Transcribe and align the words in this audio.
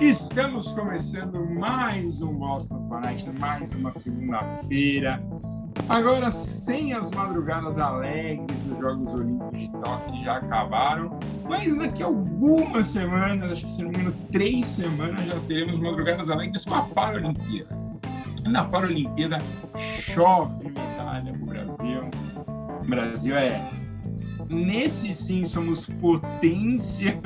Estamos 0.00 0.70
começando 0.74 1.44
mais 1.44 2.22
um 2.22 2.32
Boston 2.32 2.88
Connect, 2.88 3.28
mais 3.40 3.72
uma 3.74 3.90
segunda-feira. 3.90 5.20
Agora, 5.88 6.30
sem 6.30 6.92
as 6.92 7.10
madrugadas 7.10 7.80
alegres 7.80 8.62
dos 8.62 8.78
Jogos 8.78 9.12
Olímpicos 9.12 9.58
de 9.58 9.68
Tóquio, 9.72 10.22
já 10.22 10.36
acabaram, 10.36 11.18
mas 11.48 11.76
daqui 11.76 12.04
a 12.04 12.06
algumas 12.06 12.86
semanas, 12.86 13.50
acho 13.50 13.64
que 13.64 13.72
se 13.72 13.82
não 13.82 13.90
me 13.90 13.96
engano, 13.96 14.14
três 14.30 14.68
semanas, 14.68 15.26
já 15.26 15.40
teremos 15.48 15.80
madrugadas 15.80 16.30
alegres 16.30 16.64
com 16.64 16.76
a 16.76 16.82
Paralimpíada. 16.82 17.76
Na 18.46 18.64
Paralimpíada, 18.64 19.38
chove 19.76 20.68
medalha 20.68 21.32
para 21.32 21.42
o 21.42 21.46
Brasil. 21.46 22.00
O 22.82 22.88
Brasil 22.88 23.36
é. 23.36 23.68
Nesse 24.48 25.12
sim, 25.12 25.44
somos 25.44 25.86
potência 25.86 27.20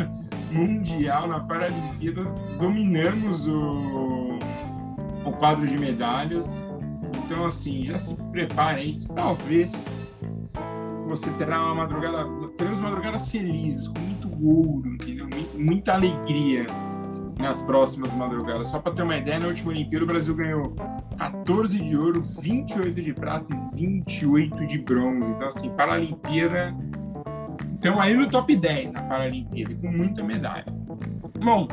mundial 0.53 1.27
na 1.29 1.41
Paralimpíada, 1.41 2.25
dominamos 2.59 3.47
o, 3.47 4.39
o 5.25 5.33
quadro 5.33 5.67
de 5.67 5.79
medalhas. 5.79 6.67
Então, 7.25 7.47
assim, 7.47 7.83
já 7.85 7.99
se 7.99 8.15
preparem 8.31 9.01
talvez 9.15 9.87
você 11.07 11.31
terá 11.33 11.63
uma 11.63 11.75
madrugada, 11.75 12.25
teremos 12.57 12.81
madrugadas 12.81 13.31
felizes, 13.31 13.89
com 13.89 13.99
muito 14.01 14.29
ouro, 14.43 14.95
entendeu? 14.95 15.29
Muito, 15.29 15.59
muita 15.59 15.95
alegria 15.95 16.65
nas 17.39 17.61
próximas 17.63 18.13
madrugadas. 18.15 18.69
Só 18.69 18.79
para 18.79 18.93
ter 18.93 19.03
uma 19.03 19.17
ideia, 19.17 19.39
na 19.39 19.49
última 19.49 19.73
Olimpíada 19.73 20.05
o 20.05 20.09
Brasil 20.09 20.35
ganhou 20.35 20.75
14 21.19 21.79
de 21.79 21.97
ouro, 21.97 22.23
28 22.23 23.03
de 23.03 23.13
prata 23.13 23.47
e 23.55 23.77
28 23.77 24.67
de 24.67 24.79
bronze. 24.79 25.31
Então, 25.33 25.49
assim, 25.49 25.71
para 25.71 25.93
a 25.93 25.97
Olimpíada 25.97 26.75
então 27.83 28.01
aí 28.01 28.15
no 28.15 28.29
top 28.29 28.55
10 28.55 28.93
na 28.93 29.03
Paralimpíada, 29.03 29.75
com 29.75 29.91
muita 29.91 30.23
medalha. 30.23 30.65
Bom, 31.43 31.67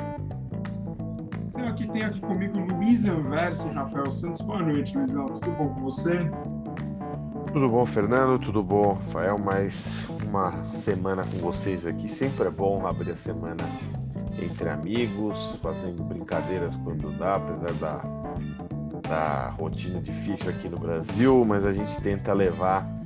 tenho 1.53 1.67
aqui, 1.67 1.88
tenho 1.88 2.08
aqui 2.08 2.20
comigo 2.20 2.58
Luiz 2.58 3.06
Anversa 3.06 3.70
e 3.70 3.75
Rafael 3.75 4.09
Santos. 4.09 4.42
Boa 4.42 4.59
noite, 4.59 4.97
Luizão. 4.97 5.28
Tudo 5.28 5.52
bom 5.52 5.69
com 5.69 5.81
você? 5.81 6.28
Tudo 7.53 7.69
bom, 7.69 7.86
Fernando? 7.86 8.39
Tudo 8.39 8.64
bom, 8.64 8.94
Rafael? 8.94 9.38
Mais 9.38 10.03
uma 10.28 10.73
semana 10.73 11.23
com 11.25 11.38
vocês 11.38 11.86
aqui. 11.86 12.09
Sempre 12.09 12.47
é 12.47 12.50
bom 12.50 12.88
abrir 12.88 13.12
a 13.12 13.16
semana 13.16 13.64
entre 14.41 14.67
amigos, 14.67 15.59
fazendo 15.62 16.03
brincadeiras 16.03 16.75
quando 16.78 17.16
dá, 17.19 17.36
apesar 17.36 17.73
da, 17.73 18.02
da 19.08 19.50
rotina 19.52 20.02
difícil 20.02 20.50
aqui 20.50 20.67
no 20.67 20.80
Brasil, 20.80 21.45
mas 21.45 21.64
a 21.64 21.72
gente 21.72 22.02
tenta 22.02 22.34
levar 22.34 22.98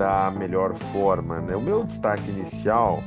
da 0.00 0.30
melhor 0.30 0.74
forma. 0.74 1.40
Né? 1.40 1.54
O 1.54 1.60
meu 1.60 1.84
destaque 1.84 2.30
inicial 2.30 3.02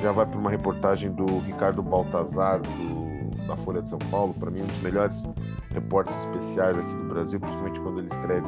já 0.00 0.12
vai 0.12 0.24
para 0.24 0.38
uma 0.38 0.50
reportagem 0.50 1.10
do 1.10 1.40
Ricardo 1.40 1.82
Baltazar, 1.82 2.60
do, 2.60 3.44
da 3.44 3.56
Folha 3.56 3.82
de 3.82 3.88
São 3.88 3.98
Paulo, 3.98 4.32
para 4.32 4.48
mim 4.48 4.62
um 4.62 4.66
dos 4.66 4.80
melhores 4.80 5.28
repórteres 5.70 6.20
especiais 6.20 6.78
aqui 6.78 6.94
do 6.94 7.08
Brasil, 7.08 7.40
principalmente 7.40 7.80
quando 7.80 7.98
ele 7.98 8.08
escreve 8.08 8.46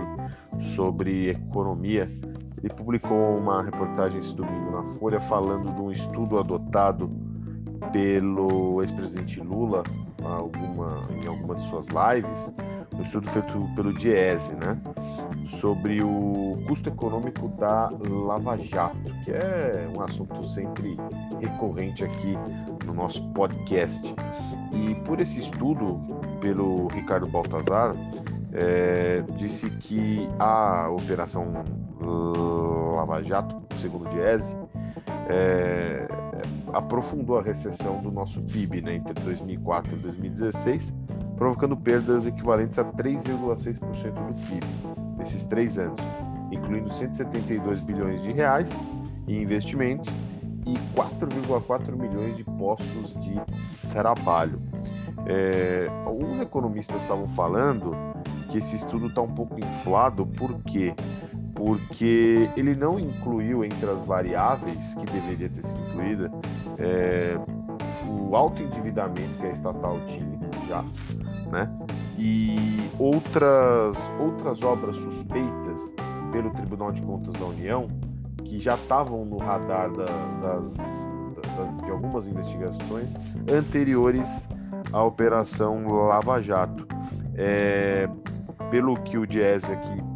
sobre 0.77 1.31
economia. 1.31 2.09
Ele 2.63 2.73
publicou 2.73 3.37
uma 3.37 3.61
reportagem 3.61 4.21
esse 4.21 4.37
domingo 4.37 4.71
na 4.71 4.85
Folha 4.91 5.21
falando 5.23 5.75
de 5.75 5.81
um 5.81 5.91
estudo 5.91 6.39
adotado 6.39 7.11
pelo 7.93 8.81
ex-presidente 8.83 9.41
Lula 9.41 9.83
alguma, 10.23 11.09
em 11.23 11.27
alguma 11.27 11.55
de 11.55 11.63
suas 11.63 11.87
lives, 11.89 12.53
um 12.95 13.03
estudo 13.03 13.29
feito 13.29 13.69
pelo 13.75 13.93
Diese, 13.93 14.55
né? 14.55 14.81
sobre 15.47 16.03
o 16.03 16.59
custo 16.67 16.89
econômico 16.89 17.49
da 17.49 17.91
Lava 18.09 18.57
Jato, 18.59 18.97
que 19.25 19.33
é 19.33 19.91
um 19.95 20.01
assunto 20.01 20.45
sempre 20.45 20.97
recorrente 21.41 22.05
aqui 22.05 22.37
no 22.85 22.95
nosso 22.95 23.23
podcast. 23.33 24.15
E 24.73 24.95
por 25.07 25.21
esse 25.21 25.41
estudo, 25.41 26.01
pelo 26.41 26.87
Ricardo 26.89 27.27
Baltazar, 27.27 27.95
é, 28.53 29.25
disse 29.37 29.71
que 29.71 30.29
a 30.39 30.89
operação 30.91 31.65
Lava 32.97 33.23
Jato, 33.23 33.61
segundo 33.79 34.07
o 34.07 34.09
Diese, 34.09 34.57
é, 35.29 36.07
aprofundou 36.73 37.39
a 37.39 37.43
recessão 37.43 38.01
do 38.01 38.11
nosso 38.11 38.41
PIB 38.43 38.83
né, 38.83 38.97
entre 38.97 39.15
2004 39.15 39.93
e 39.93 39.97
2016, 39.97 40.95
provocando 41.37 41.77
perdas 41.77 42.27
equivalentes 42.27 42.79
a 42.79 42.85
3,6% 42.85 43.81
do 44.13 44.35
PIB 44.47 44.67
nesses 45.19 45.45
três 45.45 45.79
anos, 45.79 46.01
incluindo 46.51 46.93
172 46.93 47.81
bilhões 47.81 48.23
de 48.23 48.33
reais 48.33 48.71
em 49.27 49.43
investimentos 49.43 50.13
e 50.67 50.75
4,4 50.95 51.97
milhões 51.97 52.37
de 52.37 52.45
postos 52.45 53.15
de 53.21 53.41
trabalho. 53.93 54.61
É, 55.27 55.89
alguns 56.05 56.41
economistas 56.41 57.01
estavam 57.03 57.29
falando 57.29 57.95
que 58.51 58.59
esse 58.59 58.77
estudo 58.77 59.07
está 59.07 59.21
um 59.21 59.33
pouco 59.33 59.59
inflado, 59.59 60.27
por 60.27 60.61
quê? 60.63 60.95
Porque 61.55 62.51
ele 62.57 62.75
não 62.75 62.99
incluiu 62.99 63.65
entre 63.65 63.89
as 63.89 64.01
variáveis 64.03 64.95
que 64.95 65.07
deveria 65.07 65.49
ter 65.49 65.65
sido 65.65 65.81
incluída 65.89 66.31
é, 66.81 67.39
o 68.09 68.35
alto 68.35 68.63
endividamento 68.63 69.39
que 69.39 69.47
a 69.47 69.51
estatal 69.51 69.99
tinha 70.07 70.39
já, 70.67 70.85
né? 71.51 71.71
e 72.19 72.91
outras, 72.99 73.99
outras 74.21 74.63
obras 74.63 74.97
suspeitas 74.97 75.93
pelo 76.31 76.51
Tribunal 76.51 76.93
de 76.93 77.03
Contas 77.03 77.33
da 77.35 77.47
União, 77.47 77.89
que 78.45 78.61
já 78.61 78.75
estavam 78.75 79.25
no 79.25 79.39
radar 79.39 79.91
da, 79.91 80.05
das, 80.05 80.75
da, 80.75 81.85
de 81.85 81.91
algumas 81.91 82.27
investigações 82.27 83.15
anteriores 83.51 84.49
à 84.93 85.03
Operação 85.03 85.87
Lava 85.89 86.41
Jato. 86.43 86.87
É, 87.35 88.09
pelo 88.71 88.95
que 88.95 89.19
o 89.19 89.27
Diese 89.27 89.73
aqui 89.73 90.10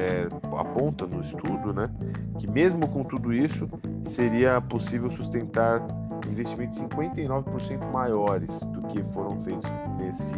é, 0.00 0.28
aponta 0.58 1.06
no 1.06 1.20
estudo, 1.20 1.72
né, 1.72 1.90
que 2.38 2.46
mesmo 2.46 2.88
com 2.88 3.04
tudo 3.04 3.32
isso, 3.32 3.68
seria 4.04 4.60
possível 4.60 5.10
sustentar 5.10 5.86
investimentos 6.28 6.80
59% 6.80 7.92
maiores 7.92 8.60
do 8.60 8.82
que 8.82 9.02
foram 9.12 9.36
feitos 9.38 9.68
nesse 9.98 10.34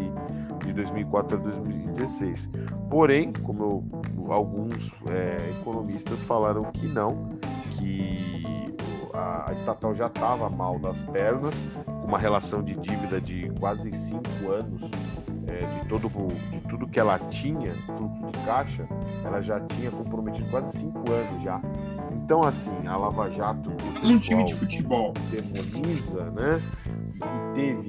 de 0.65 0.73
2004 0.73 1.39
a 1.39 1.41
2016. 1.41 2.49
Porém, 2.91 3.33
como 3.33 3.62
eu, 3.62 4.33
alguns 4.33 4.93
é, 5.09 5.37
economistas 5.61 6.21
falaram 6.23 6.62
que 6.73 6.87
não, 6.87 7.31
que 7.73 8.75
a, 9.12 9.50
a 9.50 9.55
estatal 9.55 9.94
já 9.94 10.06
estava 10.06 10.49
mal 10.49 10.79
das 10.79 11.00
pernas, 11.03 11.55
com 11.84 12.06
uma 12.06 12.19
relação 12.19 12.62
de 12.62 12.75
dívida 12.77 13.21
de 13.21 13.50
quase 13.59 13.93
cinco 13.93 14.50
anos 14.50 14.83
é, 15.49 15.81
de, 15.81 15.89
todo, 15.89 16.09
de 16.51 16.61
tudo 16.69 16.87
que 16.87 17.01
ela 17.01 17.19
tinha, 17.19 17.75
fluxo 17.97 18.31
de 18.31 18.39
caixa, 18.45 18.87
ela 19.25 19.41
já 19.43 19.61
tinha 19.61 19.91
comprometido 19.91 20.49
quase 20.51 20.79
cinco 20.79 21.11
anos 21.11 21.43
já. 21.43 21.61
Então, 22.13 22.43
assim, 22.43 22.87
a 22.87 22.97
Lava 22.97 23.31
Jato. 23.31 23.71
Mas 23.95 24.11
um 24.11 24.19
time 24.19 24.45
de 24.45 24.55
futebol. 24.55 25.13
Demoniza, 25.31 26.31
né? 26.31 26.61
E 27.15 27.55
teve 27.55 27.87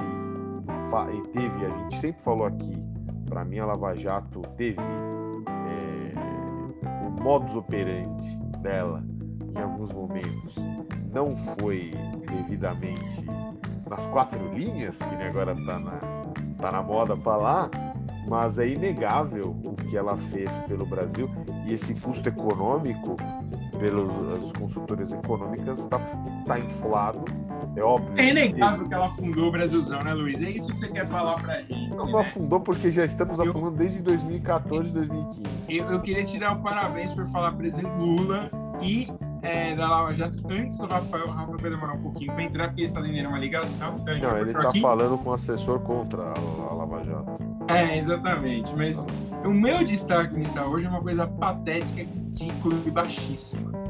e 1.11 1.27
teve, 1.29 1.65
a 1.65 1.69
gente 1.69 1.99
sempre 1.99 2.21
falou 2.21 2.45
aqui, 2.45 2.77
para 3.25 3.43
mim 3.43 3.57
a 3.57 3.65
Lava 3.65 3.95
Jato 3.95 4.41
teve 4.55 4.79
é, 4.79 6.11
o 7.07 7.23
modus 7.23 7.55
operandi 7.55 8.37
dela 8.59 9.03
em 9.55 9.61
alguns 9.61 9.91
momentos 9.91 10.55
não 11.13 11.35
foi 11.35 11.91
devidamente 12.27 13.25
nas 13.89 14.05
quatro 14.07 14.53
linhas, 14.53 14.97
que 14.97 15.15
agora 15.23 15.55
tá 15.55 15.79
na, 15.79 15.99
tá 16.63 16.71
na 16.71 16.81
moda 16.81 17.17
falar, 17.17 17.69
mas 18.25 18.57
é 18.57 18.69
inegável 18.69 19.53
o 19.65 19.75
que 19.75 19.97
ela 19.97 20.17
fez 20.31 20.49
pelo 20.65 20.85
Brasil 20.85 21.29
e 21.65 21.73
esse 21.73 21.93
custo 21.93 22.29
econômico 22.29 23.17
pelos 23.77 24.49
consultores 24.53 25.11
econômicas 25.11 25.77
está 25.77 25.99
tá 26.47 26.57
inflado 26.57 27.25
é 27.75 27.81
óbvio. 27.81 28.13
É 28.17 28.29
inegável 28.29 28.87
que 28.87 28.93
ela 28.93 29.07
afundou 29.07 29.47
o 29.47 29.51
Brasilzão, 29.51 29.99
né, 30.03 30.13
Luiz? 30.13 30.41
É 30.41 30.49
isso 30.51 30.71
que 30.71 30.79
você 30.79 30.87
quer 30.87 31.07
falar 31.07 31.41
pra 31.41 31.61
gente. 31.63 31.89
Não, 31.89 32.05
não 32.05 32.13
né? 32.13 32.21
afundou 32.21 32.59
porque 32.59 32.91
já 32.91 33.03
estamos 33.03 33.39
eu... 33.39 33.49
afundando 33.49 33.77
desde 33.77 34.01
2014, 34.01 34.89
2015. 34.91 35.49
Eu, 35.67 35.91
eu 35.91 36.01
queria 36.01 36.39
dar 36.39 36.53
um 36.53 36.61
parabéns 36.61 37.11
por 37.13 37.25
falar 37.27 37.51
presidente 37.53 37.91
Lula 37.97 38.49
e 38.79 39.11
é, 39.43 39.75
da 39.75 39.87
Lava 39.87 40.13
Jato 40.13 40.41
antes 40.49 40.77
do 40.77 40.87
Rafael. 40.87 41.27
O 41.27 41.31
Rafael 41.31 41.57
vai 41.57 41.69
demorar 41.69 41.93
um 41.93 42.01
pouquinho 42.01 42.33
para 42.33 42.43
entrar, 42.43 42.67
porque 42.67 42.81
ele 42.81 42.87
está 42.87 43.01
tendo 43.01 43.27
uma 43.27 43.39
ligação. 43.39 43.95
Então 43.99 44.17
não, 44.17 44.37
ele 44.37 44.51
está 44.51 44.71
falando 44.73 45.17
com 45.17 45.29
o 45.29 45.33
assessor 45.33 45.79
contra 45.81 46.23
a, 46.23 46.33
a 46.33 46.73
Lava 46.73 47.03
Jato. 47.03 47.37
É, 47.67 47.97
exatamente. 47.97 48.75
Mas 48.75 49.05
o 49.45 49.51
meu 49.51 49.83
destaque 49.83 50.33
inicial 50.35 50.69
hoje 50.69 50.85
é 50.85 50.89
uma 50.89 51.01
coisa 51.01 51.27
patética, 51.27 52.01
ridícula 52.01 52.75
e 52.85 52.89
baixíssima 52.89 53.83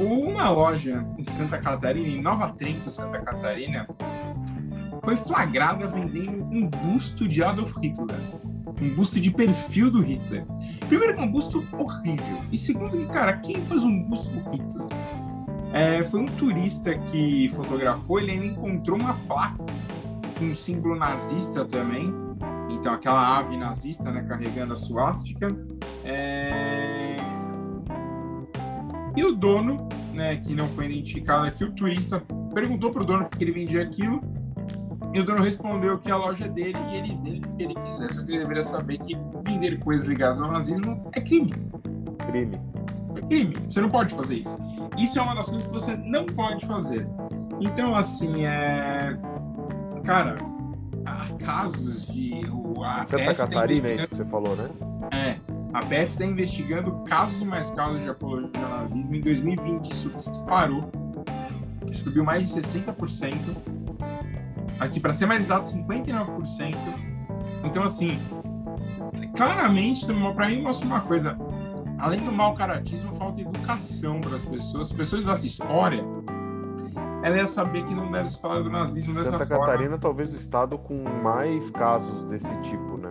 uma 0.00 0.48
loja 0.48 1.06
em 1.18 1.24
Santa 1.24 1.58
Catarina, 1.58 2.08
em 2.08 2.22
Nova 2.22 2.48
Trento, 2.52 2.90
Santa 2.90 3.20
Catarina, 3.20 3.86
foi 5.02 5.16
flagrada 5.16 5.86
vendendo 5.86 6.44
um 6.44 6.66
busto 6.66 7.28
de 7.28 7.42
Adolf 7.42 7.76
Hitler. 7.76 8.16
Um 8.80 8.94
busto 8.94 9.20
de 9.20 9.30
perfil 9.30 9.90
do 9.90 10.02
Hitler. 10.02 10.44
Primeiro 10.88 11.14
que 11.14 11.20
é 11.20 11.24
um 11.24 11.30
busto 11.30 11.64
horrível. 11.72 12.38
E 12.50 12.56
segundo 12.56 12.92
que, 12.92 13.06
cara, 13.06 13.34
quem 13.34 13.64
faz 13.64 13.84
um 13.84 14.02
busto 14.02 14.30
do 14.30 14.50
Hitler? 14.50 14.86
É, 15.72 16.02
foi 16.02 16.20
um 16.20 16.26
turista 16.26 16.96
que 16.96 17.48
fotografou, 17.50 18.18
ele 18.18 18.34
encontrou 18.34 18.98
uma 18.98 19.14
placa 19.28 19.64
com 20.38 20.46
um 20.46 20.54
símbolo 20.54 20.96
nazista 20.96 21.64
também. 21.64 22.12
Então, 22.70 22.94
aquela 22.94 23.38
ave 23.38 23.56
nazista, 23.56 24.10
né, 24.10 24.22
carregando 24.22 24.72
a 24.72 24.76
suástica. 24.76 25.54
É... 26.04 27.16
E 29.16 29.24
o 29.24 29.32
dono, 29.32 29.88
né, 30.14 30.36
que 30.36 30.54
não 30.54 30.68
foi 30.68 30.86
identificado 30.86 31.46
aqui, 31.46 31.62
o 31.62 31.72
turista 31.72 32.22
perguntou 32.54 32.90
para 32.90 33.02
o 33.02 33.04
dono 33.04 33.26
porque 33.26 33.44
ele 33.44 33.52
vendia 33.52 33.82
aquilo. 33.82 34.22
E 35.12 35.20
o 35.20 35.24
dono 35.24 35.42
respondeu 35.42 35.98
que 35.98 36.10
a 36.10 36.16
loja 36.16 36.44
é 36.44 36.48
dele 36.48 36.78
e 36.90 36.96
ele 36.96 37.14
dele 37.16 37.42
que 37.56 37.62
ele 37.62 37.74
quiser. 37.74 38.12
Só 38.12 38.22
que 38.22 38.30
ele 38.30 38.38
deveria 38.38 38.62
saber 38.62 38.98
que 38.98 39.16
vender 39.42 39.78
coisas 39.80 40.06
ligadas 40.06 40.40
ao 40.40 40.50
nazismo 40.50 41.10
é 41.12 41.20
crime. 41.20 41.52
Crime. 42.30 42.60
É 43.16 43.20
crime. 43.20 43.54
Você 43.68 43.80
não 43.80 43.88
pode 43.88 44.14
fazer 44.14 44.36
isso. 44.36 44.56
Isso 44.96 45.18
é 45.18 45.22
uma 45.22 45.34
das 45.34 45.48
coisas 45.48 45.66
que 45.66 45.72
você 45.72 45.96
não 45.96 46.26
pode 46.26 46.64
fazer. 46.66 47.06
Então, 47.60 47.94
assim, 47.94 48.46
é. 48.46 49.18
Cara, 50.04 50.36
há 51.04 51.44
casos 51.44 52.06
de. 52.06 52.40
A 52.82 53.04
Santa 53.04 53.24
tá 53.26 53.34
Catarina, 53.34 53.88
é 53.88 53.94
isso 53.96 54.08
que 54.08 54.16
você 54.16 54.24
falou, 54.24 54.56
né? 54.56 54.70
É. 55.10 55.36
A 55.72 55.80
PF 55.80 56.12
está 56.12 56.24
investigando 56.24 56.92
casos 57.04 57.42
mais 57.42 57.70
casos 57.70 58.00
de 58.02 58.08
apologia 58.08 58.50
ao 58.62 58.82
nazismo. 58.82 59.14
Em 59.14 59.20
2020, 59.20 59.90
isso 59.90 60.08
disparou. 60.10 60.90
Subiu 61.92 62.24
mais 62.24 62.52
de 62.52 62.60
60%. 62.60 63.79
Aqui, 64.78 65.00
para 65.00 65.12
ser 65.12 65.26
mais 65.26 65.40
exato, 65.40 65.68
59%. 65.68 66.74
Então, 67.64 67.82
assim, 67.82 68.18
claramente, 69.36 70.06
para 70.34 70.48
mim, 70.48 70.62
mostra 70.62 70.86
uma 70.86 71.00
coisa. 71.00 71.36
Além 71.98 72.20
do 72.20 72.32
mau 72.32 72.54
caratismo, 72.54 73.14
falta 73.14 73.42
educação 73.42 74.20
para 74.20 74.36
as 74.36 74.44
pessoas. 74.44 74.90
As 74.90 74.96
pessoas 74.96 75.26
dessa 75.26 75.46
história, 75.46 76.02
ela 77.22 77.36
ia 77.36 77.46
saber 77.46 77.84
que 77.84 77.94
não 77.94 78.10
deve 78.10 78.30
se 78.30 78.40
falar 78.40 78.62
do 78.62 78.70
nazismo 78.70 79.12
Santa 79.12 79.24
dessa 79.24 79.38
Santa 79.38 79.46
Catarina, 79.46 79.98
talvez 79.98 80.32
o 80.32 80.36
estado 80.36 80.78
com 80.78 81.04
mais 81.22 81.70
casos 81.70 82.24
desse 82.24 82.54
tipo, 82.62 82.96
né? 82.96 83.10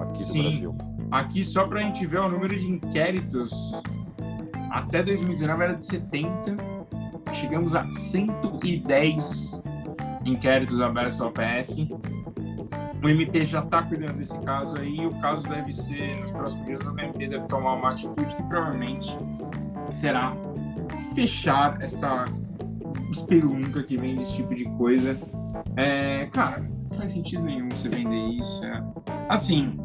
Aqui 0.00 0.22
Sim. 0.22 0.42
no 0.42 0.50
Brasil. 0.50 0.76
Aqui, 1.10 1.42
só 1.42 1.66
para 1.66 1.80
a 1.80 1.82
gente 1.82 2.06
ver 2.06 2.20
o 2.20 2.28
número 2.28 2.56
de 2.56 2.70
inquéritos, 2.70 3.72
até 4.70 5.02
2019 5.02 5.64
era 5.64 5.74
de 5.74 5.84
70, 5.84 6.56
chegamos 7.32 7.74
a 7.74 7.84
110 7.92 9.62
inquéritos 10.28 10.80
abertos 10.80 11.16
pela 11.16 11.30
PF. 11.30 11.88
O 13.02 13.08
MP 13.08 13.44
já 13.44 13.60
está 13.60 13.82
cuidando 13.82 14.14
desse 14.14 14.38
caso 14.40 14.76
aí, 14.76 15.06
o 15.06 15.14
caso 15.20 15.42
deve 15.44 15.72
ser, 15.72 16.20
nos 16.20 16.30
próximos 16.32 16.66
dias, 16.66 16.84
o 16.84 16.90
MP 16.90 17.28
deve 17.28 17.46
tomar 17.46 17.74
uma 17.74 17.90
atitude 17.90 18.34
que 18.34 18.42
provavelmente 18.42 19.16
será 19.92 20.34
fechar 21.14 21.80
esta 21.80 22.24
espelunca 23.10 23.82
que 23.82 23.96
vem 23.96 24.16
desse 24.16 24.34
tipo 24.34 24.54
de 24.54 24.64
coisa. 24.76 25.16
É, 25.76 26.26
cara, 26.26 26.60
não 26.60 26.98
faz 26.98 27.12
sentido 27.12 27.42
nenhum 27.42 27.68
você 27.70 27.88
vender 27.88 28.38
isso. 28.38 28.64
É. 28.64 28.82
Assim, 29.28 29.78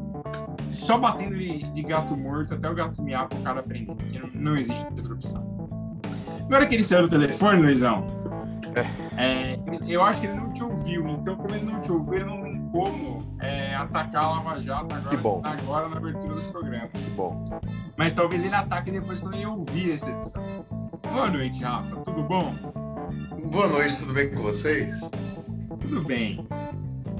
só 0.71 0.97
batendo 0.97 1.37
de 1.37 1.83
gato 1.83 2.17
morto 2.17 2.55
até 2.55 2.69
o 2.69 2.73
gato 2.73 3.01
miar 3.01 3.27
pro 3.27 3.39
cara 3.39 3.59
aprender. 3.59 3.95
Não, 4.33 4.41
não 4.41 4.57
existe 4.57 4.85
outra 4.85 5.13
opção. 5.13 5.53
Agora 6.45 6.65
que 6.65 6.75
ele 6.75 6.83
saiu 6.83 7.03
do 7.03 7.07
telefone, 7.07 7.61
Luizão, 7.61 8.05
é, 9.17 9.59
eu 9.87 10.03
acho 10.03 10.21
que 10.21 10.27
ele 10.27 10.35
não 10.35 10.51
te 10.51 10.63
ouviu. 10.63 11.07
Então, 11.07 11.35
como 11.35 11.53
ele 11.53 11.65
não 11.65 11.81
te 11.81 11.91
ouviu, 11.91 12.13
ele 12.13 12.25
não 12.25 12.41
tem 12.41 12.69
como 12.71 13.19
é, 13.39 13.75
atacar 13.75 14.23
a 14.23 14.29
Lava 14.29 14.61
Jato 14.61 14.95
agora, 14.95 15.49
agora 15.49 15.89
na 15.89 15.97
abertura 15.97 16.35
do 16.35 16.51
programa. 16.51 16.87
Que 16.87 17.09
bom. 17.11 17.43
Mas 17.95 18.13
talvez 18.13 18.43
ele 18.43 18.55
ataque 18.55 18.91
depois 18.91 19.19
quando 19.19 19.35
ele 19.35 19.45
ouvir 19.45 19.91
essa 19.93 20.09
edição. 20.09 20.43
Boa 21.11 21.29
noite, 21.29 21.63
Rafa. 21.63 21.95
Tudo 21.97 22.23
bom? 22.23 22.53
Boa 23.51 23.67
noite, 23.67 23.95
tudo 23.97 24.13
bem 24.13 24.33
com 24.33 24.41
vocês? 24.41 25.01
Tudo 25.81 26.01
bem. 26.03 26.47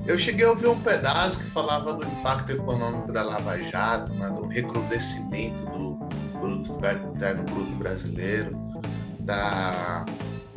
Eu 0.07 0.17
cheguei 0.17 0.45
a 0.45 0.49
ouvir 0.49 0.67
um 0.67 0.79
pedaço 0.79 1.39
que 1.39 1.45
falava 1.45 1.93
do 1.93 2.03
impacto 2.03 2.51
econômico 2.51 3.11
da 3.11 3.23
Lava 3.23 3.61
Jato, 3.61 4.13
né, 4.15 4.27
do 4.29 4.47
recrudescimento 4.47 5.65
do 5.67 5.95
produto 6.39 6.77
interno 7.15 7.43
bruto 7.43 7.75
brasileiro, 7.75 8.57
da 9.19 10.03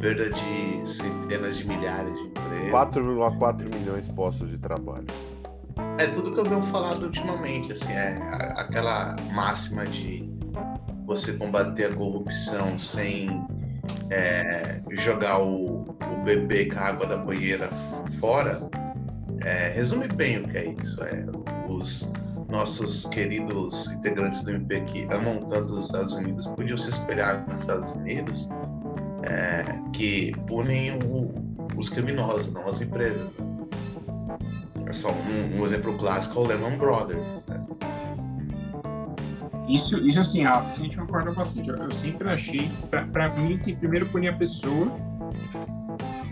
perda 0.01 0.31
de 0.31 0.89
centenas 0.89 1.59
de 1.59 1.67
milhares 1.67 2.15
de 2.15 2.23
empregos. 2.23 2.71
4,4 2.71 3.75
milhões 3.75 4.07
de 4.07 4.13
postos 4.13 4.51
de 4.51 4.59
trabalho. 4.59 5.07
É 5.99 6.07
tudo 6.09 6.33
que 6.33 6.41
eu 6.41 6.45
venho 6.45 6.63
falando 6.63 7.05
ultimamente, 7.05 7.73
assim, 7.73 7.93
é 7.93 8.17
aquela 8.57 9.17
máxima 9.33 9.87
de 9.87 10.31
você 11.07 11.35
combater 11.35 11.93
a 11.93 11.95
corrupção 11.95 12.79
sem 12.79 13.29
é, 14.11 14.81
jogar 14.91 15.43
o, 15.43 15.83
o 15.83 16.25
bebê 16.25 16.67
com 16.67 16.79
a 16.79 16.83
água 16.83 17.07
da 17.07 17.17
banheira 17.19 17.69
fora, 18.19 18.61
é, 19.45 19.71
resume 19.71 20.09
bem 20.09 20.39
o 20.39 20.49
que 20.49 20.59
é 20.59 20.67
isso. 20.73 21.03
É, 21.05 21.25
os 21.69 22.13
nossos 22.51 23.07
queridos 23.07 23.91
integrantes 23.91 24.43
do 24.43 24.51
MP 24.51 24.81
que 24.83 25.03
amam 25.13 25.41
tanto 25.49 25.75
os 25.75 25.87
Estados 25.87 26.15
Unidos 26.15 26.47
podiam 26.49 26.79
se 26.79 26.91
espelhar 26.91 27.47
nos 27.49 27.61
Estados 27.61 27.91
Unidos 27.93 28.49
é, 29.23 29.79
que 29.93 30.33
punem 30.47 30.99
o, 31.05 31.33
os 31.77 31.89
criminosos, 31.89 32.53
não 32.53 32.69
as 32.69 32.81
empresas. 32.81 33.31
É 34.87 34.93
só 34.93 35.11
um, 35.11 35.61
um 35.61 35.65
exemplo 35.65 35.97
clássico 35.99 36.39
é 36.39 36.43
o 36.43 36.47
Lehman 36.47 36.79
Brothers. 36.79 37.45
Né? 37.47 37.67
Isso, 39.69 39.99
isso 40.07 40.21
assim, 40.21 40.45
a 40.45 40.63
gente 40.63 40.97
concorda 40.97 41.33
bastante. 41.33 41.69
Eu, 41.69 41.77
eu 41.77 41.91
sempre 41.91 42.29
achei, 42.29 42.71
para 43.13 43.29
mim, 43.31 43.57
se 43.57 43.75
primeiro 43.75 44.07
punir 44.07 44.29
a 44.29 44.33
pessoa, 44.33 44.93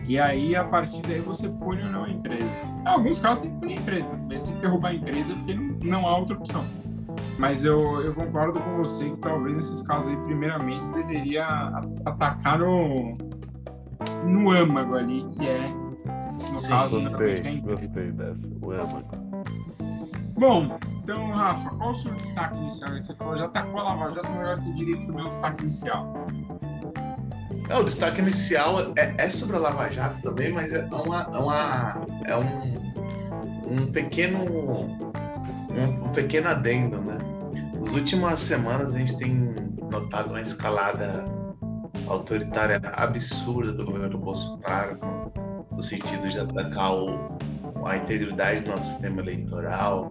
e 0.06 0.18
aí 0.18 0.54
a 0.54 0.64
partir 0.64 1.00
daí 1.02 1.20
você 1.20 1.48
pune 1.48 1.82
ou 1.82 1.88
não 1.88 2.04
a 2.04 2.10
empresa. 2.10 2.60
Em 2.84 2.88
alguns 2.88 3.20
casos 3.20 3.44
que 3.44 3.50
punir 3.54 3.78
a 3.78 3.80
empresa, 3.80 4.20
mas 4.28 4.42
que 4.44 4.52
derrubar 4.52 4.90
a 4.90 4.94
empresa 4.94 5.34
porque 5.34 5.54
não, 5.54 5.64
não 5.82 6.06
há 6.06 6.16
outra 6.16 6.36
opção. 6.36 6.64
Mas 7.38 7.64
eu, 7.64 8.00
eu 8.00 8.14
concordo 8.14 8.60
com 8.60 8.76
você 8.76 9.10
que 9.10 9.16
talvez 9.16 9.56
nesses 9.56 9.82
casos 9.82 10.10
aí, 10.10 10.16
primeiramente, 10.18 10.84
você 10.84 10.92
deveria 10.92 11.46
atacar 12.04 12.58
no, 12.58 13.12
no 14.24 14.50
âmago 14.50 14.94
ali, 14.94 15.24
que 15.32 15.46
é, 15.46 15.68
no 15.68 16.58
Sim, 16.58 16.68
caso, 16.68 17.00
gostei, 17.00 17.60
gostei 17.60 18.12
dessa, 18.12 18.48
o 18.62 18.70
âmago. 18.70 19.24
Bom, 20.36 20.78
então, 21.02 21.30
Rafa, 21.30 21.70
qual 21.70 21.90
o 21.90 21.94
seu 21.94 22.12
destaque 22.14 22.56
inicial? 22.56 22.90
Você 22.96 23.14
falou, 23.14 23.38
já 23.38 23.44
atacou 23.44 23.80
a 23.80 23.82
Lava 23.84 24.12
Jato, 24.12 24.32
vai 24.32 24.56
ser 24.56 24.72
direito 24.72 25.10
o 25.10 25.14
meu 25.14 25.28
destaque 25.28 25.62
inicial. 25.62 26.26
É, 27.68 27.76
o 27.76 27.84
destaque 27.84 28.20
inicial 28.20 28.76
é, 28.96 29.14
é, 29.18 29.30
sobre 29.30 29.56
a 29.56 29.58
Lava 29.58 29.90
Jato 29.90 30.20
também, 30.22 30.52
mas 30.52 30.72
é, 30.72 30.84
uma, 30.86 31.30
é, 31.32 31.38
uma, 31.38 32.06
é 32.26 32.36
um, 32.36 33.80
um 33.80 33.86
pequeno 33.92 35.12
um, 35.76 36.06
um 36.06 36.12
pequeno 36.12 36.48
adendo, 36.48 37.00
né? 37.00 37.18
Nas 37.74 37.92
últimas 37.92 38.40
semanas 38.40 38.94
a 38.94 38.98
gente 38.98 39.16
tem 39.16 39.54
notado 39.90 40.30
uma 40.30 40.40
escalada 40.40 41.24
autoritária 42.06 42.80
absurda 42.96 43.72
do 43.72 43.84
governo 43.84 44.18
Bolsonaro, 44.18 44.98
no, 45.70 45.82
sentido 45.82 46.28
de 46.28 46.38
atacar 46.38 46.94
o, 46.94 47.36
a 47.84 47.96
integridade 47.96 48.62
do 48.62 48.70
nosso 48.70 48.90
sistema 48.90 49.20
eleitoral, 49.20 50.10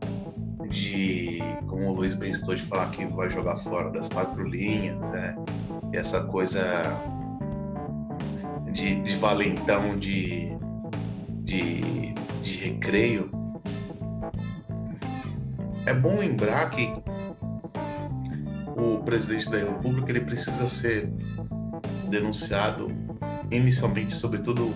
de, 0.69 1.39
como 1.67 1.89
o 1.89 1.93
Luiz 1.93 2.15
bem 2.15 2.31
de 2.31 2.61
falar 2.61 2.89
que 2.91 3.05
vai 3.07 3.29
jogar 3.29 3.57
fora 3.57 3.91
das 3.91 4.07
quatro 4.07 4.43
linhas, 4.47 5.11
né? 5.11 5.35
E 5.91 5.97
essa 5.97 6.23
coisa 6.25 6.61
de, 8.71 9.01
de 9.01 9.15
valentão 9.17 9.97
de, 9.97 10.57
de, 11.43 12.13
de 12.41 12.57
recreio 12.57 13.42
é 15.85 15.93
bom 15.93 16.17
lembrar 16.17 16.69
que 16.69 16.93
o 18.75 18.99
presidente 19.03 19.49
da 19.49 19.57
República 19.57 20.11
ele 20.11 20.21
precisa 20.21 20.65
ser 20.65 21.11
denunciado 22.09 22.91
inicialmente, 23.51 24.13
sobretudo 24.13 24.73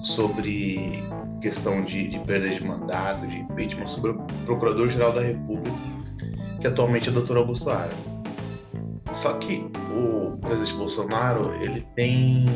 sobre 0.00 1.04
questão 1.40 1.84
de, 1.84 2.08
de 2.08 2.18
perda 2.20 2.48
de 2.48 2.62
mandato, 2.64 3.26
de 3.26 3.38
impeachment, 3.38 3.86
sobre 3.86 4.10
o 4.10 4.18
Procurador-Geral 4.44 5.12
da 5.12 5.22
República, 5.22 5.76
que 6.60 6.66
atualmente 6.66 7.08
é 7.08 7.12
o 7.12 7.22
Dr. 7.22 7.38
Augusto 7.38 7.70
Ara. 7.70 7.92
Só 9.12 9.34
que 9.38 9.70
o 9.92 10.36
presidente 10.38 10.74
Bolsonaro 10.74 11.52
ele 11.54 11.82
tem 11.96 12.46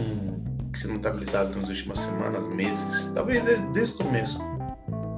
se 0.74 0.88
notabilizado 0.88 1.58
nas 1.58 1.68
últimas 1.68 2.00
semanas, 2.00 2.46
meses, 2.48 3.12
talvez 3.14 3.44
desde, 3.44 3.66
desde 3.68 3.94
o 3.94 4.04
começo, 4.04 4.42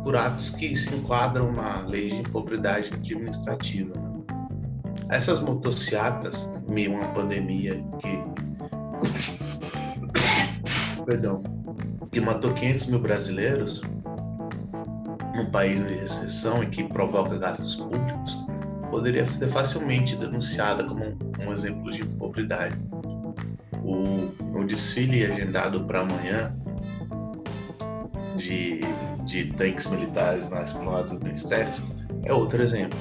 por 0.07 0.15
atos 0.15 0.51
que 0.51 0.77
se 0.77 0.95
enquadram 0.95 1.51
na 1.51 1.81
lei 1.81 2.11
de 2.11 2.19
improbidade 2.21 2.95
administrativa. 2.95 3.93
Essas 5.11 5.41
motocicletas, 5.41 6.49
meio 6.69 6.93
uma 6.93 7.09
pandemia 7.09 7.85
que. 7.99 8.25
Perdão. 11.05 11.43
Que 12.13 12.21
matou 12.21 12.55
500 12.55 12.87
mil 12.87 13.01
brasileiros 13.01 13.81
num 15.35 15.47
país 15.47 15.85
de 15.85 15.95
recessão 15.95 16.63
e 16.63 16.69
que 16.69 16.85
provoca 16.85 17.37
gastos 17.37 17.75
públicos, 17.75 18.39
poderia 18.89 19.27
ser 19.27 19.49
facilmente 19.49 20.15
denunciada 20.15 20.85
como 20.85 21.03
um 21.41 21.53
exemplo 21.53 21.91
de 21.91 22.03
improbidade. 22.03 22.79
O, 23.83 24.31
o 24.57 24.65
desfile 24.65 25.27
agendado 25.27 25.85
para 25.85 26.03
amanhã 26.03 26.57
de, 28.37 28.83
de 29.27 29.53
tanques 29.53 29.87
militares 29.89 30.49
na 30.49 30.63
esplanada 30.63 31.09
dos 31.09 31.19
ministérios 31.19 31.85
é 32.25 32.33
outro 32.33 32.63
exemplo. 32.63 32.99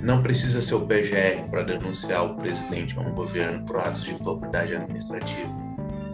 Não 0.00 0.22
precisa 0.22 0.60
ser 0.60 0.74
o 0.74 0.86
PGR 0.86 1.48
para 1.50 1.62
denunciar 1.62 2.26
o 2.26 2.36
presidente 2.36 2.98
ou 2.98 3.06
um 3.06 3.14
governo 3.14 3.64
por 3.64 3.78
atos 3.78 4.04
de 4.04 4.14
propriedade 4.16 4.74
administrativa. 4.74 5.50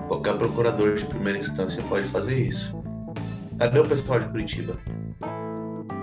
Qualquer 0.07 0.37
procurador 0.39 0.95
de 0.95 1.05
primeira 1.07 1.39
instância 1.39 1.83
pode 1.85 2.07
fazer 2.07 2.39
isso. 2.39 2.75
Cadê 3.59 3.81
o 3.81 3.89
pessoal 3.89 4.21
de 4.21 4.29
Curitiba? 4.29 4.79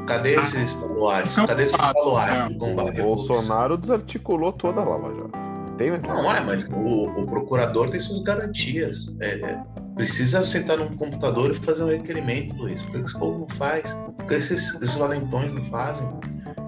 Cadê 0.07 0.37
ah, 0.37 0.41
esses 0.41 0.73
baluartes? 0.73 1.35
Cadê 1.35 1.63
esses 1.63 1.75
baluartes 1.75 2.49
de 2.49 2.57
combate? 2.57 3.01
O 3.01 3.03
Bolsonaro 3.03 3.77
desarticulou 3.77 4.51
toda 4.51 4.81
a 4.81 4.85
Lava 4.85 5.13
Jato. 5.13 5.47
Tem 5.77 5.91
Não, 5.91 6.35
é, 6.35 6.41
mas 6.41 6.67
o, 6.67 7.03
o 7.03 7.25
procurador 7.27 7.89
tem 7.89 7.99
suas 7.99 8.21
garantias. 8.21 9.15
É, 9.21 9.27
é, 9.27 9.63
precisa 9.97 10.43
sentar 10.43 10.77
num 10.77 10.95
computador 10.95 11.51
e 11.51 11.53
fazer 11.55 11.83
um 11.83 11.87
requerimento, 11.87 12.55
Luiz. 12.55 12.81
Por 12.83 12.91
que 12.91 12.97
esse 12.99 13.19
povo 13.19 13.39
não 13.39 13.49
faz? 13.49 13.93
Por 14.15 14.27
que 14.27 14.35
esses, 14.35 14.75
esses 14.75 14.95
valentões 14.95 15.53
não 15.53 15.63
fazem? 15.65 16.07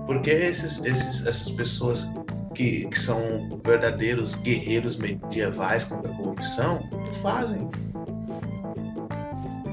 Por 0.05 0.21
que 0.21 0.31
esses, 0.31 0.83
esses, 0.83 1.25
essas 1.25 1.51
pessoas 1.51 2.11
que, 2.55 2.87
que 2.87 2.99
são 2.99 3.61
verdadeiros 3.63 4.35
guerreiros 4.35 4.97
medievais 4.97 5.85
contra 5.85 6.11
a 6.11 6.15
corrupção 6.15 6.79
não 6.91 7.13
fazem? 7.13 7.69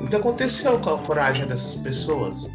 O 0.03 0.09
que 0.09 0.17
aconteceu 0.17 0.79
com 0.79 0.91
a 0.91 0.99
coragem 0.99 1.47
dessas 1.47 1.77
pessoas? 1.77 2.47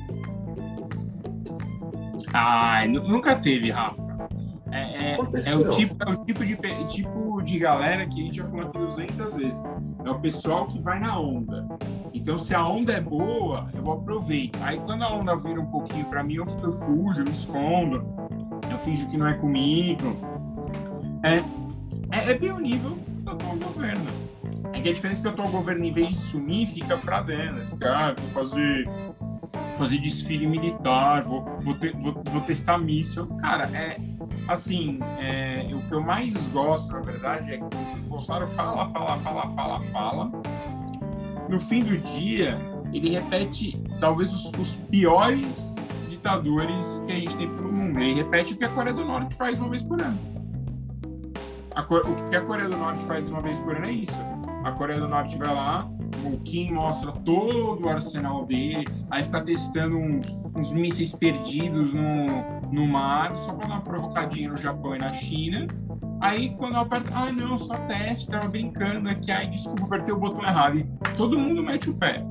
Ai, 2.33 2.87
nunca 2.87 3.35
teve, 3.35 3.71
Rafa. 3.71 4.11
É, 4.71 5.15
é, 5.15 5.17
é, 5.17 5.17
o 5.17 5.71
tipo, 5.71 5.97
é 6.01 6.11
o 6.13 6.25
tipo 6.25 6.45
de, 6.45 6.55
tipo 6.87 7.41
de 7.41 7.59
galera 7.59 8.07
que 8.07 8.21
a 8.21 8.23
gente 8.23 8.37
já 8.37 8.47
falou 8.47 8.67
aqui 8.67 8.77
200 8.77 9.35
vezes. 9.35 9.63
É 10.03 10.09
o 10.09 10.19
pessoal 10.19 10.67
que 10.67 10.79
vai 10.79 10.99
na 10.99 11.19
onda. 11.19 11.67
Então, 12.13 12.37
se 12.37 12.53
a 12.53 12.65
onda 12.65 12.93
é 12.93 13.01
boa, 13.01 13.69
eu 13.73 13.91
aproveito. 13.91 14.57
Aí, 14.61 14.79
quando 14.79 15.03
a 15.03 15.13
onda 15.13 15.35
vira 15.35 15.59
um 15.61 15.65
pouquinho 15.65 16.05
para 16.05 16.23
mim, 16.23 16.35
eu, 16.35 16.45
fujo, 16.45 17.21
eu 17.21 17.25
me 17.25 17.31
escondo, 17.31 18.03
eu 18.69 18.77
finjo 18.77 19.07
que 19.09 19.17
não 19.17 19.27
é 19.27 19.33
comigo. 19.35 20.15
É, 21.23 21.37
é, 22.11 22.31
é 22.31 22.33
bem 22.33 22.51
o 22.51 22.59
nível 22.59 22.97
do 23.21 23.31
atual 23.31 23.55
governo. 23.55 24.05
É 24.73 24.79
que 24.79 24.89
a 24.89 24.93
diferença 24.93 25.21
é 25.21 25.23
que 25.23 25.27
o 25.29 25.31
atual 25.31 25.49
governo, 25.49 25.83
em 25.83 25.93
vez 25.93 26.09
de 26.09 26.17
sumir, 26.17 26.67
fica 26.67 26.97
pra 26.97 27.21
dentro. 27.21 27.63
Fica, 27.65 27.95
ah, 27.95 28.13
vou 28.13 28.27
fazer 28.29 28.89
fazer 29.75 29.97
desfile 29.97 30.47
militar, 30.47 31.23
vou, 31.23 31.43
vou, 31.59 31.73
ter, 31.73 31.95
vou, 31.97 32.13
vou 32.25 32.41
testar 32.41 32.77
míssil. 32.77 33.27
Cara, 33.37 33.65
é 33.75 33.97
assim, 34.47 34.99
é, 35.19 35.67
o 35.73 35.81
que 35.87 35.93
eu 35.93 36.01
mais 36.01 36.47
gosto, 36.47 36.91
na 36.93 36.99
verdade, 36.99 37.53
é 37.53 37.57
que 37.57 37.63
o 37.63 38.09
Bolsonaro 38.09 38.47
fala, 38.49 38.89
fala, 38.89 39.17
fala, 39.19 39.55
fala, 39.55 39.81
fala. 39.85 40.31
No 41.49 41.59
fim 41.59 41.83
do 41.83 41.97
dia, 41.97 42.57
ele 42.93 43.09
repete 43.09 43.81
talvez 43.99 44.33
os, 44.33 44.51
os 44.59 44.75
piores 44.89 45.89
ditadores 46.09 47.03
que 47.05 47.11
a 47.11 47.15
gente 47.15 47.35
tem 47.35 47.49
pelo 47.49 47.71
mundo. 47.71 47.99
Ele 47.99 48.13
repete 48.13 48.53
o 48.53 48.57
que 48.57 48.65
a 48.65 48.69
Coreia 48.69 48.95
do 48.95 49.03
Norte 49.03 49.35
faz 49.35 49.59
uma 49.59 49.69
vez 49.69 49.81
por 49.81 50.01
ano. 50.01 50.17
A, 51.75 51.81
o 51.81 52.29
que 52.29 52.35
a 52.35 52.41
Coreia 52.41 52.69
do 52.69 52.77
Norte 52.77 53.03
faz 53.05 53.29
uma 53.31 53.41
vez 53.41 53.57
por 53.59 53.75
ano 53.75 53.85
é 53.85 53.91
isso. 53.91 54.21
A 54.63 54.71
Coreia 54.71 54.99
do 54.99 55.07
Norte 55.07 55.37
vai 55.37 55.53
lá, 55.53 55.89
o 56.25 56.37
Kim 56.39 56.71
mostra 56.71 57.11
todo 57.11 57.85
o 57.85 57.89
arsenal 57.89 58.45
dele, 58.45 58.85
aí 59.09 59.23
fica 59.23 59.41
testando 59.41 59.97
uns, 59.97 60.37
uns 60.55 60.71
mísseis 60.71 61.13
perdidos 61.13 61.93
no, 61.93 62.71
no 62.71 62.87
mar, 62.87 63.37
só 63.37 63.53
para 63.53 63.67
dar 63.67 63.73
uma 63.75 63.81
provocadinha 63.81 64.49
no 64.49 64.57
Japão 64.57 64.95
e 64.95 64.99
na 64.99 65.13
China. 65.13 65.67
Aí 66.19 66.55
quando 66.57 66.75
eu 66.75 66.81
aperto, 66.81 67.11
ah 67.13 67.31
não, 67.31 67.57
só 67.57 67.73
teste, 67.87 68.27
tava 68.27 68.47
brincando 68.47 69.09
aqui, 69.09 69.31
ai 69.31 69.47
desculpa, 69.47 69.85
apertei 69.85 70.13
o 70.13 70.19
botão 70.19 70.43
errado. 70.43 70.77
E 70.77 70.85
todo 71.17 71.37
mundo 71.39 71.63
mete 71.63 71.89
o 71.89 71.93
pé. 71.93 72.23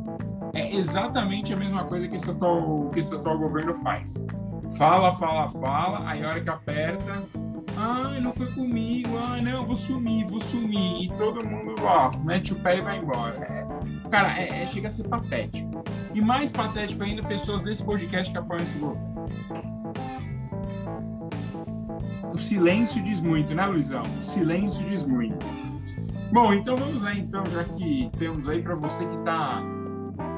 É 0.54 0.74
exatamente 0.74 1.52
a 1.52 1.56
mesma 1.56 1.84
coisa 1.84 2.08
que 2.08 2.14
esse 2.14 2.30
atual, 2.30 2.90
que 2.90 3.00
esse 3.00 3.14
atual 3.14 3.38
governo 3.38 3.74
faz. 3.76 4.26
Fala, 4.76 5.12
fala, 5.14 5.48
fala, 5.48 6.08
aí 6.08 6.24
a 6.24 6.28
hora 6.28 6.40
que 6.40 6.50
aperta, 6.50 7.12
Ai, 7.82 8.20
não 8.20 8.30
foi 8.30 8.46
comigo. 8.52 9.08
Ai, 9.26 9.40
não, 9.40 9.64
vou 9.64 9.74
sumir, 9.74 10.26
vou 10.26 10.38
sumir. 10.38 11.04
E 11.04 11.08
todo 11.16 11.46
mundo, 11.48 11.74
ó, 11.82 12.10
mete 12.24 12.52
o 12.52 12.56
pé 12.56 12.78
e 12.78 12.80
vai 12.82 12.98
embora. 12.98 13.36
É, 13.36 13.59
cara, 14.10 14.38
é, 14.38 14.62
é, 14.62 14.66
chega 14.66 14.88
a 14.88 14.90
ser 14.90 15.08
patético. 15.08 15.84
E 16.12 16.20
mais 16.20 16.50
patético 16.50 17.02
ainda, 17.02 17.22
pessoas 17.22 17.62
desse 17.62 17.84
podcast 17.84 18.32
que 18.32 18.38
apoiam 18.38 18.62
esse 18.62 18.76
governo. 18.78 19.30
O 22.32 22.38
silêncio 22.38 23.02
diz 23.02 23.20
muito, 23.20 23.54
né, 23.54 23.64
Luizão? 23.66 24.02
O 24.20 24.24
silêncio 24.24 24.84
diz 24.86 25.04
muito. 25.04 25.46
Bom, 26.32 26.52
então 26.54 26.76
vamos 26.76 27.04
aí, 27.04 27.20
então, 27.20 27.44
já 27.46 27.64
que 27.64 28.10
temos 28.16 28.48
aí 28.48 28.62
para 28.62 28.74
você 28.74 29.04
que 29.06 29.16
está 29.16 29.58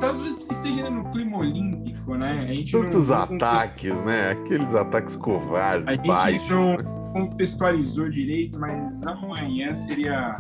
talvez 0.01 0.47
esteja 0.51 0.91
no 0.91 1.05
clima 1.11 1.39
olímpico, 1.39 2.15
né? 2.17 2.41
A 2.41 2.53
gente 2.53 2.73
Tantos 2.73 3.09
não, 3.09 3.17
ataques, 3.17 3.95
né? 4.05 4.31
Aqueles 4.31 4.75
ataques 4.75 5.17
covardes, 5.17 5.89
a 5.89 6.03
baixos. 6.03 6.33
Gente 6.33 6.51
não, 6.51 6.77
contextualizou 7.13 8.09
direito, 8.11 8.59
mas 8.59 9.07
amanhã 9.07 9.73
seria. 9.75 10.35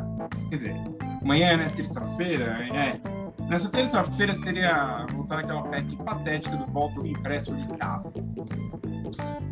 Quer 0.50 0.56
dizer, 0.56 0.74
amanhã, 1.22 1.56
né? 1.56 1.68
Terça-feira? 1.76 2.58
É. 2.74 3.21
Nessa 3.52 3.68
terça-feira 3.68 4.32
seria 4.32 5.04
voltar 5.12 5.40
aquela 5.40 5.62
PEC 5.64 5.96
patética 5.96 6.56
do 6.56 6.64
voto 6.64 7.06
impresso 7.06 7.54
limitado. 7.54 8.10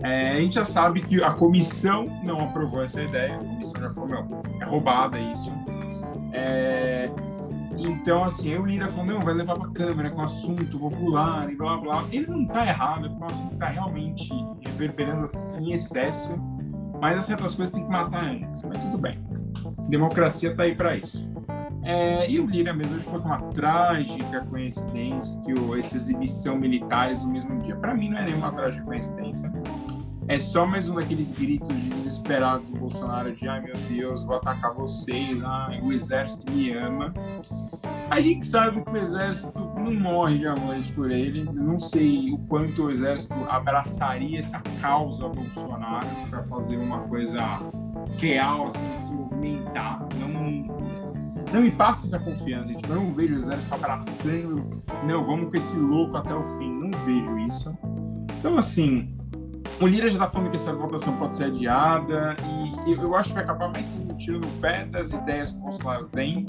É, 0.02 0.30
a 0.30 0.37
gente 0.37 0.54
já 0.54 0.64
sabe 0.64 1.02
que 1.02 1.23
a 1.23 1.33
comissão 1.33 2.07
não 2.25 2.40
aprovou 2.40 2.83
essa 2.83 3.02
ideia, 3.02 3.35
a 3.35 3.38
comissão 3.38 3.83
já 3.83 3.90
falou, 3.90 4.09
meu, 4.09 4.26
é 4.59 4.64
roubada 4.64 5.21
isso. 5.21 5.52
É, 6.33 7.11
então, 7.76 8.25
assim, 8.25 8.57
o 8.57 8.64
Lira 8.64 8.88
falou, 8.88 9.04
não, 9.04 9.21
vai 9.21 9.35
levar 9.35 9.59
pra 9.59 9.69
Câmara 9.69 10.09
com 10.09 10.23
assunto 10.23 10.78
popular 10.78 11.52
e 11.52 11.57
blá 11.57 11.76
blá. 11.76 12.04
Ele 12.11 12.26
não 12.26 12.47
tá 12.47 12.66
errado, 12.66 13.11
porque 13.11 13.25
o 13.25 13.26
assunto 13.26 13.57
tá 13.57 13.66
realmente 13.66 14.30
reverberando 14.62 15.30
em 15.59 15.73
excesso 15.73 16.35
mas 17.00 17.25
certas 17.25 17.54
coisas 17.54 17.75
tem 17.75 17.83
que 17.83 17.90
matar 17.90 18.25
antes. 18.25 18.62
Mas 18.62 18.78
tudo 18.83 18.99
bem. 18.99 19.19
Democracia 19.88 20.54
tá 20.54 20.64
aí 20.64 20.75
para 20.75 20.97
isso. 20.97 21.26
É, 21.90 22.30
e 22.30 22.38
o 22.38 22.47
Lira 22.47 22.73
mesmo 22.73 22.94
hoje 22.94 23.04
foi 23.04 23.18
uma 23.18 23.38
trágica 23.50 24.47
coincidência 24.49 25.37
que 25.40 25.52
o, 25.52 25.76
essa 25.76 25.97
exibição 25.97 26.56
militares 26.56 27.20
no 27.20 27.32
mesmo 27.32 27.59
dia. 27.59 27.75
Para 27.75 27.92
mim 27.94 28.11
não 28.11 28.18
é 28.18 28.26
nenhuma 28.26 28.52
trágica 28.52 28.85
coincidência. 28.85 29.52
É 30.28 30.38
só 30.38 30.64
mais 30.64 30.88
um 30.88 30.94
daqueles 30.94 31.32
gritos 31.32 31.68
desesperados 31.68 32.70
do 32.70 32.78
Bolsonaro 32.78 33.35
de 33.35 33.49
ai 33.49 33.61
meu 33.61 33.75
Deus, 33.88 34.23
vou 34.23 34.37
atacar 34.37 34.73
vocês, 34.73 35.42
ai, 35.42 35.80
o 35.80 35.92
exército 35.92 36.52
me 36.52 36.73
ama. 36.73 37.12
A 38.09 38.20
gente 38.20 38.44
sabe 38.44 38.85
que 38.85 38.90
o 38.90 38.97
exército 38.97 39.59
não 39.59 39.92
morre 39.92 40.38
de 40.38 40.47
amores 40.47 40.88
por 40.88 41.11
ele. 41.11 41.42
Não 41.42 41.76
sei 41.76 42.30
o 42.30 42.38
quanto 42.38 42.85
o 42.85 42.90
exército 42.92 43.35
abraçaria 43.49 44.38
essa 44.38 44.61
causa 44.80 45.28
Bolsonaro 45.28 46.06
para 46.28 46.44
fazer 46.44 46.76
uma 46.76 47.00
coisa 47.00 47.40
real, 48.16 48.66
assim, 48.66 48.97
se 48.97 49.12
movimentar. 49.12 50.06
Não, 50.20 51.00
não 51.52 51.62
me 51.62 51.71
passa 51.71 52.07
essa 52.07 52.19
confiança, 52.19 52.73
gente. 52.73 52.88
Eu 52.88 52.97
não 52.97 53.12
vejo 53.12 53.35
o 53.35 53.37
exército 53.37 53.75
abraçando, 53.75 54.83
não, 55.04 55.23
vamos 55.23 55.50
com 55.50 55.57
esse 55.57 55.76
louco 55.76 56.16
até 56.16 56.35
o 56.35 56.45
fim. 56.59 56.71
Não 56.73 56.90
vejo 57.04 57.38
isso. 57.38 57.76
Então, 58.38 58.57
assim, 58.57 59.14
o 59.80 59.87
Lira 59.87 60.09
já 60.09 60.14
está 60.14 60.26
falando 60.26 60.50
que 60.50 60.57
essa 60.57 60.73
votação 60.73 61.16
pode 61.16 61.37
ser 61.37 61.45
adiada 61.45 62.37
e 62.87 62.92
eu 62.92 63.14
acho 63.14 63.30
que 63.30 63.35
vai 63.35 63.45
acabar 63.45 63.69
mais 63.69 63.87
sendo 63.87 64.12
um 64.12 64.16
tiro 64.16 64.38
no 64.38 64.47
pé 64.61 64.85
das 64.85 65.12
ideias 65.12 65.50
que 65.50 65.59
o 65.59 65.61
Bolsonaro 65.61 66.07
tem 66.07 66.45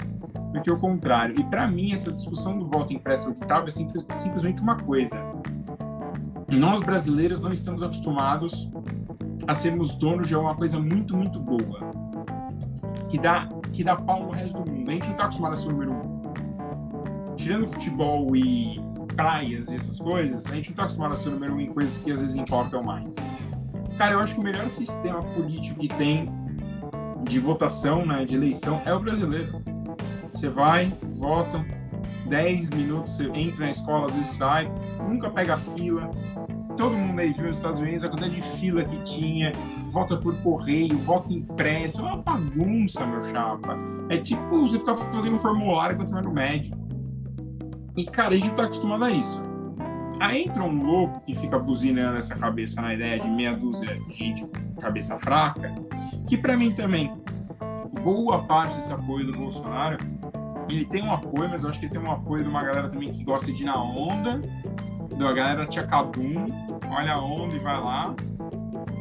do 0.52 0.60
que 0.60 0.70
o 0.70 0.78
contrário. 0.78 1.38
E 1.38 1.44
para 1.44 1.66
mim, 1.66 1.92
essa 1.92 2.12
discussão 2.12 2.58
do 2.58 2.66
voto 2.68 2.92
impresso 2.92 3.30
octavo 3.30 3.68
é 3.68 3.70
simples, 3.70 4.06
simplesmente 4.14 4.60
uma 4.60 4.76
coisa. 4.76 5.16
Nós 6.50 6.82
brasileiros 6.82 7.42
não 7.42 7.52
estamos 7.52 7.82
acostumados 7.82 8.70
a 9.46 9.54
sermos 9.54 9.96
donos 9.96 10.28
de 10.28 10.36
uma 10.36 10.54
coisa 10.54 10.78
muito, 10.78 11.16
muito 11.16 11.40
boa, 11.40 11.90
que 13.08 13.18
dá, 13.18 13.48
que 13.72 13.82
dá 13.82 13.96
pau 13.96 14.24
no 14.24 14.30
resto 14.30 14.62
do 14.62 14.70
mundo. 14.70 14.90
A 14.90 14.92
gente 14.92 15.06
não 15.06 15.12
está 15.12 15.24
acostumado 15.24 15.54
a 15.54 15.56
ser 15.56 15.68
o 15.68 15.72
número 15.72 15.92
um. 15.92 17.36
Tirando 17.36 17.66
futebol 17.66 18.36
e 18.36 18.80
praias 19.16 19.70
e 19.70 19.76
essas 19.76 19.98
coisas, 19.98 20.46
a 20.46 20.54
gente 20.54 20.68
não 20.68 20.72
está 20.72 20.82
acostumado 20.84 21.12
a 21.12 21.16
ser 21.16 21.28
o 21.28 21.32
número 21.32 21.54
um 21.54 21.60
em 21.60 21.72
coisas 21.72 21.98
que 21.98 22.12
às 22.12 22.20
vezes 22.20 22.36
importam 22.36 22.82
mais. 22.82 23.16
Cara, 23.98 24.14
eu 24.14 24.20
acho 24.20 24.34
que 24.34 24.40
o 24.40 24.44
melhor 24.44 24.68
sistema 24.68 25.22
político 25.22 25.80
que 25.80 25.88
tem 25.88 26.30
de 27.24 27.38
votação, 27.38 28.04
né, 28.04 28.24
de 28.24 28.34
eleição, 28.34 28.80
é 28.84 28.92
o 28.92 29.00
brasileiro. 29.00 29.62
Você 30.30 30.48
vai, 30.48 30.96
vota, 31.14 31.64
10 32.26 32.70
minutos, 32.70 33.16
você 33.16 33.26
entra 33.28 33.64
na 33.64 33.70
escola, 33.70 34.06
às 34.06 34.14
vezes 34.14 34.32
sai, 34.32 34.70
nunca 35.08 35.30
pega 35.30 35.56
fila. 35.56 36.10
Todo 36.76 36.96
mundo 36.96 37.18
aí 37.18 37.32
viu 37.32 37.46
nos 37.46 37.56
Estados 37.58 37.80
Unidos 37.80 38.04
a 38.04 38.08
quantidade 38.08 38.36
de 38.36 38.42
fila 38.42 38.84
que 38.84 38.96
tinha, 39.02 39.52
vota 39.90 40.16
por 40.16 40.36
correio, 40.42 40.98
vota 40.98 41.32
impresso, 41.32 42.00
é 42.00 42.04
uma 42.04 42.16
bagunça, 42.16 43.06
meu 43.06 43.22
chapa. 43.22 43.76
É 44.08 44.18
tipo 44.18 44.60
você 44.60 44.78
ficar 44.78 44.96
fazendo 44.96 45.34
um 45.34 45.38
formulário 45.38 45.96
quando 45.96 46.08
você 46.08 46.14
vai 46.14 46.22
no 46.22 46.32
médico. 46.32 46.76
E, 47.96 48.04
cara, 48.04 48.34
a 48.34 48.38
gente 48.38 48.52
tá 48.52 48.64
acostumado 48.64 49.04
a 49.04 49.10
isso. 49.10 49.42
Aí 50.20 50.44
entra 50.44 50.62
um 50.62 50.82
louco 50.82 51.20
que 51.26 51.34
fica 51.34 51.58
buzinando 51.58 52.16
essa 52.16 52.34
cabeça 52.36 52.80
na 52.80 52.94
ideia 52.94 53.18
de 53.18 53.28
meia 53.28 53.52
dúzia 53.52 53.94
de 53.94 54.14
gente 54.14 54.46
cabeça 54.80 55.18
fraca, 55.18 55.74
que 56.28 56.36
para 56.36 56.56
mim 56.56 56.72
também, 56.72 57.12
boa 58.02 58.42
parte 58.42 58.76
desse 58.76 58.92
apoio 58.92 59.26
do 59.26 59.32
Bolsonaro 59.32 59.96
ele 60.68 60.84
tem 60.86 61.02
um 61.02 61.12
apoio, 61.12 61.48
mas 61.48 61.62
eu 61.62 61.68
acho 61.68 61.78
que 61.78 61.86
ele 61.86 61.92
tem 61.92 62.02
um 62.02 62.10
apoio 62.10 62.44
de 62.44 62.48
uma 62.48 62.62
galera 62.62 62.88
também 62.88 63.10
que 63.10 63.24
gosta 63.24 63.52
de 63.52 63.62
ir 63.62 63.66
na 63.66 63.82
onda, 63.82 64.40
da 65.16 65.32
galera 65.32 65.66
Tchacabum, 65.66 66.46
olha 66.90 67.12
a 67.12 67.20
onda 67.20 67.54
e 67.54 67.58
vai 67.58 67.80
lá. 67.80 68.14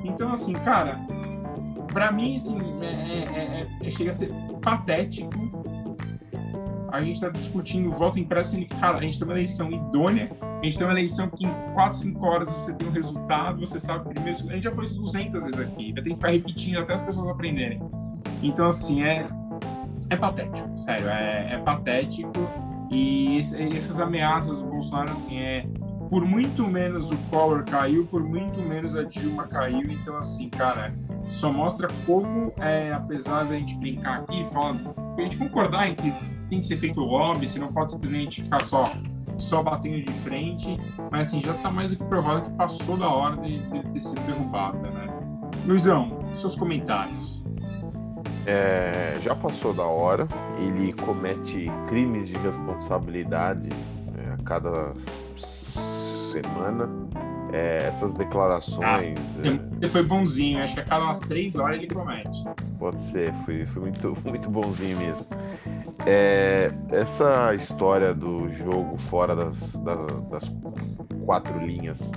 Então, 0.04 0.32
assim, 0.32 0.54
cara, 0.54 1.00
para 1.92 2.12
mim, 2.12 2.36
assim, 2.36 2.58
é, 2.82 2.86
é, 2.86 3.68
é, 3.82 3.88
é, 3.88 3.92
chega 3.92 4.12
a 4.12 4.14
ser 4.14 4.32
patético. 4.62 5.52
A 6.92 7.02
gente 7.02 7.16
está 7.16 7.30
discutindo 7.30 7.90
voto 7.92 8.20
impresso, 8.20 8.60
e, 8.60 8.66
cara, 8.66 8.98
a 8.98 9.02
gente 9.02 9.18
tem 9.18 9.26
uma 9.26 9.34
eleição 9.34 9.72
idônea, 9.72 10.30
a 10.42 10.64
gente 10.66 10.78
tem 10.78 10.86
uma 10.86 10.94
eleição 10.94 11.30
que 11.30 11.46
em 11.46 11.54
4, 11.74 11.98
5 12.00 12.26
horas 12.26 12.50
você 12.50 12.74
tem 12.74 12.88
um 12.88 12.92
resultado, 12.92 13.60
você 13.60 13.80
sabe 13.80 14.10
primeiro. 14.10 14.38
A 14.50 14.54
gente 14.54 14.64
já 14.64 14.72
foi 14.72 14.86
200 14.86 15.44
vezes 15.44 15.60
aqui, 15.60 15.86
ainda 15.88 16.04
tem 16.04 16.12
que 16.12 16.18
ficar 16.18 16.32
repetindo 16.32 16.80
até 16.80 16.94
as 16.94 17.02
pessoas 17.02 17.30
aprenderem. 17.30 17.82
Então, 18.44 18.68
assim, 18.68 19.04
é, 19.04 19.26
é 20.10 20.18
patético, 20.18 20.78
sério, 20.78 21.08
é, 21.08 21.54
é 21.54 21.58
patético. 21.60 22.32
E 22.92 23.38
esse, 23.38 23.62
essas 23.78 24.02
ameaças 24.02 24.62
do 24.62 24.68
Bolsonaro, 24.68 25.12
assim, 25.12 25.40
é 25.40 25.66
por 26.12 26.26
muito 26.26 26.68
menos 26.68 27.10
o 27.10 27.16
Collor 27.30 27.64
caiu, 27.64 28.06
por 28.06 28.22
muito 28.22 28.60
menos 28.62 28.98
a 28.98 29.04
Dilma 29.04 29.48
caiu. 29.48 29.90
Então, 29.90 30.18
assim, 30.18 30.50
cara, 30.50 30.94
só 31.30 31.50
mostra 31.54 31.88
como, 32.06 32.52
é, 32.58 32.92
apesar 32.92 33.46
da 33.46 33.58
gente 33.58 33.78
brincar 33.78 34.20
aqui, 34.20 34.44
fala, 34.52 34.76
a 35.18 35.22
gente 35.22 35.38
concordar 35.38 35.88
em 35.88 35.96
que 35.96 36.14
tem 36.50 36.60
que 36.60 36.66
ser 36.66 36.76
feito 36.76 37.00
lobby, 37.00 37.48
você 37.48 37.58
não 37.58 37.72
pode 37.72 37.94
simplesmente 37.94 38.44
ficar 38.44 38.62
só 38.62 38.92
só 39.38 39.64
batendo 39.64 40.06
de 40.06 40.14
frente, 40.20 40.78
mas 41.10 41.30
assim, 41.30 41.42
já 41.42 41.56
está 41.56 41.72
mais 41.72 41.92
do 41.92 41.98
que 41.98 42.04
provado 42.04 42.42
que 42.42 42.58
passou 42.58 42.98
da 42.98 43.08
hora 43.08 43.38
de, 43.38 43.58
de 43.60 43.82
ter 43.82 44.00
sido 44.00 44.22
derrubada, 44.28 44.78
né? 44.78 45.08
Luizão, 45.66 46.20
seus 46.36 46.58
comentários. 46.58 47.42
É, 48.46 49.18
já 49.24 49.34
passou 49.34 49.74
da 49.74 49.86
hora, 49.86 50.28
ele 50.60 50.92
comete 50.94 51.72
crimes 51.88 52.28
de 52.28 52.38
responsabilidade 52.38 53.70
é, 54.18 54.34
a 54.34 54.44
cada 54.44 54.94
semana. 56.32 56.90
É, 57.54 57.88
essas 57.88 58.14
declarações. 58.14 58.80
Ah, 58.82 59.04
é... 59.04 59.88
foi 59.90 60.04
bonzinho, 60.04 60.64
acho 60.64 60.74
que 60.74 60.80
a 60.80 60.86
cada 60.86 61.04
umas 61.04 61.20
três 61.20 61.58
horas 61.58 61.80
ele 61.80 61.94
comete. 61.94 62.46
Pode 62.80 63.02
ser, 63.12 63.34
foi, 63.46 63.66
foi 63.66 63.82
muito, 63.82 64.18
muito 64.26 64.50
bonzinho 64.50 64.98
mesmo. 64.98 65.26
É, 66.06 66.72
essa 66.92 67.54
história 67.54 68.14
do 68.14 68.50
jogo 68.54 68.98
fora 68.98 69.36
das, 69.36 69.74
das, 69.74 70.22
das 70.30 70.52
quatro 71.26 71.60
linhas 71.60 72.10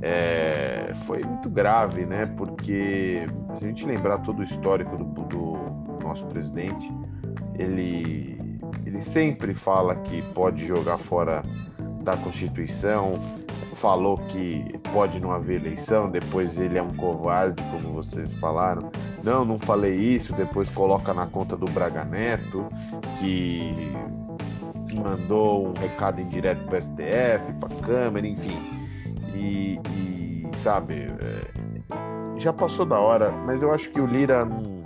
é, 0.00 0.90
foi 1.04 1.22
muito 1.22 1.50
grave, 1.50 2.06
né? 2.06 2.26
Porque 2.36 3.26
se 3.58 3.64
a 3.64 3.68
gente 3.68 3.84
lembrar 3.84 4.18
todo 4.18 4.40
o 4.40 4.42
histórico 4.42 4.96
do, 4.96 5.04
do 5.04 5.98
nosso 6.02 6.24
presidente, 6.26 6.90
ele, 7.58 8.38
ele 8.84 9.02
sempre 9.02 9.54
fala 9.54 9.96
que 9.96 10.22
pode 10.32 10.66
jogar 10.66 10.98
fora 10.98 11.42
da 12.06 12.16
Constituição, 12.16 13.14
falou 13.74 14.16
que 14.16 14.78
pode 14.92 15.18
não 15.18 15.32
haver 15.32 15.60
eleição, 15.60 16.08
depois 16.08 16.56
ele 16.56 16.78
é 16.78 16.82
um 16.82 16.94
covarde, 16.94 17.60
como 17.72 17.92
vocês 17.92 18.32
falaram. 18.34 18.90
Não, 19.24 19.44
não 19.44 19.58
falei 19.58 19.96
isso, 19.96 20.32
depois 20.32 20.70
coloca 20.70 21.12
na 21.12 21.26
conta 21.26 21.56
do 21.56 21.66
Braga 21.66 22.04
Neto, 22.04 22.64
que 23.18 23.92
mandou 24.94 25.66
um 25.66 25.72
recado 25.72 26.20
indireto 26.20 26.64
para 26.64 26.78
o 26.78 26.82
STF, 26.82 27.52
para 27.58 27.74
a 27.74 27.80
Câmara, 27.84 28.24
enfim. 28.24 28.56
E, 29.34 29.80
e 29.90 30.48
sabe, 30.62 31.08
é, 31.20 32.38
já 32.38 32.52
passou 32.52 32.86
da 32.86 33.00
hora, 33.00 33.32
mas 33.44 33.62
eu 33.62 33.72
acho 33.74 33.90
que 33.90 34.00
o 34.00 34.06
Lira 34.06 34.44
não, 34.44 34.80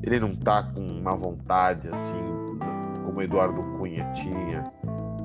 ele 0.00 0.20
não 0.20 0.32
tá 0.32 0.62
com 0.62 0.80
uma 0.80 1.16
vontade 1.16 1.88
assim, 1.88 2.58
como 3.04 3.20
Eduardo 3.20 3.60
Cunha 3.76 4.04
tinha, 4.14 4.64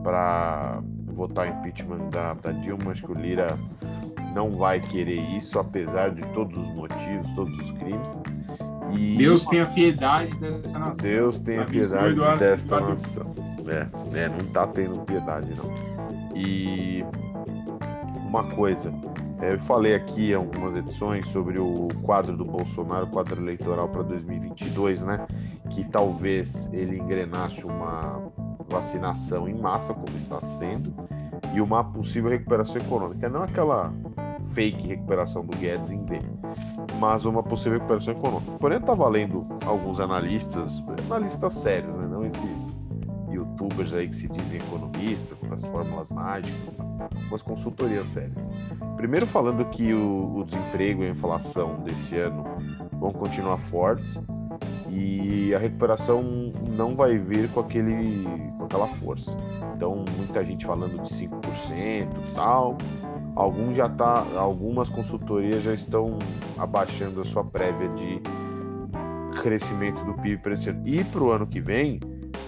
para 0.04 0.82
votar 1.18 1.48
impeachment 1.48 2.10
da, 2.12 2.36
da 2.36 2.52
Dilma, 2.52 2.92
acho 2.92 3.04
que 3.04 3.12
o 3.12 3.16
Lira 3.16 3.58
não 4.36 4.56
vai 4.56 4.80
querer 4.80 5.20
isso, 5.36 5.58
apesar 5.58 6.12
de 6.12 6.22
todos 6.34 6.56
os 6.56 6.74
motivos, 6.76 7.30
todos 7.36 7.54
os 7.60 7.72
crimes. 7.72 8.10
E... 8.96 9.18
Deus 9.18 9.46
tenha 9.48 9.66
piedade 9.66 10.34
dessa 10.38 10.80
nação. 10.80 11.04
Deus 11.04 11.40
tenha 11.40 11.66
piedade 11.66 12.14
Eduardo, 12.14 12.40
desta 12.40 12.80
nação. 12.80 13.26
É, 13.68 14.18
é, 14.18 14.30
não 14.30 14.46
tá 14.52 14.68
tendo 14.68 15.04
piedade, 15.06 15.48
não. 15.58 15.74
E 16.36 17.04
uma 18.28 18.44
coisa, 18.44 18.94
é, 19.42 19.54
eu 19.54 19.62
falei 19.62 19.96
aqui 19.96 20.32
em 20.32 20.36
algumas 20.36 20.76
edições 20.76 21.28
sobre 21.30 21.58
o 21.58 21.88
quadro 22.04 22.38
do 22.38 22.46
Bolsonaro, 22.46 23.08
o 23.08 23.10
quadro 23.10 23.42
eleitoral 23.42 23.90
para 23.90 24.04
2022, 24.04 25.04
né? 25.04 25.26
Que 25.72 25.84
talvez 25.84 26.70
ele 26.72 26.98
engrenasse 26.98 27.66
uma 27.66 28.32
vacinação 28.70 29.48
em 29.48 29.54
massa, 29.54 29.94
como 29.94 30.16
está 30.16 30.40
sendo, 30.42 30.94
e 31.54 31.62
uma 31.62 31.84
possível 31.84 32.30
recuperação 32.30 32.78
econômica. 32.78 33.30
Não 33.30 33.44
aquela 33.44 33.94
fake 34.54 34.88
recuperação 34.88 35.46
do 35.46 35.56
Guedes 35.58 35.92
em 35.92 36.04
B, 36.04 36.20
mas 37.00 37.26
uma 37.26 37.44
possível 37.44 37.74
recuperação 37.74 38.14
econômica. 38.14 38.52
Porém, 38.60 38.80
está 38.80 38.94
valendo 38.94 39.44
alguns 39.66 40.00
analistas, 40.00 40.84
analistas 41.06 41.54
sérios, 41.56 41.96
né? 41.96 42.08
não 42.08 42.26
esses 42.26 42.78
youtubers 43.30 43.94
aí 43.94 44.08
que 44.08 44.16
se 44.16 44.28
dizem 44.28 44.60
economistas, 44.60 45.38
das 45.44 45.66
fórmulas 45.68 46.12
mágicas, 46.12 46.74
umas 47.28 47.42
consultorias 47.42 48.08
sérias. 48.08 48.50
Primeiro 48.96 49.28
falando 49.28 49.64
que 49.66 49.94
o, 49.94 50.38
o 50.38 50.44
desemprego 50.44 51.04
e 51.04 51.08
a 51.08 51.12
inflação 51.12 51.80
desse 51.84 52.18
ano 52.18 52.44
vão 53.00 53.12
continuar 53.12 53.58
fortes, 53.58 54.20
e 54.90 55.54
a 55.54 55.60
recuperação 55.60 56.47
não 56.70 56.96
vai 56.96 57.18
vir 57.18 57.50
com 57.52 57.60
aquele 57.60 58.26
com 58.58 58.66
aquela 58.66 58.88
força. 58.88 59.36
Então, 59.76 60.04
muita 60.18 60.44
gente 60.44 60.66
falando 60.66 61.02
de 61.02 61.10
5% 61.10 61.32
e 61.32 62.36
tal. 62.36 62.78
Alguns 63.36 63.76
já 63.76 63.88
tá, 63.88 64.26
algumas 64.36 64.90
consultorias 64.90 65.64
já 65.64 65.74
estão 65.74 66.18
abaixando 66.58 67.22
a 67.22 67.26
sua 67.26 67.44
prévia 67.44 67.88
de 67.90 68.20
crescimento 69.42 70.04
do 70.04 70.14
PIB 70.16 70.38
para 70.42 70.54
esse 70.54 70.70
ano. 70.70 70.82
E 70.86 71.04
para 71.04 71.24
o 71.24 71.32
ano 71.32 71.46
que 71.46 71.60
vem, 71.62 72.00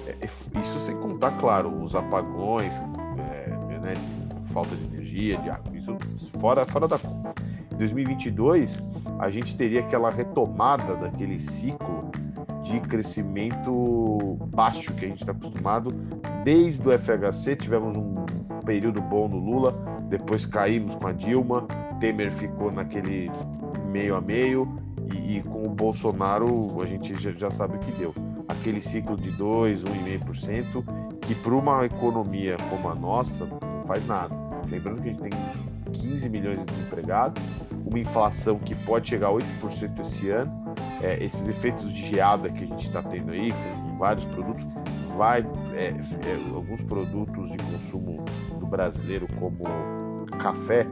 é, 0.07 0.25
isso 0.25 0.79
sem 0.79 0.95
contar, 0.97 1.37
claro, 1.37 1.71
os 1.83 1.95
apagões, 1.95 2.75
é, 3.31 3.79
né, 3.79 3.93
falta 4.45 4.75
de 4.75 4.83
energia, 4.85 5.37
de 5.37 5.77
isso 5.77 5.95
fora, 6.39 6.65
fora 6.65 6.87
da 6.87 6.97
conta. 6.97 7.33
Em 7.71 7.77
2022, 7.77 8.81
a 9.19 9.29
gente 9.29 9.55
teria 9.55 9.81
aquela 9.81 10.09
retomada 10.09 10.95
daquele 10.95 11.39
ciclo 11.39 11.98
de 12.69 12.79
crescimento 12.81 14.37
baixo 14.47 14.93
que 14.93 15.05
a 15.05 15.07
gente 15.07 15.21
está 15.21 15.31
acostumado. 15.31 15.91
Desde 16.43 16.87
o 16.87 16.91
FHC 16.97 17.55
tivemos 17.55 17.97
um 17.97 18.25
período 18.63 19.01
bom 19.01 19.27
no 19.27 19.37
Lula, 19.37 19.71
depois 20.07 20.45
caímos 20.45 20.93
com 20.95 21.07
a 21.07 21.11
Dilma, 21.11 21.67
Temer 21.99 22.31
ficou 22.31 22.71
naquele 22.71 23.31
meio 23.91 24.15
a 24.15 24.21
meio 24.21 24.67
e, 25.13 25.37
e 25.37 25.43
com 25.43 25.63
o 25.63 25.69
Bolsonaro 25.69 26.79
a 26.81 26.85
gente 26.85 27.19
já, 27.19 27.31
já, 27.31 27.49
sabe 27.49 27.77
o 27.77 27.79
que 27.79 27.91
deu. 27.93 28.13
Aquele 28.47 28.81
ciclo 28.81 29.17
de 29.17 29.31
2, 29.31 29.83
1,5%, 29.83 31.19
que 31.21 31.35
para 31.35 31.53
uma 31.53 31.85
economia 31.85 32.57
como 32.69 32.89
a 32.89 32.95
nossa 32.95 33.45
não 33.45 33.83
faz 33.87 34.05
nada. 34.05 34.35
Lembrando 34.69 35.01
que 35.01 35.09
a 35.09 35.11
gente 35.11 35.21
tem 35.21 35.31
15 35.93 36.29
milhões 36.29 36.59
de 36.59 36.65
desempregados, 36.65 37.41
uma 37.85 37.99
inflação 37.99 38.59
que 38.59 38.75
pode 38.75 39.09
chegar 39.09 39.29
a 39.29 39.31
8% 39.31 39.99
esse 40.01 40.29
ano, 40.29 40.58
é, 41.01 41.23
esses 41.23 41.47
efeitos 41.47 41.91
de 41.91 42.07
geada 42.07 42.49
que 42.49 42.63
a 42.63 42.67
gente 42.67 42.87
está 42.87 43.01
tendo 43.01 43.31
aí, 43.31 43.51
com 43.51 43.97
vários 43.97 44.25
produtos, 44.25 44.65
vai 45.17 45.41
é, 45.73 45.87
é, 45.87 46.53
alguns 46.53 46.81
produtos 46.83 47.51
de 47.51 47.57
consumo 47.57 48.23
do 48.59 48.65
brasileiro, 48.65 49.27
como 49.39 49.63
café, 50.39 50.85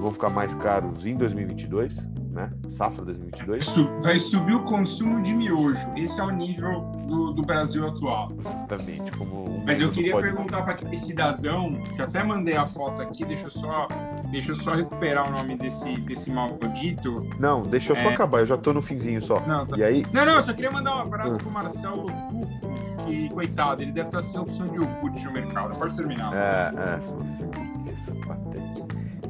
vão 0.00 0.10
ficar 0.10 0.30
mais 0.30 0.54
caros 0.54 1.04
em 1.04 1.16
2022 1.16 1.98
né? 2.36 2.50
Safra 2.68 3.04
2022. 3.04 4.02
Vai 4.02 4.18
subir 4.18 4.54
o 4.54 4.62
consumo 4.62 5.22
de 5.22 5.34
miojo. 5.34 5.80
Esse 5.96 6.20
é 6.20 6.22
o 6.22 6.30
nível 6.30 6.82
do, 7.08 7.32
do 7.32 7.42
Brasil 7.42 7.88
atual. 7.88 8.30
Exatamente. 8.38 9.10
Como 9.12 9.62
Mas 9.64 9.80
eu 9.80 9.90
queria 9.90 10.12
pode... 10.12 10.28
perguntar 10.28 10.62
para 10.62 10.72
aquele 10.72 10.96
cidadão, 10.96 11.80
que 11.96 12.02
até 12.02 12.22
mandei 12.22 12.56
a 12.56 12.66
foto 12.66 13.00
aqui, 13.00 13.24
deixa 13.24 13.46
eu 13.46 13.50
só, 13.50 13.88
deixa 14.30 14.52
eu 14.52 14.56
só 14.56 14.74
recuperar 14.74 15.26
o 15.28 15.32
nome 15.32 15.56
desse, 15.56 15.94
desse 16.00 16.30
maldito. 16.30 17.26
Não, 17.40 17.62
deixa 17.62 17.92
eu 17.92 17.96
só 17.96 18.10
é... 18.10 18.14
acabar, 18.14 18.40
eu 18.40 18.46
já 18.46 18.58
tô 18.58 18.72
no 18.72 18.82
finzinho 18.82 19.22
só. 19.22 19.40
Não, 19.46 19.66
tá... 19.66 19.76
e 19.78 19.82
aí... 19.82 20.06
não, 20.12 20.26
não, 20.26 20.34
eu 20.34 20.42
só 20.42 20.52
queria 20.52 20.70
mandar 20.70 20.94
um 20.96 21.00
abraço 21.00 21.36
hum. 21.36 21.38
pro 21.38 21.50
Marcelo 21.50 22.06
Tufo, 22.06 22.70
que, 23.06 23.30
coitado, 23.30 23.80
ele 23.80 23.92
deve 23.92 24.08
estar 24.08 24.20
sem 24.20 24.38
opção 24.38 24.68
de 24.68 24.76
iogurte 24.76 25.24
no 25.24 25.32
mercado. 25.32 25.76
Pode 25.78 25.96
terminar. 25.96 26.34
É, 26.34 26.72
é, 26.76 27.00
você, 27.16 27.48
essa 27.90 28.14
patética. 28.14 28.75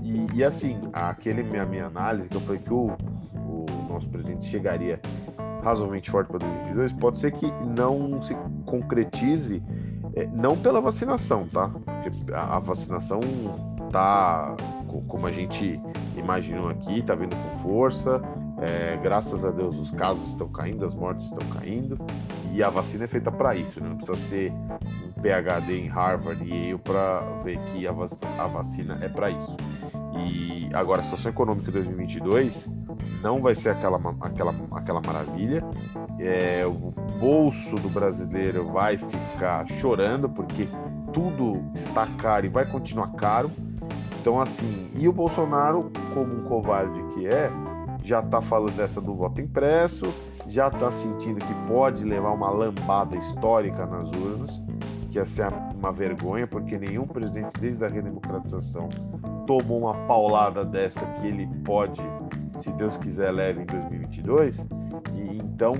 E, 0.06 0.36
e, 0.36 0.44
assim, 0.44 0.78
aquele 0.92 1.42
minha, 1.42 1.66
minha 1.66 1.86
análise 1.86 2.28
que 2.28 2.36
eu 2.36 2.40
falei 2.40 2.60
que 2.60 2.72
o, 2.72 2.92
o 3.34 3.66
nosso 3.88 4.08
presidente 4.08 4.46
chegaria 4.46 5.00
razoavelmente 5.64 6.08
forte 6.12 6.28
para 6.28 6.38
2022, 6.38 6.92
pode 6.92 7.18
ser 7.18 7.32
que 7.32 7.50
não 7.76 8.22
se 8.22 8.36
concretize, 8.64 9.60
é, 10.14 10.24
não 10.28 10.56
pela 10.56 10.80
vacinação, 10.80 11.44
tá? 11.48 11.68
Porque 11.68 12.32
a, 12.32 12.56
a 12.56 12.58
vacinação 12.60 13.18
tá 13.90 14.54
como 15.08 15.26
a 15.26 15.32
gente 15.32 15.80
imaginou 16.16 16.68
aqui, 16.68 17.02
tá 17.02 17.14
vindo 17.14 17.34
com 17.34 17.56
força, 17.56 18.22
É, 18.58 18.96
graças 19.02 19.44
a 19.44 19.50
Deus 19.50 19.76
os 19.76 19.90
casos 19.90 20.28
estão 20.28 20.48
caindo, 20.48 20.86
as 20.86 20.94
mortes 20.94 21.26
estão 21.26 21.46
caindo 21.50 21.98
e 22.50 22.62
a 22.62 22.70
vacina 22.70 23.04
é 23.04 23.08
feita 23.08 23.30
para 23.30 23.54
isso. 23.54 23.78
Né? 23.82 23.88
Não 23.88 23.98
precisa 23.98 24.16
ser 24.28 24.50
um 24.50 25.20
PhD 25.20 25.78
em 25.78 25.88
Harvard 25.88 26.42
e 26.42 26.70
Yale 26.70 26.78
para 26.78 27.20
ver 27.44 27.58
que 27.64 27.86
a, 27.86 27.92
vac 27.92 28.12
a 28.38 28.46
vacina 28.46 28.98
é 29.02 29.10
para 29.10 29.30
isso. 29.30 29.54
E 30.18 30.68
agora 30.72 31.00
a 31.00 31.04
situação 31.04 31.30
econômica 31.30 31.66
de 31.66 31.72
2022 31.72 32.68
não 33.22 33.40
vai 33.40 33.54
ser 33.54 33.70
aquela, 33.70 33.98
aquela, 34.20 34.54
aquela 34.72 35.00
maravilha. 35.00 35.62
É, 36.18 36.64
o 36.66 36.92
bolso 37.18 37.76
do 37.76 37.88
brasileiro 37.88 38.66
vai 38.72 38.96
ficar 38.96 39.66
chorando 39.78 40.28
porque 40.28 40.68
tudo 41.12 41.62
está 41.74 42.06
caro 42.18 42.46
e 42.46 42.48
vai 42.48 42.66
continuar 42.66 43.08
caro. 43.12 43.50
Então, 44.20 44.40
assim, 44.40 44.90
e 44.94 45.06
o 45.06 45.12
Bolsonaro, 45.12 45.90
como 46.12 46.34
um 46.34 46.44
covarde 46.44 47.00
que 47.14 47.26
é, 47.26 47.50
já 48.02 48.20
está 48.20 48.40
falando 48.40 48.74
dessa 48.76 49.00
do 49.00 49.14
voto 49.14 49.40
impresso, 49.40 50.12
já 50.48 50.68
está 50.68 50.90
sentindo 50.90 51.44
que 51.44 51.54
pode 51.68 52.04
levar 52.04 52.32
uma 52.32 52.50
lambada 52.50 53.16
histórica 53.16 53.86
nas 53.86 54.08
urnas, 54.10 54.62
que 55.10 55.18
essa 55.18 55.44
é 55.44 55.48
uma 55.48 55.92
vergonha, 55.92 56.46
porque 56.46 56.78
nenhum 56.78 57.06
presidente 57.06 57.58
desde 57.60 57.84
a 57.84 57.88
redemocratização 57.88 58.88
tomou 59.46 59.80
uma 59.80 59.94
paulada 60.06 60.64
dessa 60.64 61.00
que 61.06 61.26
ele 61.26 61.46
pode, 61.64 62.02
se 62.60 62.70
Deus 62.72 62.96
quiser, 62.98 63.30
leve 63.30 63.62
em 63.62 63.66
2022. 63.66 64.58
E 65.14 65.36
então 65.38 65.74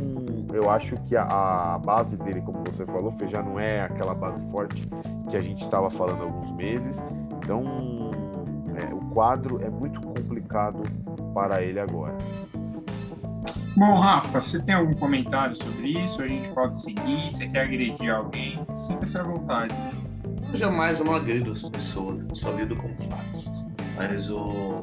eu 0.53 0.71
acho 0.71 0.97
que 1.03 1.17
a, 1.17 1.75
a 1.75 1.79
base 1.79 2.17
dele, 2.17 2.41
como 2.41 2.63
você 2.65 2.87
falou, 2.87 3.13
já 3.29 3.43
não 3.43 3.59
é 3.59 3.83
aquela 3.83 4.15
base 4.15 4.41
forte 4.51 4.89
que 5.29 5.37
a 5.37 5.43
gente 5.43 5.65
estava 5.65 5.91
falando 5.91 6.23
há 6.23 6.25
alguns 6.25 6.51
meses. 6.53 7.03
Então 7.39 8.11
é, 8.77 8.95
o 8.95 9.01
quadro 9.13 9.63
é 9.63 9.69
muito 9.69 10.01
complicado 10.01 10.83
para 11.35 11.63
ele 11.63 11.81
agora. 11.81 12.17
Bom, 13.77 14.01
Rafa, 14.01 14.41
você 14.41 14.59
tem 14.59 14.75
algum 14.75 14.95
comentário 14.95 15.55
sobre 15.55 16.03
isso? 16.03 16.23
A 16.23 16.27
gente 16.27 16.49
pode 16.51 16.81
seguir? 16.81 17.31
Você 17.31 17.47
quer 17.47 17.65
agredir 17.65 18.11
alguém? 18.11 18.59
Sinta-se 18.73 19.19
à 19.19 19.23
vontade. 19.23 19.75
Eu 20.49 20.57
jamais 20.57 21.01
eu 21.01 21.07
não 21.07 21.15
agredo 21.15 21.53
as 21.53 21.69
pessoas, 21.69 22.25
eu 22.29 22.35
só 22.35 22.53
lido 22.53 22.77
com 22.77 22.89
fatos. 22.99 23.51
Mas 23.97 24.31
o. 24.31 24.83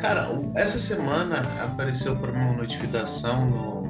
Cara, 0.00 0.26
essa 0.56 0.78
semana 0.78 1.36
apareceu 1.62 2.16
para 2.16 2.32
mim 2.32 2.38
uma 2.38 2.54
notificação 2.54 3.50
no, 3.50 3.82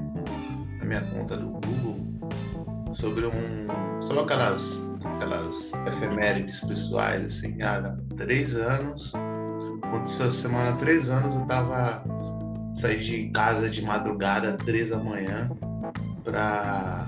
na 0.78 0.84
minha 0.84 1.00
conta 1.00 1.36
do 1.36 1.46
Google 1.52 2.92
sobre 2.92 3.26
um. 3.26 4.02
sobre 4.02 4.22
aquelas, 4.22 4.82
aquelas 5.04 5.72
efemérides 5.86 6.60
pessoais, 6.60 7.24
assim, 7.24 7.62
há 7.62 7.96
três 8.16 8.56
anos. 8.56 9.14
Aconteceu 9.82 10.26
essa 10.26 10.36
semana, 10.36 10.76
três 10.76 11.08
anos, 11.08 11.34
eu 11.34 11.46
tava. 11.46 12.04
saí 12.74 13.00
de 13.00 13.30
casa 13.30 13.70
de 13.70 13.82
madrugada, 13.82 14.58
três 14.58 14.90
da 14.90 14.98
manhã, 14.98 15.50
para 16.22 17.06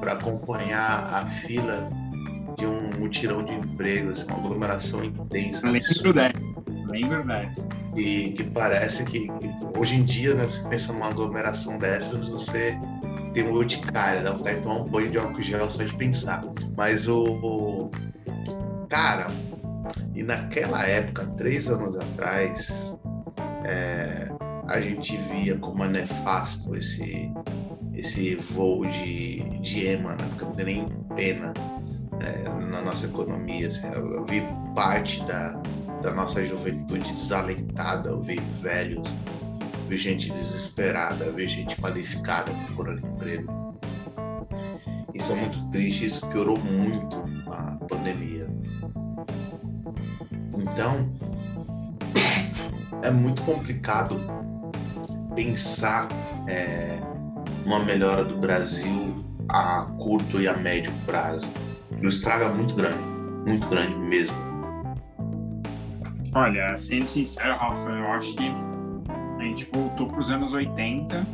para 0.00 0.14
acompanhar 0.14 1.14
a 1.14 1.26
fila 1.26 2.01
de 2.56 2.66
um 2.66 2.90
mutirão 2.98 3.44
de 3.44 3.52
empregos, 3.52 4.24
uma 4.24 4.38
aglomeração 4.38 5.04
intensa. 5.04 5.70
Lembro 5.70 6.12
dessa. 6.12 6.52
Lembro 6.86 7.26
dessa. 7.26 7.68
E 7.96 8.32
que 8.32 8.44
parece 8.44 9.04
que, 9.04 9.26
que, 9.26 9.78
hoje 9.78 9.96
em 9.96 10.04
dia, 10.04 10.34
né, 10.34 10.46
se 10.46 10.68
pensa 10.68 10.92
numa 10.92 11.08
aglomeração 11.08 11.78
dessas, 11.78 12.28
você 12.28 12.78
tem 13.32 13.44
um 13.44 13.52
urticária, 13.52 14.22
dá 14.22 14.32
vontade 14.32 14.58
de 14.58 14.62
tomar 14.62 14.82
um 14.82 14.88
banho 14.88 15.10
de 15.10 15.18
álcool 15.18 15.42
gel 15.42 15.68
só 15.70 15.82
de 15.82 15.94
pensar. 15.96 16.44
Mas 16.76 17.08
o, 17.08 17.24
o. 17.42 17.90
Cara, 18.88 19.30
e 20.14 20.22
naquela 20.22 20.86
época, 20.86 21.26
três 21.36 21.68
anos 21.68 21.98
atrás, 21.98 22.98
é, 23.64 24.30
a 24.68 24.80
gente 24.80 25.16
via 25.16 25.56
como 25.58 25.84
é 25.84 25.88
nefasto 25.88 26.76
esse, 26.76 27.32
esse 27.94 28.34
voo 28.34 28.84
de, 28.86 29.42
de 29.60 29.86
EMA, 29.86 30.16
né? 30.16 30.24
porque 30.28 30.44
não 30.44 30.52
tem 30.52 30.64
nem 30.66 30.88
pena 31.14 31.54
é, 32.22 32.48
na 32.48 32.80
nossa 32.82 33.06
economia. 33.06 33.68
Assim, 33.68 33.86
eu 33.88 34.24
vi 34.24 34.42
parte 34.74 35.22
da, 35.24 35.60
da 36.02 36.12
nossa 36.12 36.44
juventude 36.44 37.12
desalentada, 37.12 38.10
eu 38.10 38.20
vi 38.20 38.40
velhos, 38.60 39.08
vi 39.88 39.96
gente 39.96 40.30
desesperada, 40.30 41.30
vi 41.32 41.48
gente 41.48 41.76
qualificada 41.80 42.52
procurando 42.66 43.06
emprego. 43.06 43.62
Isso 45.14 45.32
é 45.32 45.36
muito 45.36 45.70
triste, 45.70 46.06
isso 46.06 46.26
piorou 46.28 46.58
muito 46.58 47.16
a 47.52 47.76
pandemia. 47.86 48.48
Então, 50.56 51.12
é 53.02 53.10
muito 53.10 53.42
complicado 53.42 54.18
pensar 55.34 56.08
é, 56.48 56.98
uma 57.66 57.80
melhora 57.80 58.24
do 58.24 58.38
Brasil 58.38 59.14
a 59.48 59.82
curto 59.98 60.40
e 60.40 60.48
a 60.48 60.56
médio 60.56 60.92
prazo 61.04 61.50
o 62.02 62.08
estrago 62.08 62.44
é 62.44 62.48
muito 62.48 62.74
grande, 62.74 63.02
muito 63.46 63.68
grande 63.68 63.94
mesmo. 63.96 64.36
Olha, 66.34 66.76
sendo 66.76 67.08
sincero, 67.08 67.56
Rafa, 67.56 67.88
eu 67.90 68.06
acho 68.12 68.34
que 68.34 68.50
a 69.38 69.42
gente 69.44 69.64
voltou 69.66 70.06
para 70.06 70.18
os 70.18 70.30
anos 70.30 70.52
80 70.52 71.26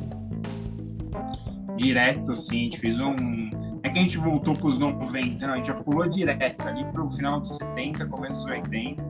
direto, 1.77 2.33
assim, 2.33 2.57
a 2.57 2.65
gente 2.65 2.79
fez 2.79 3.01
um. 3.01 3.15
É 3.83 3.89
que 3.89 3.99
a 3.99 4.03
gente 4.03 4.19
voltou 4.19 4.55
para 4.55 4.67
os 4.67 4.79
90, 4.79 5.47
não, 5.47 5.55
a 5.55 5.57
gente 5.57 5.69
já 5.69 5.75
pulou 5.75 6.07
direto 6.09 6.67
ali 6.67 6.85
para 6.87 7.03
o 7.03 7.09
final 7.09 7.41
de 7.41 7.49
70, 7.57 8.07
começo 8.07 8.45
dos 8.45 8.53
80. 8.53 9.03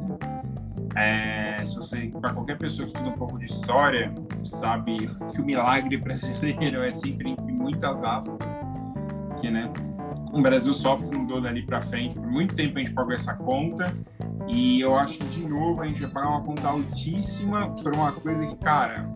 É, 0.95 1.65
se 1.65 1.75
você, 1.75 2.13
para 2.21 2.35
qualquer 2.35 2.59
pessoa 2.59 2.87
que 2.87 2.93
estuda 2.93 3.15
um 3.15 3.19
pouco 3.19 3.39
de 3.39 3.47
história, 3.47 4.13
sabe 4.45 5.11
que 5.33 5.41
o 5.41 5.45
milagre 5.45 5.97
brasileiro 5.99 6.83
é 6.83 6.91
sempre 6.91 7.31
entre 7.31 7.51
muitas 7.51 8.05
aspas, 8.05 8.61
que, 9.41 9.51
né, 9.51 9.71
o 10.33 10.43
Brasil 10.43 10.73
só 10.73 10.97
fundou 10.97 11.41
dali 11.41 11.65
para 11.65 11.81
frente. 11.81 12.15
Por 12.15 12.27
muito 12.27 12.55
tempo 12.55 12.77
a 12.77 12.81
gente 12.81 12.93
pagou 12.93 13.13
essa 13.13 13.35
conta. 13.35 13.95
E 14.47 14.81
eu 14.81 14.97
acho 14.97 15.19
que, 15.19 15.25
de 15.27 15.47
novo, 15.47 15.81
a 15.83 15.87
gente 15.87 16.01
vai 16.01 16.11
pagar 16.11 16.31
uma 16.31 16.43
conta 16.43 16.69
altíssima 16.69 17.71
por 17.71 17.95
uma 17.95 18.13
coisa 18.13 18.47
que, 18.47 18.57
cara, 18.57 19.11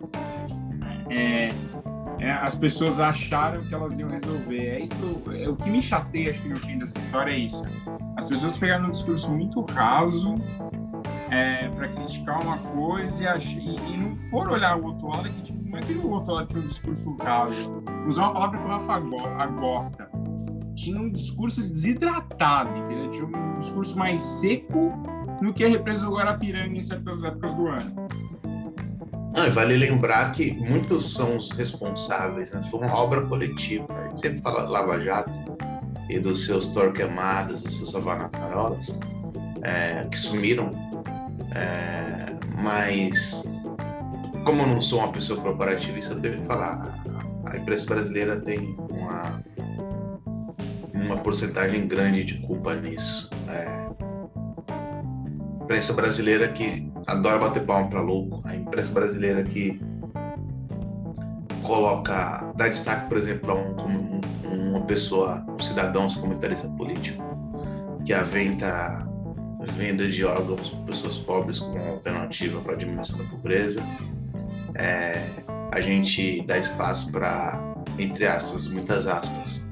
é, 1.08 1.50
é, 2.20 2.30
as 2.30 2.54
pessoas 2.54 3.00
acharam 3.00 3.62
que 3.64 3.74
elas 3.74 3.98
iam 3.98 4.10
resolver. 4.10 4.66
É 4.66 4.80
isso 4.80 4.94
é, 5.32 5.48
o 5.48 5.56
que 5.56 5.70
me 5.70 5.82
chateia, 5.82 6.30
acho 6.30 6.42
que 6.42 6.48
no 6.48 6.56
fim 6.56 6.78
dessa 6.78 6.98
história 6.98 7.32
é 7.32 7.38
isso. 7.38 7.64
As 8.16 8.26
pessoas 8.26 8.56
pegaram 8.58 8.86
um 8.86 8.90
discurso 8.90 9.30
muito 9.30 9.62
raso 9.72 10.34
é, 11.30 11.68
para 11.70 11.88
criticar 11.88 12.42
uma 12.42 12.58
coisa 12.58 13.36
e, 13.38 13.94
e, 13.94 13.96
não 13.96 14.14
foram 14.16 14.52
olhar 14.52 14.76
o 14.76 14.84
outro 14.84 15.08
lado, 15.08 15.30
que 15.30 15.42
tipo, 15.42 15.68
não 15.68 15.78
é 15.78 15.82
que 15.82 15.94
o 15.94 16.10
outro 16.10 16.34
lado 16.34 16.48
tinha 16.48 16.62
um 16.62 16.66
discurso 16.66 17.16
raso. 17.16 17.82
Usar 18.06 18.24
uma 18.24 18.32
palavra 18.34 18.58
que 18.58 18.66
o 18.66 18.68
Rafa 18.68 19.00
gosta 19.48 20.11
tinha 20.74 21.00
um 21.00 21.10
discurso 21.10 21.62
desidratado, 21.66 22.76
entendeu? 22.76 23.10
Tinha 23.10 23.26
um 23.26 23.58
discurso 23.58 23.96
mais 23.96 24.22
seco 24.22 24.92
no 25.40 25.52
que 25.52 25.64
a 25.64 25.68
represa 25.68 26.06
do 26.06 26.14
Guarapiranga 26.14 26.76
em 26.76 26.80
certas 26.80 27.22
épocas 27.22 27.54
do 27.54 27.66
ano. 27.68 28.08
Não, 29.34 29.50
vale 29.50 29.76
lembrar 29.76 30.32
que 30.32 30.52
muitos 30.52 31.14
são 31.14 31.36
os 31.38 31.50
responsáveis, 31.52 32.52
né? 32.52 32.62
Foi 32.62 32.80
uma 32.80 32.94
obra 32.94 33.22
coletiva. 33.22 33.86
Né? 33.88 34.04
A 34.04 34.08
gente 34.08 34.20
sempre 34.20 34.42
fala 34.42 34.66
de 34.66 34.72
Lava 34.72 35.00
Jato 35.00 35.38
e 36.10 36.18
dos 36.18 36.44
seus 36.44 36.66
Torquemadas, 36.68 37.62
dos 37.62 37.78
seus 37.78 37.94
Havanarolas, 37.94 39.00
é, 39.62 40.06
que 40.06 40.18
sumiram. 40.18 40.70
É, 41.54 42.38
mas, 42.62 43.44
como 44.44 44.62
eu 44.62 44.66
não 44.66 44.82
sou 44.82 44.98
uma 44.98 45.10
pessoa 45.10 45.40
corporativista, 45.40 46.14
eu 46.14 46.20
tenho 46.20 46.40
que 46.42 46.46
falar. 46.46 47.02
A 47.48 47.56
imprensa 47.56 47.86
brasileira 47.86 48.40
tem 48.40 48.76
uma 48.90 49.42
uma 51.06 51.16
porcentagem 51.18 51.86
grande 51.86 52.24
de 52.24 52.38
culpa 52.46 52.74
nisso. 52.74 53.30
É, 53.48 53.82
a 54.68 55.64
imprensa 55.64 55.92
brasileira 55.94 56.48
que 56.48 56.90
adora 57.06 57.38
bater 57.38 57.64
palma 57.64 57.88
para 57.88 58.00
louco, 58.00 58.42
a 58.46 58.54
imprensa 58.54 58.92
brasileira 58.92 59.42
que 59.44 59.80
coloca, 61.62 62.52
dá 62.56 62.68
destaque, 62.68 63.08
por 63.08 63.16
exemplo, 63.16 63.52
a 63.52 63.54
um, 63.54 64.20
um, 64.46 64.70
uma 64.70 64.80
pessoa, 64.82 65.44
um 65.48 65.58
cidadão, 65.58 66.06
um 66.06 66.14
comentarista 66.14 66.68
político, 66.68 67.22
que 68.04 68.12
aventa 68.12 69.08
venda 69.62 70.08
de 70.08 70.24
órgãos 70.24 70.70
para 70.70 70.80
pessoas 70.86 71.18
pobres 71.18 71.60
como 71.60 71.78
alternativa 71.78 72.60
para 72.60 72.72
a 72.72 72.76
diminuição 72.76 73.18
da 73.18 73.24
pobreza. 73.24 73.82
É, 74.74 75.22
a 75.72 75.80
gente 75.80 76.42
dá 76.46 76.58
espaço 76.58 77.10
para, 77.12 77.62
entre 77.98 78.26
aspas, 78.26 78.66
muitas 78.66 79.06
aspas, 79.06 79.66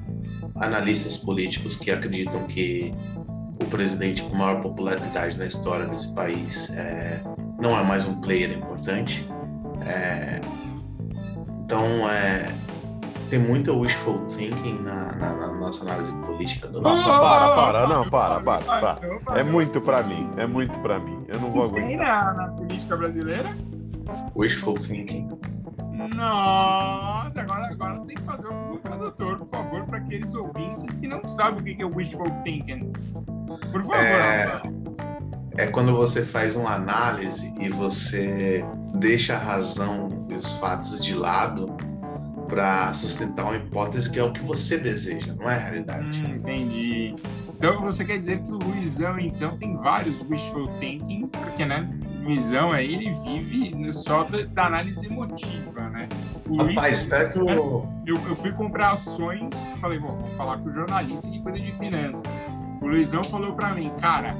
analistas 0.61 1.17
políticos 1.17 1.75
que 1.75 1.91
acreditam 1.91 2.45
que 2.47 2.93
o 3.61 3.65
presidente 3.65 4.23
com 4.23 4.35
maior 4.35 4.61
popularidade 4.61 5.37
na 5.37 5.45
história 5.45 5.85
desse 5.87 6.13
país 6.13 6.69
é, 6.71 7.21
não 7.59 7.77
é 7.77 7.83
mais 7.83 8.07
um 8.07 8.19
player 8.21 8.51
importante. 8.51 9.27
É, 9.85 10.39
então, 11.59 11.83
é, 12.09 12.55
tem 13.29 13.39
muita 13.39 13.71
wishful 13.73 14.19
thinking 14.27 14.79
na, 14.83 15.15
na, 15.15 15.35
na, 15.35 15.53
nossa 15.53 15.83
análise 15.83 16.13
política 16.17 16.67
do 16.67 16.81
nosso. 16.81 17.05
Para, 17.05 17.55
para, 17.55 17.87
não, 17.87 18.09
para, 18.09 18.39
para, 18.39 18.61
para. 18.61 19.39
É 19.39 19.43
muito 19.43 19.79
para 19.81 20.03
mim, 20.03 20.29
é 20.37 20.45
muito 20.45 20.77
para 20.79 20.99
mim. 20.99 21.23
Eu 21.27 21.39
não 21.39 21.51
vou 21.51 21.63
aguentar. 21.63 21.87
Tem 21.87 21.97
na, 21.97 22.33
na 22.33 22.47
política 22.49 22.97
brasileira? 22.97 23.55
Wishful 24.35 24.75
thinking. 24.75 25.29
Nossa, 25.91 27.41
agora, 27.41 27.67
agora 27.67 27.99
tem 28.05 28.15
que 28.15 28.23
fazer 28.23 28.47
um 28.47 28.77
tradutor, 28.77 29.37
por 29.37 29.47
favor, 29.47 29.85
para 29.85 29.97
aqueles 29.97 30.33
ouvintes 30.33 30.95
que 30.95 31.07
não 31.07 31.27
sabem 31.27 31.59
o 31.59 31.77
que 31.77 31.81
é 31.81 31.85
wishful 31.85 32.31
thinking. 32.43 32.91
Por 33.45 33.83
favor. 33.83 33.95
É, 33.95 34.61
é 35.57 35.67
quando 35.67 35.95
você 35.95 36.23
faz 36.23 36.55
uma 36.55 36.73
análise 36.75 37.53
e 37.59 37.69
você 37.69 38.65
deixa 38.95 39.35
a 39.35 39.39
razão 39.39 40.25
e 40.29 40.33
os 40.33 40.53
fatos 40.59 41.03
de 41.03 41.13
lado 41.13 41.75
para 42.47 42.93
sustentar 42.93 43.45
uma 43.45 43.55
hipótese 43.55 44.11
que 44.11 44.19
é 44.19 44.23
o 44.23 44.31
que 44.31 44.41
você 44.41 44.77
deseja, 44.77 45.33
não 45.35 45.49
é 45.49 45.55
a 45.55 45.57
realidade. 45.57 46.21
Hum, 46.21 46.35
entendi. 46.35 47.15
Então 47.47 47.79
você 47.79 48.03
quer 48.03 48.17
dizer 48.17 48.41
que 48.41 48.51
o 48.51 48.57
Luizão 48.57 49.19
então 49.19 49.57
tem 49.57 49.77
vários 49.77 50.21
wishful 50.29 50.67
thinking, 50.79 51.27
porque 51.27 51.65
né, 51.65 51.87
Luizão 52.21 52.71
aí 52.71 52.93
ele 52.93 53.11
vive 53.23 53.91
só 53.91 54.23
da, 54.23 54.65
análise 54.65 55.05
emotiva, 55.05 55.89
né? 55.89 56.07
O 56.47 56.57
Rapaz, 56.57 57.09
Luiz, 57.09 57.31
que 57.31 57.39
eu... 57.39 57.87
eu, 58.05 58.35
fui 58.35 58.51
comprar 58.51 58.91
ações, 58.91 59.49
falei, 59.79 59.99
bom, 59.99 60.17
vou 60.17 60.29
falar 60.31 60.57
com 60.59 60.69
o 60.69 60.71
jornalista 60.71 61.29
que 61.29 61.39
cuida 61.41 61.59
de 61.59 61.71
finanças. 61.77 62.23
O 62.81 62.87
Luizão 62.87 63.23
falou 63.23 63.53
para 63.53 63.73
mim, 63.73 63.91
cara, 63.99 64.35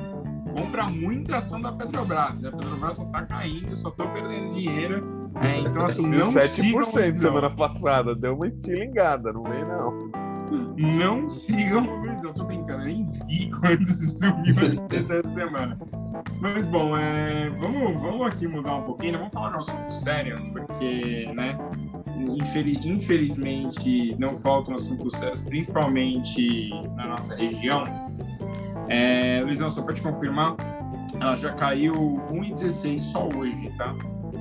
compra 0.51 0.87
muita 0.87 1.37
ação 1.37 1.61
da 1.61 1.71
Petrobras. 1.71 2.43
A 2.43 2.51
Petrobras 2.51 2.95
só 2.95 3.05
tá 3.05 3.25
caindo, 3.25 3.69
eu 3.69 3.75
só 3.75 3.89
tô 3.91 4.07
perdendo 4.09 4.53
dinheiro. 4.53 5.29
É, 5.41 5.59
então, 5.59 5.83
assim, 5.83 6.05
não 6.07 6.31
7% 6.31 6.49
sigam 6.49 7.15
semana 7.15 7.49
passada. 7.49 8.15
Deu 8.15 8.35
uma 8.35 8.47
estilingada, 8.47 9.31
não 9.31 9.43
vem 9.43 9.63
não. 9.63 10.30
Não 10.77 11.29
sigam 11.29 11.83
o 11.83 11.99
Luizão, 11.99 12.33
tô 12.33 12.43
brincando, 12.43 12.81
eu 12.81 12.85
nem 12.85 13.05
vi 13.27 13.49
quando 13.59 13.87
subiu 13.87 14.55
essa 14.91 15.27
semana. 15.29 15.77
Mas 16.39 16.65
bom, 16.65 16.97
é, 16.97 17.49
vamos, 17.51 18.01
vamos 18.01 18.27
aqui 18.27 18.47
mudar 18.47 18.75
um 18.75 18.83
pouquinho, 18.83 19.13
né? 19.13 19.17
vamos 19.19 19.33
falar 19.33 19.49
de 19.49 19.55
um 19.55 19.59
assunto 19.59 19.93
sério, 19.93 20.37
porque, 20.51 21.31
né, 21.33 21.49
infeliz, 22.17 22.83
infelizmente 22.83 24.15
não 24.19 24.29
faltam 24.29 24.75
assuntos 24.75 25.13
sérios, 25.17 25.41
principalmente 25.41 26.69
na 26.95 27.07
nossa 27.07 27.35
região. 27.35 27.83
É, 28.89 29.41
Luizão, 29.43 29.69
só 29.69 29.81
para 29.83 29.93
te 29.93 30.01
confirmar, 30.01 30.55
ela 31.19 31.35
já 31.35 31.53
caiu 31.53 31.93
1,16 32.31 32.99
só 32.99 33.27
hoje, 33.27 33.71
tá? 33.77 33.93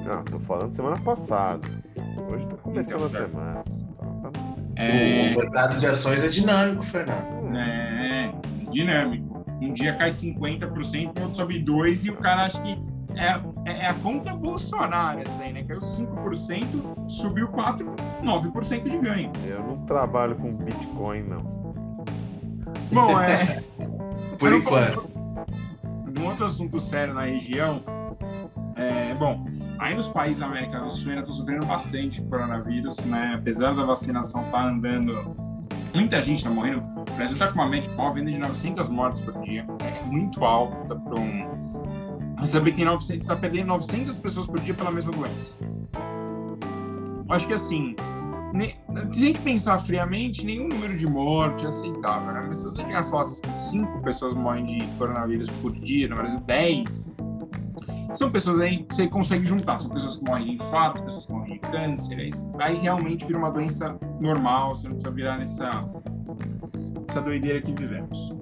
Não, 0.05 0.25
tô 0.25 0.41
falando 0.41 0.75
semana 0.75 0.99
passada. 1.01 1.69
Hoje 2.29 2.47
tá 2.47 2.57
começando 2.57 3.07
Então, 3.07 3.23
a 3.23 3.27
semana. 3.27 3.65
É, 4.81 5.35
O 5.35 5.39
mercado 5.39 5.79
de 5.79 5.87
ações 5.87 6.23
é 6.23 6.29
dinâmico, 6.29 6.83
Fernando. 6.83 7.57
é 7.57 8.33
dinâmico. 8.71 9.45
Um 9.61 9.73
dia 9.75 9.95
cai 9.95 10.09
50%, 10.09 11.15
no 11.15 11.23
outro 11.23 11.37
sobe 11.37 11.63
2% 11.63 12.05
e 12.05 12.11
o 12.11 12.17
cara 12.17 12.47
acha 12.47 12.61
que 12.63 12.79
é, 13.15 13.41
é 13.67 13.87
a 13.87 13.95
conta 13.95 14.33
Bolsonaro 14.33 15.21
essa 15.21 15.43
aí, 15.43 15.53
né? 15.53 15.65
Caiu 15.65 15.81
5%, 15.81 17.09
subiu 17.09 17.49
4%, 17.49 17.85
9% 18.23 18.89
de 18.89 18.99
ganho. 18.99 19.31
Eu 19.47 19.63
não 19.63 19.85
trabalho 19.85 20.35
com 20.37 20.55
Bitcoin, 20.55 21.25
não. 21.25 21.43
Bom, 22.91 23.21
é. 23.21 23.63
Por 24.39 24.53
enquanto. 24.53 25.11
Um 26.19 26.27
outro 26.27 26.47
assunto 26.47 26.81
sério 26.81 27.15
na 27.15 27.25
região. 27.25 27.83
É, 28.77 29.15
bom, 29.15 29.47
aí 29.81 29.95
nos 29.95 30.07
países 30.07 30.41
da 30.41 30.47
América 30.47 30.79
do 30.79 30.91
Sul 30.91 31.11
ainda 31.11 31.23
estão 31.23 31.35
sofrendo 31.35 31.67
bastante 31.67 32.23
coronavírus, 32.23 33.05
né? 33.07 33.37
Apesar 33.39 33.75
da 33.75 33.83
vacinação 33.83 34.45
estar 34.45 34.69
andando, 34.69 35.35
muita 35.95 36.23
gente 36.23 36.39
está 36.39 36.51
morrendo. 36.51 36.83
O 37.01 37.05
Brasil 37.17 37.37
está 37.37 37.49
com 37.49 37.55
uma 37.55 37.69
média 37.69 37.91
de 37.91 38.39
900 38.39 38.89
mortes 38.91 39.23
por 39.23 39.41
dia. 39.43 39.67
É 39.81 40.03
muito 40.05 40.45
alta 40.45 40.95
para 40.95 41.19
um. 41.19 42.37
Você 42.39 42.53
sabe 42.53 42.73
que 42.73 42.85
900 42.85 43.23
está 43.23 43.35
perdendo 43.35 43.69
900 43.69 44.19
pessoas 44.19 44.47
por 44.47 44.61
dia 44.61 44.75
pela 44.75 44.91
mesma 44.91 45.13
doença. 45.13 45.57
Eu 47.29 47.35
acho 47.35 47.47
que 47.47 47.55
assim, 47.55 47.97
se 49.13 49.25
a 49.25 49.27
gente 49.27 49.41
pensar 49.41 49.79
friamente, 49.79 50.45
nenhum 50.45 50.69
número 50.69 50.97
de 50.97 51.07
morte 51.07 51.65
é 51.65 51.69
aceitável, 51.69 52.33
né? 52.33 52.45
Mas 52.47 52.59
se 52.59 52.65
você 52.67 52.83
chegar 52.83 53.03
só 53.03 53.21
assim, 53.21 53.43
5 53.53 54.03
pessoas 54.03 54.35
morrem 54.35 54.67
de 54.67 54.87
coronavírus 54.99 55.49
por 55.63 55.73
dia, 55.73 56.09
no 56.09 56.17
Brasil 56.17 56.41
10, 56.41 57.17
são 58.13 58.31
pessoas 58.31 58.59
aí 58.61 58.85
que 58.85 58.95
você 58.95 59.07
consegue 59.07 59.47
juntar. 59.47 59.79
São 59.79 59.91
pessoas 59.91 60.17
que 60.17 60.25
morrem 60.25 60.47
de 60.47 60.53
infarto, 60.55 61.03
pessoas 61.03 61.27
que 61.27 61.33
morrem 61.33 61.55
de 61.55 61.59
câncer. 61.61 62.19
Aí, 62.19 62.31
aí 62.59 62.79
realmente 62.79 63.27
vira 63.27 63.39
uma 63.39 63.51
doença 63.51 63.97
normal, 64.21 64.75
você 64.75 64.89
não 64.89 64.95
precisa 64.95 65.15
virar 65.15 65.39
nessa, 65.39 65.71
nessa 67.01 67.21
doideira 67.21 67.61
que 67.63 67.73
vivemos. 67.73 68.35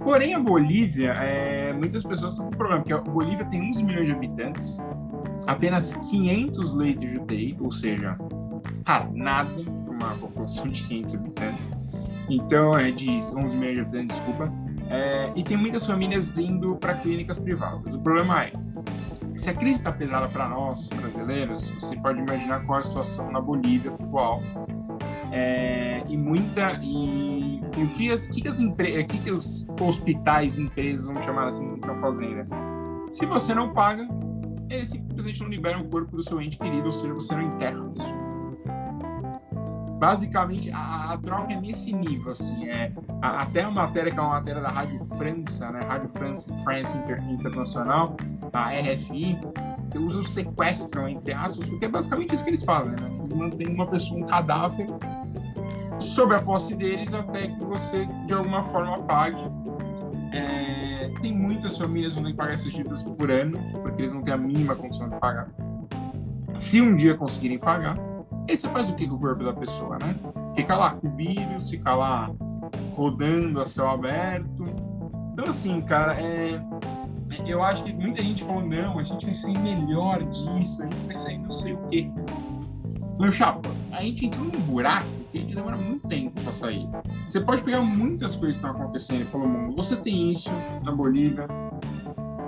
Porém, 0.00 0.34
a 0.34 0.38
Bolívia, 0.38 1.12
é, 1.14 1.72
muitas 1.72 2.04
pessoas 2.04 2.34
estão 2.34 2.46
com 2.46 2.56
problema, 2.56 2.80
porque 2.80 2.92
a 2.92 2.98
Bolívia 2.98 3.44
tem 3.46 3.68
11 3.68 3.84
milhões 3.84 4.06
de 4.06 4.12
habitantes, 4.12 4.78
apenas 5.48 5.94
500 5.94 6.74
leitos 6.74 7.10
de 7.10 7.18
UTI, 7.18 7.56
ou 7.60 7.72
seja, 7.72 8.16
nada 9.12 9.50
para 9.84 9.92
uma 9.92 10.14
população 10.14 10.68
de 10.68 10.80
500 10.84 11.14
habitantes. 11.16 11.70
Então, 12.28 12.78
é 12.78 12.92
de 12.92 13.10
11 13.10 13.56
milhões 13.56 13.74
de 13.74 13.80
habitantes, 13.80 14.16
desculpa. 14.16 14.65
É, 14.88 15.32
e 15.34 15.42
tem 15.42 15.56
muitas 15.56 15.86
famílias 15.86 16.36
indo 16.38 16.76
para 16.76 16.94
clínicas 16.94 17.38
privadas. 17.38 17.94
O 17.94 18.00
problema 18.00 18.44
é, 18.44 18.52
se 19.34 19.50
a 19.50 19.54
crise 19.54 19.76
está 19.76 19.92
pesada 19.92 20.28
para 20.28 20.48
nós, 20.48 20.88
brasileiros, 20.88 21.70
você 21.70 21.96
pode 21.96 22.20
imaginar 22.20 22.64
qual 22.64 22.78
é 22.78 22.80
a 22.80 22.84
situação 22.84 23.30
na 23.30 23.40
Bolívia 23.40 23.92
atual. 23.92 24.40
É, 25.32 26.02
e 26.08 26.16
muita. 26.16 26.78
E, 26.82 27.58
e 27.58 27.82
o 27.82 27.88
que, 27.88 28.16
que, 28.40 28.48
as 28.48 28.56
que, 29.06 29.18
que 29.18 29.30
os 29.30 29.66
hospitais, 29.80 30.58
empresas, 30.58 31.06
vamos 31.06 31.24
chamar 31.24 31.48
assim, 31.48 31.74
estão 31.74 32.00
fazendo? 32.00 32.48
Se 33.10 33.26
você 33.26 33.54
não 33.54 33.72
paga, 33.72 34.08
eles 34.70 34.88
simplesmente 34.88 35.40
não 35.42 35.48
liberam 35.48 35.82
o 35.82 35.88
corpo 35.88 36.16
do 36.16 36.22
seu 36.22 36.40
ente 36.40 36.56
querido, 36.56 36.86
ou 36.86 36.92
seja, 36.92 37.12
você 37.12 37.34
não 37.34 37.42
enterra 37.42 37.84
a 37.84 37.88
pessoa. 37.90 38.25
Basicamente, 39.98 40.70
a, 40.72 41.12
a 41.12 41.18
troca 41.18 41.52
é 41.54 41.60
nesse 41.60 41.92
nível, 41.92 42.32
assim, 42.32 42.68
é 42.68 42.92
a- 43.22 43.40
até 43.42 43.62
a 43.62 43.70
matéria 43.70 44.12
que 44.12 44.18
é 44.18 44.22
uma 44.22 44.32
matéria 44.34 44.60
da 44.60 44.68
Rádio 44.68 45.00
França, 45.16 45.70
né, 45.70 45.80
Rádio 45.86 46.08
France, 46.08 46.52
France 46.62 46.96
Inter- 46.98 47.22
Internacional, 47.30 48.14
a 48.52 48.70
RFI, 48.72 49.38
usa 49.96 50.20
o 50.20 50.22
sequestram, 50.22 51.08
entre 51.08 51.32
aspas, 51.32 51.66
porque 51.66 51.86
é 51.86 51.88
basicamente 51.88 52.34
isso 52.34 52.44
que 52.44 52.50
eles 52.50 52.62
falam, 52.62 52.88
né? 52.90 52.96
Eles 53.20 53.32
mantêm 53.32 53.68
uma 53.68 53.86
pessoa, 53.86 54.20
um 54.20 54.26
cadáver, 54.26 54.86
sob 55.98 56.34
a 56.34 56.42
posse 56.42 56.74
deles 56.74 57.14
até 57.14 57.48
que 57.48 57.64
você, 57.64 58.04
de 58.26 58.34
alguma 58.34 58.62
forma, 58.62 58.98
pague. 59.04 59.40
É, 60.32 61.10
tem 61.22 61.32
muitas 61.32 61.78
famílias 61.78 62.14
que 62.16 62.20
não 62.20 62.34
pagar 62.34 62.52
essas 62.52 62.72
dívidas 62.74 63.02
por 63.02 63.30
ano, 63.30 63.58
porque 63.80 64.02
eles 64.02 64.12
não 64.12 64.20
têm 64.20 64.34
a 64.34 64.36
mínima 64.36 64.74
condição 64.76 65.08
de 65.08 65.16
pagar. 65.18 65.48
Se 66.58 66.80
um 66.82 66.94
dia 66.94 67.14
conseguirem 67.16 67.58
pagar, 67.58 67.96
aí 68.48 68.56
você 68.56 68.68
faz 68.68 68.90
o 68.90 68.94
que 68.94 69.06
com 69.06 69.16
o 69.16 69.18
corpo 69.18 69.44
da 69.44 69.52
pessoa, 69.52 69.98
né? 69.98 70.16
Fica 70.54 70.76
lá 70.76 70.90
com 70.90 71.06
o 71.06 71.10
vírus, 71.10 71.70
fica 71.70 71.94
lá 71.94 72.30
rodando 72.94 73.60
a 73.60 73.64
céu 73.64 73.88
aberto. 73.88 74.64
Então, 75.32 75.46
assim, 75.48 75.80
cara, 75.80 76.18
é, 76.20 76.60
eu 77.46 77.62
acho 77.62 77.84
que 77.84 77.92
muita 77.92 78.22
gente 78.22 78.42
falou, 78.44 78.64
não, 78.64 78.98
a 78.98 79.02
gente 79.02 79.26
vai 79.26 79.34
sair 79.34 79.58
melhor 79.58 80.22
disso, 80.24 80.82
a 80.82 80.86
gente 80.86 81.06
vai 81.06 81.14
sair 81.14 81.38
não 81.38 81.50
sei 81.50 81.74
o 81.74 81.78
quê. 81.88 82.10
Meu 83.18 83.30
chapa, 83.30 83.70
a 83.92 84.02
gente 84.02 84.26
entrou 84.26 84.44
num 84.44 84.60
buraco 84.60 85.06
que 85.32 85.38
a 85.38 85.40
gente 85.40 85.54
demora 85.54 85.76
muito 85.76 86.06
tempo 86.06 86.40
para 86.40 86.52
sair. 86.52 86.86
Você 87.26 87.40
pode 87.40 87.62
pegar 87.62 87.80
muitas 87.80 88.36
coisas 88.36 88.58
que 88.58 88.66
estão 88.66 88.78
acontecendo 88.78 89.30
pelo 89.30 89.48
mundo. 89.48 89.74
Você 89.76 89.96
tem 89.96 90.30
isso 90.30 90.52
na 90.84 90.92
Bolívia, 90.92 91.46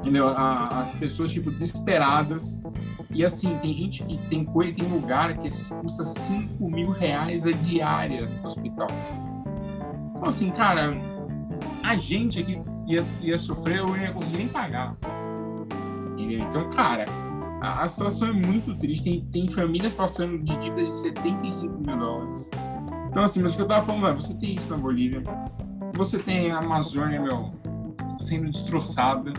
entendeu? 0.09 0.29
A- 0.29 0.81
as 0.81 0.95
pessoas, 0.95 1.31
tipo, 1.31 1.51
desesperadas. 1.51 2.63
E 3.11 3.25
assim, 3.25 3.57
tem 3.59 3.75
gente 3.75 4.03
que 4.05 4.17
tem 4.29 4.45
coisa, 4.45 4.73
tem 4.73 4.89
lugar 4.89 5.37
que 5.37 5.49
custa 5.83 6.03
5 6.05 6.69
mil 6.69 6.91
reais 6.91 7.47
a 7.47 7.53
diária 7.53 8.27
no 8.27 8.47
hospital. 8.47 8.89
Então, 10.17 10.29
assim, 10.29 10.51
cara, 10.51 10.97
a 11.85 11.97
gente 11.97 12.41
aqui 12.41 12.61
ia, 12.87 13.05
ia 13.21 13.39
sofrer 13.39 13.83
ou 13.83 13.89
não 13.89 13.97
ia 13.99 14.13
conseguir 14.13 14.39
nem 14.39 14.49
pagar. 14.49 14.97
Entendeu? 16.13 16.41
Então, 16.49 16.71
cara, 16.71 17.05
a, 17.61 17.83
a 17.83 17.89
situação 17.89 18.29
é 18.29 18.33
muito 18.33 18.75
triste. 18.77 19.05
Tem, 19.05 19.25
tem 19.27 19.49
famílias 19.49 19.93
passando 19.93 20.39
de 20.43 20.57
dívidas 20.59 20.87
de 20.87 20.95
75 20.95 21.75
mil 21.87 21.99
dólares. 21.99 22.51
Então, 23.11 23.23
assim, 23.23 23.43
mas 23.43 23.53
o 23.53 23.57
que 23.57 23.63
eu 23.63 23.69
tava 23.69 23.83
falando 23.85 24.07
é, 24.09 24.15
você 24.15 24.35
tem 24.35 24.55
isso 24.55 24.71
na 24.71 24.77
Bolívia, 24.77 25.23
você 25.95 26.19
tem 26.19 26.51
a 26.51 26.59
Amazônia, 26.59 27.21
meu, 27.21 27.53
sendo 28.21 28.51
destroçada, 28.51 29.33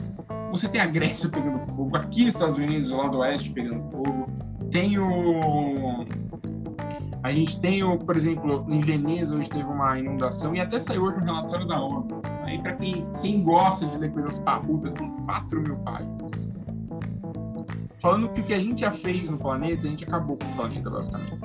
você 0.51 0.67
tem 0.67 0.81
a 0.81 0.85
Grécia 0.85 1.29
pegando 1.29 1.59
fogo, 1.59 1.95
aqui 1.95 2.25
nos 2.25 2.33
Estados 2.33 2.57
Unidos, 2.57 2.91
lá 2.91 3.07
do 3.07 3.19
oeste, 3.19 3.51
pegando 3.51 3.83
fogo, 3.89 4.27
tem 4.71 4.97
o... 4.97 6.05
A 7.21 7.33
gente 7.33 7.59
tem, 7.59 7.83
o, 7.83 7.97
por 7.97 8.15
exemplo, 8.15 8.65
em 8.69 8.79
Veneza, 8.79 9.35
hoje 9.35 9.49
teve 9.49 9.65
uma 9.65 9.99
inundação, 9.99 10.55
e 10.55 10.61
até 10.61 10.79
saiu 10.79 11.03
hoje 11.03 11.19
um 11.19 11.23
relatório 11.23 11.67
da 11.67 11.79
ONU. 11.79 12.21
Aí, 12.43 12.57
para 12.59 12.73
quem, 12.73 13.05
quem 13.21 13.43
gosta 13.43 13.85
de 13.85 13.97
ler 13.97 14.11
coisas 14.11 14.39
parrudas, 14.39 14.93
tem 14.93 15.09
4 15.25 15.61
mil 15.61 15.75
páginas. 15.77 16.49
Falando 17.97 18.29
que 18.29 18.39
o 18.39 18.43
que 18.45 18.53
a 18.53 18.59
gente 18.59 18.81
já 18.81 18.91
fez 18.91 19.29
no 19.29 19.37
planeta, 19.37 19.85
a 19.85 19.89
gente 19.89 20.05
acabou 20.05 20.37
com 20.37 20.45
o 20.45 20.55
planeta, 20.55 20.89
basicamente. 20.89 21.39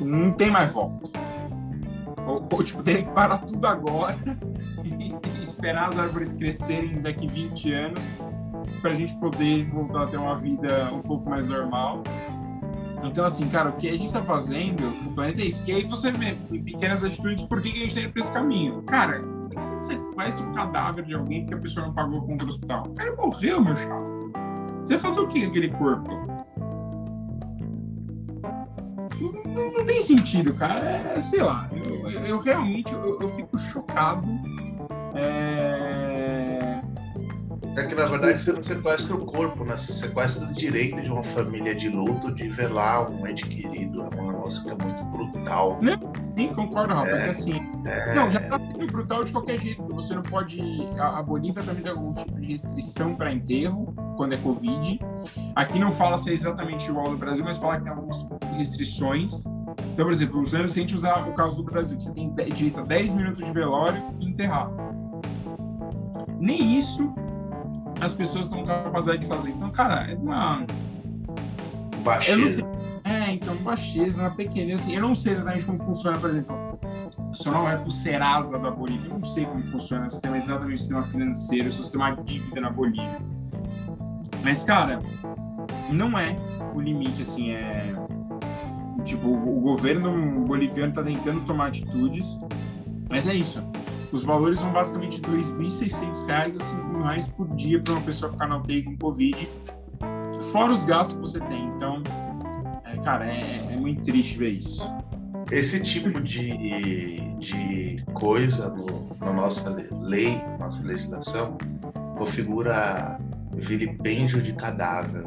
Não 0.00 0.32
tem 0.32 0.50
mais 0.50 0.72
volta. 0.72 1.10
Ou, 2.26 2.48
ou 2.50 2.64
tipo, 2.64 2.82
teria 2.82 3.04
que 3.04 3.12
parar 3.12 3.38
tudo 3.38 3.66
agora 3.66 4.16
e 4.82 5.42
esperar 5.42 5.90
as 5.90 5.98
árvores 5.98 6.32
crescerem 6.32 7.02
daqui 7.02 7.26
20 7.26 7.72
anos 7.74 8.02
para 8.80 8.92
a 8.92 8.94
gente 8.94 9.14
poder 9.16 9.68
voltar 9.70 10.04
a 10.04 10.06
ter 10.06 10.16
uma 10.16 10.36
vida 10.36 10.90
um 10.92 11.00
pouco 11.00 11.28
mais 11.28 11.46
normal. 11.48 12.02
Então, 13.02 13.24
assim, 13.24 13.48
cara, 13.48 13.70
o 13.70 13.72
que 13.72 13.88
a 13.88 13.92
gente 13.92 14.06
está 14.06 14.22
fazendo 14.22 14.82
no 15.02 15.12
planeta 15.12 15.40
é 15.42 15.46
isso. 15.46 15.62
E 15.66 15.72
aí 15.72 15.84
você 15.84 16.10
vê 16.10 16.36
em 16.50 16.62
pequenas 16.62 17.02
atitudes 17.02 17.44
por 17.44 17.62
que, 17.62 17.68
a 17.68 17.72
gente 17.72 17.88
está 17.88 18.00
indo 18.00 18.12
para 18.12 18.20
esse 18.20 18.32
caminho. 18.32 18.82
Cara, 18.82 19.16
é 19.16 19.54
que 19.54 19.62
você 19.62 19.78
sequestra 19.78 20.46
um 20.46 20.52
cadáver 20.52 21.04
de 21.04 21.14
alguém 21.14 21.42
porque 21.42 21.54
a 21.54 21.58
pessoa 21.58 21.86
não 21.86 21.94
pagou 21.94 22.20
a 22.20 22.26
conta 22.26 22.44
do 22.44 22.48
hospital? 22.50 22.84
O 22.86 22.94
cara 22.94 23.16
morreu, 23.16 23.60
meu 23.60 23.76
chato. 23.76 24.10
Você 24.84 24.94
vai 24.94 24.98
fazer 24.98 25.20
o 25.20 25.28
que 25.28 25.42
com 25.42 25.50
aquele 25.50 25.68
corpo? 25.70 26.10
Não, 29.20 29.72
não, 29.72 29.84
tem 29.84 30.00
sentido, 30.00 30.54
cara. 30.54 30.80
É, 30.80 31.20
sei 31.20 31.42
lá. 31.42 31.68
Eu, 31.72 32.08
eu 32.26 32.38
realmente 32.38 32.92
eu, 32.92 33.18
eu 33.20 33.28
fico 33.28 33.58
chocado. 33.58 34.26
É 35.14 36.19
é 37.80 37.86
que 37.86 37.94
na 37.94 38.04
verdade 38.04 38.38
você 38.38 38.52
não 38.52 38.62
sequestra 38.62 39.16
o 39.16 39.24
corpo, 39.24 39.64
né? 39.64 39.76
Você 39.76 39.92
sequestra 39.92 40.46
o 40.46 40.52
direito 40.52 41.00
de 41.00 41.10
uma 41.10 41.22
família 41.22 41.74
de 41.74 41.88
luto 41.88 42.32
de 42.34 42.48
velar 42.48 43.10
um 43.10 43.26
ente 43.26 43.46
querido. 43.46 44.02
É 44.02 44.20
um 44.20 44.32
negócio 44.32 44.64
que 44.64 44.70
é 44.70 44.74
muito 44.74 45.04
brutal. 45.04 45.78
Não, 45.80 45.94
sim, 46.36 46.54
concordo, 46.54 46.94
Rafa. 46.94 47.10
É, 47.10 47.26
é 47.26 47.28
assim. 47.30 47.54
É... 47.86 48.14
Não, 48.14 48.30
já 48.30 48.40
tá 48.40 48.58
sendo 48.58 48.86
brutal 48.86 49.24
de 49.24 49.32
qualquer 49.32 49.58
jeito. 49.58 49.82
Você 49.94 50.14
não 50.14 50.22
pode. 50.22 50.60
A, 50.98 51.22
Bolívia 51.22 51.62
também 51.62 51.82
tem 51.82 51.92
algum 51.92 52.12
tipo 52.12 52.38
de 52.38 52.46
restrição 52.46 53.14
para 53.14 53.32
enterro 53.32 53.94
quando 54.16 54.34
é 54.34 54.36
Covid. 54.36 55.00
Aqui 55.56 55.78
não 55.78 55.90
fala 55.90 56.18
se 56.18 56.30
é 56.30 56.34
exatamente 56.34 56.88
igual 56.88 57.06
ao 57.06 57.12
do 57.12 57.18
Brasil, 57.18 57.44
mas 57.44 57.56
fala 57.56 57.78
que 57.78 57.84
tem 57.84 57.92
algumas 57.92 58.26
restrições. 58.56 59.44
Então, 59.92 60.04
por 60.04 60.12
exemplo, 60.12 60.40
usando 60.40 60.68
se 60.68 60.78
a 60.78 60.82
gente 60.82 60.94
usar 60.94 61.26
o 61.26 61.32
caso 61.32 61.56
do 61.56 61.62
Brasil, 61.62 61.96
que 61.96 62.02
você 62.02 62.12
tem 62.12 62.32
direito 62.32 62.80
a 62.80 62.82
10 62.82 63.12
minutos 63.12 63.44
de 63.44 63.52
velório 63.52 64.02
e 64.18 64.26
enterrar. 64.26 64.70
Nem 66.38 66.76
isso 66.76 67.12
as 68.00 68.14
pessoas 68.14 68.46
estão 68.46 68.60
com 68.60 68.66
capacidade 68.66 69.20
de 69.20 69.26
fazer. 69.26 69.50
Então, 69.50 69.70
cara, 69.70 70.10
é 70.10 70.14
uma. 70.14 70.64
Baixeza. 72.02 72.62
É, 73.04 73.32
então, 73.32 73.54
baixeza, 73.56 74.20
uma 74.20 74.30
pequenez. 74.30 74.82
Assim, 74.82 74.94
eu 74.94 75.02
não 75.02 75.14
sei 75.14 75.32
exatamente 75.32 75.66
como 75.66 75.78
funciona, 75.80 76.18
por 76.18 76.30
exemplo. 76.30 76.80
Se 77.34 77.48
não 77.48 77.68
é 77.68 77.78
o 77.78 77.90
Serasa 77.90 78.58
da 78.58 78.70
Bolívia, 78.70 79.08
eu 79.08 79.14
não 79.14 79.22
sei 79.22 79.44
como 79.44 79.64
funciona 79.64 80.08
o 80.08 80.10
sistema, 80.10 80.36
exatamente 80.36 80.74
o 80.74 80.78
sistema 80.78 81.04
financeiro, 81.04 81.68
o 81.68 81.72
sistema 81.72 82.16
dívida 82.24 82.60
na 82.60 82.70
Bolívia. 82.70 83.20
Mas, 84.42 84.64
cara, 84.64 84.98
não 85.90 86.18
é 86.18 86.34
o 86.74 86.80
limite, 86.80 87.22
assim, 87.22 87.52
é. 87.52 87.94
Tipo, 89.04 89.28
o 89.28 89.60
governo 89.60 90.44
boliviano 90.44 90.90
está 90.90 91.02
tentando 91.02 91.44
tomar 91.46 91.68
atitudes, 91.68 92.40
mas 93.08 93.26
é 93.26 93.34
isso 93.34 93.62
os 94.12 94.24
valores 94.24 94.60
são 94.60 94.72
basicamente 94.72 95.20
R$ 95.20 95.38
2.600 95.38 96.30
a 96.30 96.58
R$ 97.02 97.18
5.000 97.18 97.32
por 97.32 97.48
dia 97.56 97.80
para 97.80 97.94
uma 97.94 98.02
pessoa 98.02 98.30
ficar 98.30 98.46
na 98.46 98.58
UTI 98.58 98.82
com 98.82 98.96
Covid, 98.96 99.48
fora 100.52 100.72
os 100.72 100.84
gastos 100.84 101.16
que 101.16 101.20
você 101.20 101.40
tem. 101.40 101.66
Então, 101.76 102.02
é, 102.84 102.96
cara, 102.98 103.26
é, 103.26 103.72
é, 103.72 103.76
muito 103.76 104.02
triste 104.02 104.38
ver 104.38 104.50
isso. 104.50 104.82
Esse 105.50 105.82
tipo 105.82 106.20
de, 106.20 107.18
de 107.38 108.04
coisa 108.14 108.70
no, 108.70 109.16
na 109.18 109.32
nossa 109.32 109.74
lei, 110.00 110.40
nossa 110.58 110.82
legislação, 110.84 111.58
configura 112.16 113.18
vilipêndio 113.56 114.40
de 114.40 114.52
cadáver. 114.54 115.26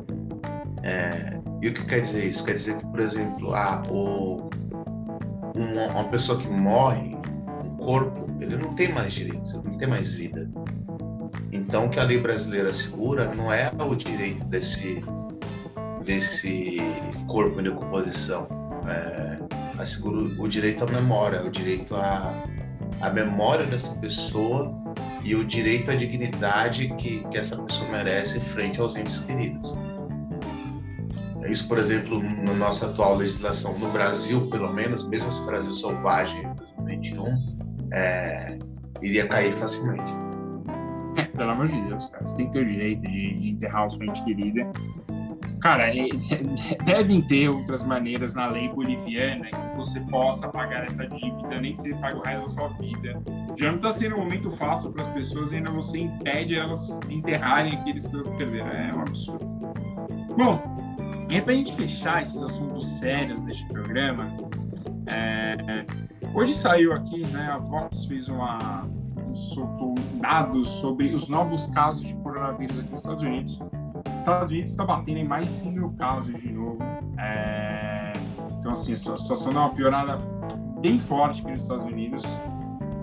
É, 0.84 1.40
e 1.62 1.68
o 1.70 1.74
que 1.74 1.86
quer 1.86 2.02
dizer 2.02 2.28
isso? 2.28 2.44
Quer 2.44 2.56
dizer 2.56 2.78
que, 2.78 2.86
por 2.88 3.00
exemplo, 3.00 3.54
ah, 3.54 3.84
o, 3.90 4.50
uma, 5.56 5.88
uma 5.94 6.04
pessoa 6.06 6.40
que 6.40 6.48
morre 6.48 7.14
corpo, 7.84 8.26
ele 8.40 8.58
não 8.58 8.74
tem 8.74 8.92
mais 8.94 9.14
direitos, 9.14 9.54
não 9.54 9.78
tem 9.78 9.88
mais 9.88 10.14
vida. 10.14 10.50
Então, 11.54 11.86
o 11.86 11.90
que 11.90 12.00
a 12.00 12.04
lei 12.04 12.18
brasileira 12.18 12.72
assegura 12.72 13.34
não 13.36 13.54
é 13.54 13.70
o 13.80 13.96
direito 13.96 14.44
desse, 14.46 15.06
desse 16.04 16.78
corpo 17.28 17.60
em 17.60 17.64
decomposição. 17.64 18.48
É, 18.88 19.38
assegura 19.80 20.18
o 20.42 20.48
direito 20.48 20.84
à 20.84 20.88
memória, 20.88 21.44
o 21.44 21.52
direito 21.52 21.96
à, 21.96 22.44
à 23.02 23.10
memória 23.12 23.68
dessa 23.68 23.94
pessoa 23.98 24.74
e 25.24 25.36
o 25.36 25.46
direito 25.46 25.92
à 25.92 25.96
dignidade 25.96 26.92
que, 26.96 27.24
que 27.30 27.38
essa 27.38 27.56
pessoa 27.62 27.88
merece 27.92 28.40
frente 28.40 28.82
aos 28.82 28.96
entes 28.96 29.20
queridos. 29.20 29.76
Isso, 31.46 31.68
por 31.68 31.78
exemplo, 31.78 32.20
na 32.46 32.54
nossa 32.54 32.88
atual 32.88 33.18
legislação, 33.18 33.78
no 33.78 33.92
Brasil, 33.92 34.50
pelo 34.50 34.74
menos, 34.74 35.08
mesmo 35.08 35.32
se 35.32 35.40
o 35.42 35.46
Brasil 35.46 35.74
selvagem 35.74 36.42
em 36.42 36.56
2021, 36.86 37.90
é, 37.94 38.58
iria 39.04 39.28
cair 39.28 39.54
facilmente. 39.54 40.23
É, 41.34 41.38
pelo 41.38 41.52
amor 41.52 41.68
de 41.68 41.82
Deus, 41.82 42.08
cara, 42.08 42.26
você 42.26 42.36
tem 42.36 42.46
que 42.48 42.54
ter 42.54 42.60
o 42.60 42.70
direito 42.70 43.02
de, 43.02 43.34
de 43.34 43.50
enterrar 43.50 43.88
o 43.88 43.90
sua 43.90 44.06
ente 44.06 44.24
querida. 44.24 44.72
Cara, 45.62 45.96
é, 45.96 46.08
devem 46.84 47.22
ter 47.22 47.50
outras 47.50 47.84
maneiras 47.84 48.36
na 48.36 48.48
lei 48.48 48.68
boliviana 48.70 49.46
que 49.46 49.78
você 49.78 50.00
possa 50.02 50.50
pagar 50.50 50.84
essa 50.84 51.08
dívida, 51.08 51.60
nem 51.62 51.74
que 51.74 51.80
você 51.80 51.96
pague 51.96 52.18
o 52.18 52.22
resto 52.22 52.44
da 52.44 52.50
sua 52.50 52.68
vida. 52.80 53.22
Já 53.58 53.70
não 53.70 53.78
está 53.78 53.92
sendo 53.92 54.16
um 54.16 54.20
momento 54.20 54.52
fácil 54.52 54.92
para 54.92 55.04
as 55.04 55.08
pessoas, 55.10 55.54
ainda 55.54 55.72
você 55.72 56.00
impede 56.00 56.56
elas 56.56 57.00
enterrarem 57.10 57.74
aqueles 57.74 58.08
que 58.08 58.22
perderam. 58.36 58.68
É 58.68 58.94
um 58.94 59.02
absurdo. 59.02 59.46
Bom, 60.38 60.62
e 61.30 61.42
para 61.42 61.54
a 61.54 61.56
gente 61.56 61.74
fechar 61.74 62.22
esses 62.22 62.42
assuntos 62.44 62.86
sérios 62.86 63.42
deste 63.44 63.66
programa, 63.68 64.30
é, 65.10 65.86
Hoje 66.34 66.56
saiu 66.56 66.94
aqui, 66.94 67.20
né, 67.28 67.48
a 67.52 67.60
Vox 67.60 68.06
fez 68.06 68.28
uma 68.28 68.90
soltou 69.34 69.96
dados 70.16 70.70
sobre 70.70 71.14
os 71.14 71.30
novos 71.30 71.68
casos 71.68 72.08
de 72.08 72.14
coronavírus 72.16 72.80
aqui 72.80 72.92
nos 72.92 73.02
Estados 73.02 73.24
Unidos. 73.24 73.60
Os 74.08 74.18
Estados 74.18 74.52
Unidos 74.52 74.72
está 74.72 74.86
batendo 74.86 75.18
em 75.18 75.28
mais 75.28 75.48
de 75.48 75.54
100 75.54 75.72
mil 75.72 75.90
casos 75.94 76.42
de 76.42 76.52
novo. 76.52 76.80
É... 77.18 78.14
Então, 78.60 78.72
assim, 78.72 78.94
a 78.94 78.98
situação 78.98 79.54
dá 79.54 79.62
uma 79.62 79.74
piorada 79.74 80.18
bem 80.80 80.98
forte 81.00 81.42
aqui 81.42 81.52
nos 81.52 81.64
Estados 81.64 81.86
Unidos 81.86 82.40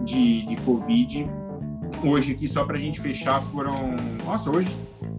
de, 0.04 0.46
de 0.46 0.56
Covid. 0.58 1.28
Hoje 2.04 2.32
aqui, 2.32 2.48
só 2.48 2.64
para 2.64 2.76
a 2.76 2.80
gente 2.80 3.00
fechar, 3.00 3.42
foram... 3.42 3.74
Nossa, 4.24 4.50
hoje 4.50 4.74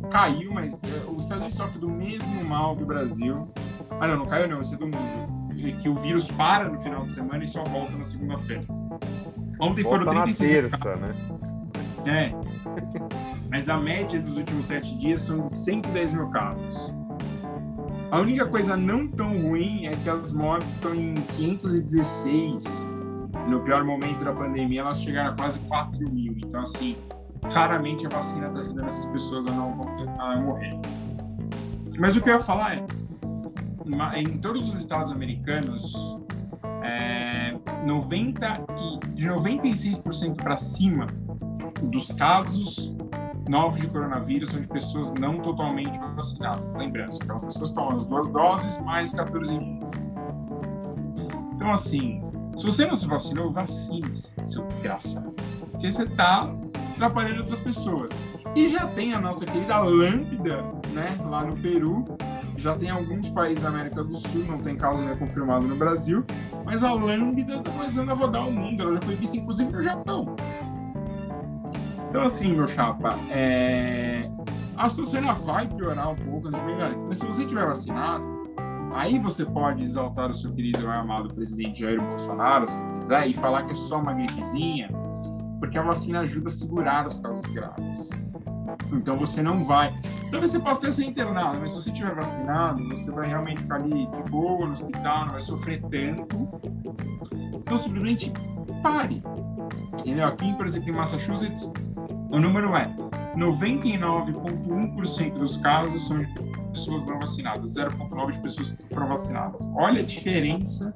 caiu, 0.10 0.54
mas 0.54 0.84
é, 0.84 0.88
o 1.08 1.20
Estados 1.20 1.44
Unidos 1.44 1.56
sofre 1.56 1.80
do 1.80 1.90
mesmo 1.90 2.44
mal 2.44 2.76
do 2.76 2.86
Brasil. 2.86 3.48
Ah, 4.00 4.08
não, 4.08 4.20
não 4.20 4.26
caiu 4.26 4.48
não, 4.48 4.62
esse 4.62 4.74
é 4.74 4.78
do 4.78 4.86
mundo 4.86 5.42
que 5.80 5.88
o 5.88 5.96
vírus 5.96 6.30
para 6.32 6.68
no 6.70 6.80
final 6.80 7.06
de 7.06 7.12
semana 7.12 7.44
e 7.44 7.48
só 7.48 7.64
volta 7.64 7.96
na 7.96 8.04
segunda-feira. 8.04 8.66
Ontem 9.62 9.84
volta 9.84 10.06
foram 10.06 10.24
35 10.24 10.54
na 10.54 10.70
terça, 10.70 10.96
né? 10.96 11.16
É. 12.08 12.34
Mas 13.50 13.70
a 13.70 13.78
média 13.80 14.20
dos 14.20 14.38
últimos 14.38 14.66
sete 14.66 14.98
dias 14.98 15.22
são 15.22 15.46
de 15.46 15.54
110 15.54 16.14
mil 16.14 16.30
casos. 16.30 16.94
A 18.10 18.20
única 18.20 18.46
coisa 18.46 18.76
não 18.76 19.08
tão 19.08 19.38
ruim 19.38 19.86
é 19.86 19.92
que 19.92 20.10
as 20.10 20.34
mortes 20.34 20.74
estão 20.74 20.96
em 20.96 21.14
516. 21.14 22.90
No 23.48 23.62
pior 23.62 23.84
momento 23.84 24.24
da 24.24 24.34
pandemia, 24.34 24.82
elas 24.82 25.02
chegaram 25.02 25.32
a 25.32 25.36
quase 25.36 25.60
4 25.60 26.12
mil. 26.12 26.36
Então, 26.38 26.62
assim, 26.62 26.98
claramente 27.52 28.06
a 28.06 28.10
vacina 28.10 28.48
está 28.48 28.60
ajudando 28.60 28.88
essas 28.88 29.06
pessoas 29.08 29.46
a 29.46 29.52
não 29.52 29.80
a 30.20 30.36
morrer. 30.38 30.80
Mas 32.00 32.16
o 32.16 32.22
que 32.22 32.30
eu 32.30 32.34
ia 32.36 32.40
falar 32.40 32.78
é, 32.78 32.86
em 34.20 34.38
todos 34.40 34.70
os 34.70 34.76
estados 34.76 35.12
americanos, 35.12 36.18
é, 36.82 37.54
90 37.86 38.66
e, 38.78 39.08
de 39.10 39.28
96% 39.28 40.36
para 40.36 40.58
cima 40.58 41.08
dos 41.84 42.12
casos 42.12 42.96
novos 43.48 43.82
de 43.82 43.88
coronavírus 43.88 44.52
são 44.52 44.62
de 44.62 44.68
pessoas 44.68 45.14
não 45.14 45.40
totalmente 45.40 45.98
vacinadas. 46.16 46.76
Lembrando, 46.76 47.18
aquelas 47.22 47.44
pessoas 47.44 47.72
tomam 47.72 47.98
as 47.98 48.06
duas 48.06 48.30
doses 48.30 48.80
mais 48.80 49.14
14 49.14 49.58
dias. 49.58 49.92
Então, 51.56 51.72
assim, 51.72 52.22
se 52.56 52.64
você 52.64 52.86
não 52.86 52.96
se 52.96 53.08
vacinou, 53.08 53.52
vacine-se, 53.52 54.36
seu 54.46 54.66
desgraçado. 54.68 55.34
Porque 55.72 55.92
você 55.92 56.04
está 56.04 56.50
atrapalhando 56.94 57.42
outras 57.42 57.60
pessoas. 57.60 58.12
E 58.56 58.70
já 58.70 58.88
tem 58.88 59.14
a 59.14 59.20
nossa 59.20 59.46
querida 59.46 59.80
Lambda, 59.80 60.64
né, 60.94 61.18
lá 61.26 61.44
no 61.44 61.56
Peru, 61.58 62.06
já 62.62 62.76
tem 62.76 62.90
alguns 62.90 63.30
países 63.30 63.64
da 63.64 63.70
América 63.70 64.04
do 64.04 64.16
Sul, 64.16 64.46
não 64.46 64.58
tem 64.58 64.78
caso 64.78 65.00
ainda 65.00 65.16
confirmado 65.16 65.68
no 65.68 65.76
Brasil, 65.76 66.24
mas 66.64 66.84
a 66.84 66.94
Lambda 66.94 67.56
está 67.56 67.72
começando 67.72 68.10
a 68.12 68.14
rodar 68.14 68.48
o 68.48 68.52
mundo, 68.52 68.84
ela 68.84 68.94
já 68.94 69.02
foi 69.02 69.16
vista 69.16 69.36
inclusive 69.36 69.72
no 69.72 69.82
Japão. 69.82 70.36
Então, 72.10 72.24
assim, 72.24 72.54
meu 72.54 72.68
chapa, 72.68 73.18
é... 73.32 74.30
a 74.78 74.88
situação 74.90 75.34
vai 75.44 75.68
piorar 75.68 76.12
um 76.12 76.16
pouco, 76.16 76.50
mas 77.08 77.18
se 77.18 77.26
você 77.26 77.46
tiver 77.46 77.66
vacinado, 77.66 78.24
aí 78.94 79.18
você 79.18 79.44
pode 79.44 79.82
exaltar 79.82 80.30
o 80.30 80.34
seu 80.34 80.54
querido 80.54 80.84
e 80.84 80.88
amado 80.88 81.34
presidente 81.34 81.80
Jair 81.80 82.00
Bolsonaro, 82.00 82.70
se 82.70 82.86
quiser, 83.00 83.28
e 83.28 83.34
falar 83.34 83.64
que 83.64 83.72
é 83.72 83.76
só 83.76 84.00
uma 84.00 84.14
gripezinha, 84.14 84.90
porque 85.60 85.80
a 85.80 85.82
vacina 85.82 86.20
ajuda 86.20 86.50
a 86.50 86.52
segurar 86.52 87.08
os 87.08 87.20
casos 87.20 87.42
graves. 87.52 88.22
Então 88.92 89.18
você 89.18 89.42
não 89.42 89.64
vai. 89.64 89.94
Talvez 90.30 90.52
você 90.52 90.60
possa 90.60 90.82
até 90.82 90.92
ser 90.92 91.06
internado, 91.06 91.60
mas 91.60 91.72
se 91.72 91.82
você 91.82 91.90
estiver 91.90 92.14
vacinado, 92.14 92.88
você 92.90 93.12
vai 93.12 93.28
realmente 93.28 93.62
ficar 93.62 93.76
ali 93.76 94.08
de 94.08 94.22
boa 94.30 94.66
no 94.66 94.72
hospital, 94.72 95.26
não 95.26 95.32
vai 95.34 95.42
sofrer 95.42 95.82
tanto. 95.82 96.50
Então 97.56 97.78
simplesmente 97.78 98.32
pare. 98.82 99.24
Entendeu? 100.00 100.28
Aqui, 100.28 100.54
por 100.56 100.66
exemplo, 100.66 100.90
em 100.90 100.94
Massachusetts, 100.94 101.72
o 102.32 102.40
número 102.40 102.76
é 102.76 102.90
99,1% 103.36 105.34
dos 105.34 105.58
casos 105.58 106.08
são 106.08 106.20
de 106.20 106.28
pessoas 106.70 107.06
não 107.06 107.20
vacinadas, 107.20 107.76
0,9% 107.76 108.32
de 108.32 108.40
pessoas 108.40 108.72
que 108.74 108.88
foram 108.94 109.08
vacinadas. 109.08 109.72
Olha 109.76 110.02
a 110.02 110.04
diferença, 110.04 110.94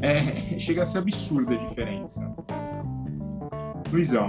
é, 0.00 0.58
chega 0.58 0.82
a 0.82 0.86
ser 0.86 0.98
absurda 0.98 1.54
a 1.54 1.66
diferença. 1.66 2.34
Luizão, 3.92 4.28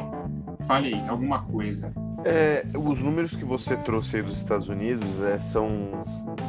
fale 0.68 0.94
aí, 0.94 1.08
alguma 1.08 1.44
coisa. 1.44 1.94
É, 2.26 2.66
os 2.78 3.02
números 3.02 3.36
que 3.36 3.46
você 3.46 3.78
trouxe 3.78 4.18
aí 4.18 4.22
dos 4.22 4.38
Estados 4.38 4.68
Unidos 4.68 5.08
é, 5.24 5.40
são 5.40 5.70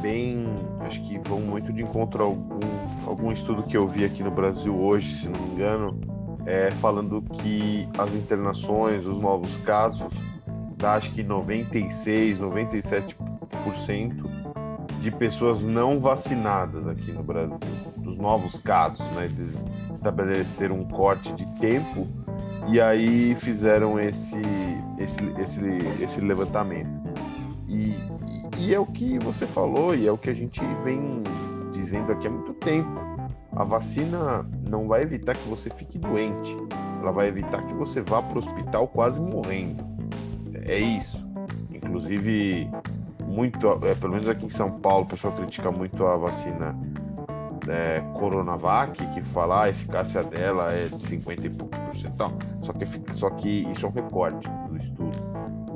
bem. 0.03 0.47
Acho 0.81 1.01
que 1.03 1.19
vão 1.19 1.41
muito 1.41 1.73
de 1.73 1.83
encontro 1.83 2.23
a 2.23 2.27
algum, 2.27 2.61
algum 3.07 3.33
estudo 3.33 3.63
que 3.63 3.77
eu 3.77 3.87
vi 3.87 4.05
aqui 4.05 4.23
no 4.23 4.31
Brasil 4.31 4.75
hoje, 4.75 5.15
se 5.15 5.29
não 5.29 5.41
me 5.41 5.53
engano, 5.53 6.01
é, 6.47 6.71
falando 6.73 7.23
que 7.23 7.89
as 7.97 8.13
internações, 8.15 9.07
os 9.07 9.23
novos 9.23 9.57
casos, 9.59 10.13
dá 10.77 10.95
acho 10.95 11.13
que 11.13 11.23
96, 11.23 12.39
97% 12.39 14.29
de 15.01 15.11
pessoas 15.11 15.63
não 15.63 16.01
vacinadas 16.01 16.87
aqui 16.87 17.13
no 17.13 17.23
Brasil, 17.23 17.59
dos 17.97 18.19
novos 18.19 18.59
casos, 18.61 19.05
né? 19.13 19.27
Eles 19.27 19.65
estabeleceram 19.95 20.77
um 20.77 20.85
corte 20.85 21.33
de 21.33 21.47
tempo 21.59 22.07
e 22.69 22.81
aí 22.81 23.35
fizeram 23.37 23.99
esse, 23.99 24.41
esse, 25.03 25.19
esse, 25.41 25.61
esse 26.03 26.21
levantamento. 26.21 26.91
E, 27.69 27.95
e 28.59 28.75
é 28.75 28.79
o 28.79 28.87
que 28.87 29.19
você 29.19 29.47
falou, 29.47 29.95
e 29.95 30.07
é 30.07 30.13
o 30.13 30.19
que 30.19 30.31
a 30.31 30.35
gente 30.35 30.61
vem 30.85 31.23
dizendo 31.73 32.13
aqui 32.13 32.27
há 32.27 32.31
muito 32.31 32.53
tempo. 32.55 33.01
A 33.53 33.65
vacina 33.65 34.47
não 34.69 34.87
vai 34.87 35.03
evitar 35.03 35.37
que 35.37 35.49
você 35.49 35.71
fique 35.71 35.99
doente, 35.99 36.57
ela 37.01 37.13
vai 37.13 37.29
evitar 37.29 37.63
que 37.67 37.75
você 37.75 38.01
vá 38.01 38.23
para 38.23 38.37
o 38.37 38.39
hospital 38.39 38.87
quase 38.89 39.21
morrendo. 39.21 39.85
É 40.65 40.79
isso. 40.79 41.25
Inclusive, 41.73 42.71
muito, 43.27 43.67
é, 43.85 43.95
pelo 43.95 44.13
menos 44.13 44.29
aqui 44.29 44.47
em 44.47 44.51
São 44.51 44.71
Paulo, 44.71 45.05
o 45.05 45.09
pessoal 45.09 45.33
critica 45.33 45.71
muito 45.71 46.05
a 46.05 46.17
vacina 46.17 46.77
é, 47.69 48.01
Coronavac, 48.15 49.05
que 49.09 49.23
fala 49.23 49.61
ah, 49.61 49.63
a 49.65 49.69
eficácia 49.69 50.23
dela 50.23 50.73
é 50.73 50.87
de 50.87 51.01
50 51.01 51.47
e 51.47 51.51
poucos 51.51 51.79
por 51.79 51.97
cento. 51.97 52.33
Só 52.63 52.73
que, 52.73 52.87
só 53.15 53.31
que 53.31 53.49
isso 53.71 53.87
é 53.87 53.89
um 53.89 53.93
recorte 53.93 54.49
do 54.69 54.70
estudo. 54.81 55.17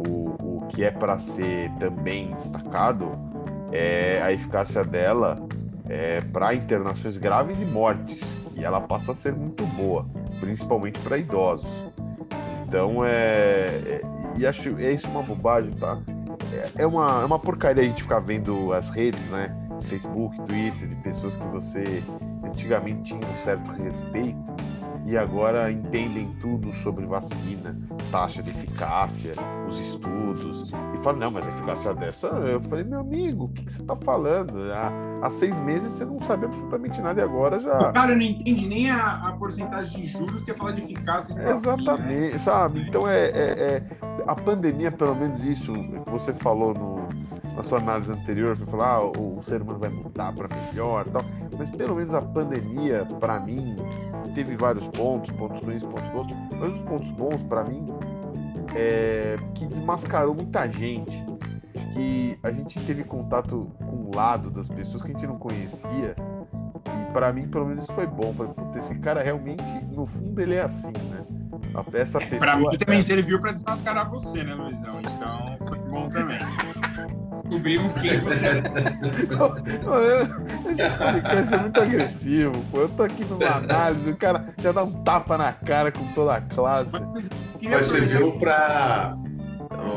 O, 0.08 0.58
o 0.58 0.66
que 0.68 0.84
é 0.84 0.90
para 0.90 1.18
ser 1.18 1.70
também 1.78 2.32
destacado 2.34 3.10
é 3.72 4.20
a 4.22 4.32
eficácia 4.32 4.84
dela 4.84 5.36
é, 5.88 6.20
para 6.20 6.54
internações 6.54 7.18
graves 7.18 7.60
e 7.60 7.66
mortes, 7.66 8.22
e 8.56 8.64
ela 8.64 8.80
passa 8.80 9.12
a 9.12 9.14
ser 9.14 9.34
muito 9.34 9.64
boa, 9.66 10.06
principalmente 10.40 10.98
para 11.00 11.18
idosos. 11.18 11.68
Então 12.66 13.04
é, 13.04 13.10
é, 13.10 14.02
e 14.36 14.46
acho 14.46 14.78
é 14.78 14.92
isso 14.92 15.08
uma 15.08 15.22
bobagem, 15.22 15.72
tá? 15.72 15.98
É, 16.52 16.82
é 16.82 16.86
uma, 16.86 17.22
é 17.22 17.24
uma 17.24 17.38
porcaria 17.38 17.82
a 17.82 17.86
gente 17.86 18.02
ficar 18.02 18.20
vendo 18.20 18.72
as 18.72 18.90
redes, 18.90 19.28
né? 19.28 19.54
Facebook, 19.82 20.36
Twitter, 20.42 20.88
de 20.88 20.96
pessoas 20.96 21.34
que 21.34 21.46
você 21.48 22.02
antigamente 22.44 23.02
tinha 23.02 23.20
um 23.20 23.38
certo 23.38 23.70
respeito 23.72 24.38
e 25.06 25.18
agora 25.18 25.70
entendem 25.70 26.34
tudo 26.40 26.72
sobre 26.72 27.04
vacina, 27.04 27.76
taxa 28.10 28.42
de 28.42 28.50
eficácia, 28.50 29.34
os 29.68 29.78
estudos, 29.78 30.72
e 30.94 30.98
falam, 30.98 31.20
não, 31.20 31.30
mas 31.30 31.44
a 31.44 31.48
eficácia 31.48 31.94
dessa. 31.94 32.28
Eu 32.28 32.60
falei, 32.62 32.84
meu 32.84 33.00
amigo, 33.00 33.44
o 33.44 33.48
que, 33.48 33.64
que 33.64 33.72
você 33.72 33.82
está 33.82 33.94
falando? 33.96 34.72
Há, 34.72 35.26
há, 35.26 35.30
seis 35.30 35.58
meses 35.58 35.92
você 35.92 36.04
não 36.06 36.20
sabe 36.22 36.46
absolutamente 36.46 37.00
nada 37.02 37.20
e 37.20 37.24
agora 37.24 37.60
já. 37.60 37.90
O 37.90 37.92
cara 37.92 38.14
não 38.14 38.22
entende 38.22 38.66
nem 38.66 38.90
a, 38.90 39.28
a 39.28 39.32
porcentagem 39.32 40.02
de 40.02 40.08
juros 40.08 40.42
que 40.42 40.50
é 40.50 40.54
falar 40.54 40.72
de 40.72 40.82
eficácia 40.82 41.34
de 41.34 41.42
vacina. 41.42 41.74
Exatamente, 41.74 42.32
né? 42.32 42.38
sabe? 42.38 42.80
Então 42.88 43.06
é, 43.06 43.26
é, 43.26 43.30
é, 43.30 43.82
a 44.26 44.34
pandemia, 44.34 44.90
pelo 44.90 45.14
menos 45.14 45.44
isso 45.44 45.72
que 45.72 46.10
você 46.10 46.32
falou 46.32 46.72
no, 46.72 47.06
na 47.54 47.62
sua 47.62 47.78
análise 47.78 48.10
anterior, 48.10 48.56
foi 48.56 48.66
falar, 48.66 48.94
ah, 48.94 49.04
o, 49.04 49.38
o 49.38 49.42
ser 49.42 49.60
humano 49.60 49.78
vai 49.78 49.90
mudar 49.90 50.32
para 50.32 50.48
melhor 50.48 51.06
e 51.06 51.10
tal. 51.10 51.24
Mas 51.58 51.70
pelo 51.70 51.94
menos 51.94 52.14
a 52.14 52.22
pandemia, 52.22 53.06
para 53.20 53.38
mim, 53.38 53.76
teve 54.34 54.56
vários 54.56 54.86
pontos, 54.88 55.30
pontos 55.30 55.62
ruins, 55.62 55.82
pontos 55.82 56.08
bons, 56.10 56.26
mas 56.58 56.74
os 56.74 56.80
pontos 56.82 57.10
bons, 57.10 57.42
para 57.44 57.64
mim, 57.64 57.86
é 58.74 59.36
que 59.54 59.66
desmascarou 59.66 60.34
muita 60.34 60.66
gente. 60.68 61.24
Que 61.94 62.36
a 62.42 62.50
gente 62.50 62.80
teve 62.84 63.04
contato 63.04 63.70
com 63.78 64.10
o 64.10 64.10
lado 64.14 64.50
das 64.50 64.68
pessoas 64.68 65.00
que 65.02 65.10
a 65.10 65.12
gente 65.12 65.26
não 65.26 65.38
conhecia. 65.38 66.16
E 67.00 67.12
para 67.12 67.32
mim, 67.32 67.46
pelo 67.46 67.66
menos, 67.66 67.84
isso 67.84 67.92
foi 67.92 68.06
bom. 68.06 68.34
Falei, 68.34 68.52
puta, 68.52 68.78
esse 68.80 68.96
cara 68.96 69.22
realmente, 69.22 69.72
no 69.92 70.04
fundo, 70.04 70.40
ele 70.40 70.56
é 70.56 70.62
assim, 70.62 70.92
né? 70.92 71.24
Essa 71.94 72.18
pessoa. 72.18 72.40
Pra 72.40 72.56
mim 72.56 72.66
também 72.76 72.98
é... 72.98 73.02
serviu 73.02 73.40
para 73.40 73.52
desmascarar 73.52 74.10
você, 74.10 74.42
né, 74.42 74.54
Luizão? 74.54 75.00
Então 75.00 75.68
foi 75.68 75.78
bom 75.78 76.08
também 76.08 76.38
descobrimos 77.44 78.00
quem 78.00 78.20
você 78.20 78.46
é. 78.46 78.62
Esse 80.70 80.98
podcast 80.98 81.54
é 81.54 81.58
muito 81.58 81.80
agressivo, 81.80 82.64
pô. 82.70 82.80
Eu 82.80 82.88
tô 82.88 83.02
aqui 83.02 83.24
numa 83.24 83.56
análise, 83.56 84.10
o 84.10 84.16
cara 84.16 84.54
já 84.58 84.72
dá 84.72 84.82
um 84.84 84.92
tapa 85.04 85.38
na 85.38 85.52
cara 85.52 85.92
com 85.92 86.12
toda 86.12 86.34
a 86.34 86.40
classe. 86.40 86.92
Mas 87.62 87.86
você 87.86 88.00
viu 88.00 88.38
pra. 88.38 89.16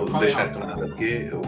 Vou 0.07 0.19
deixar 0.19 0.51
claro 0.51 0.85
aqui, 0.85 1.29
eu, 1.31 1.41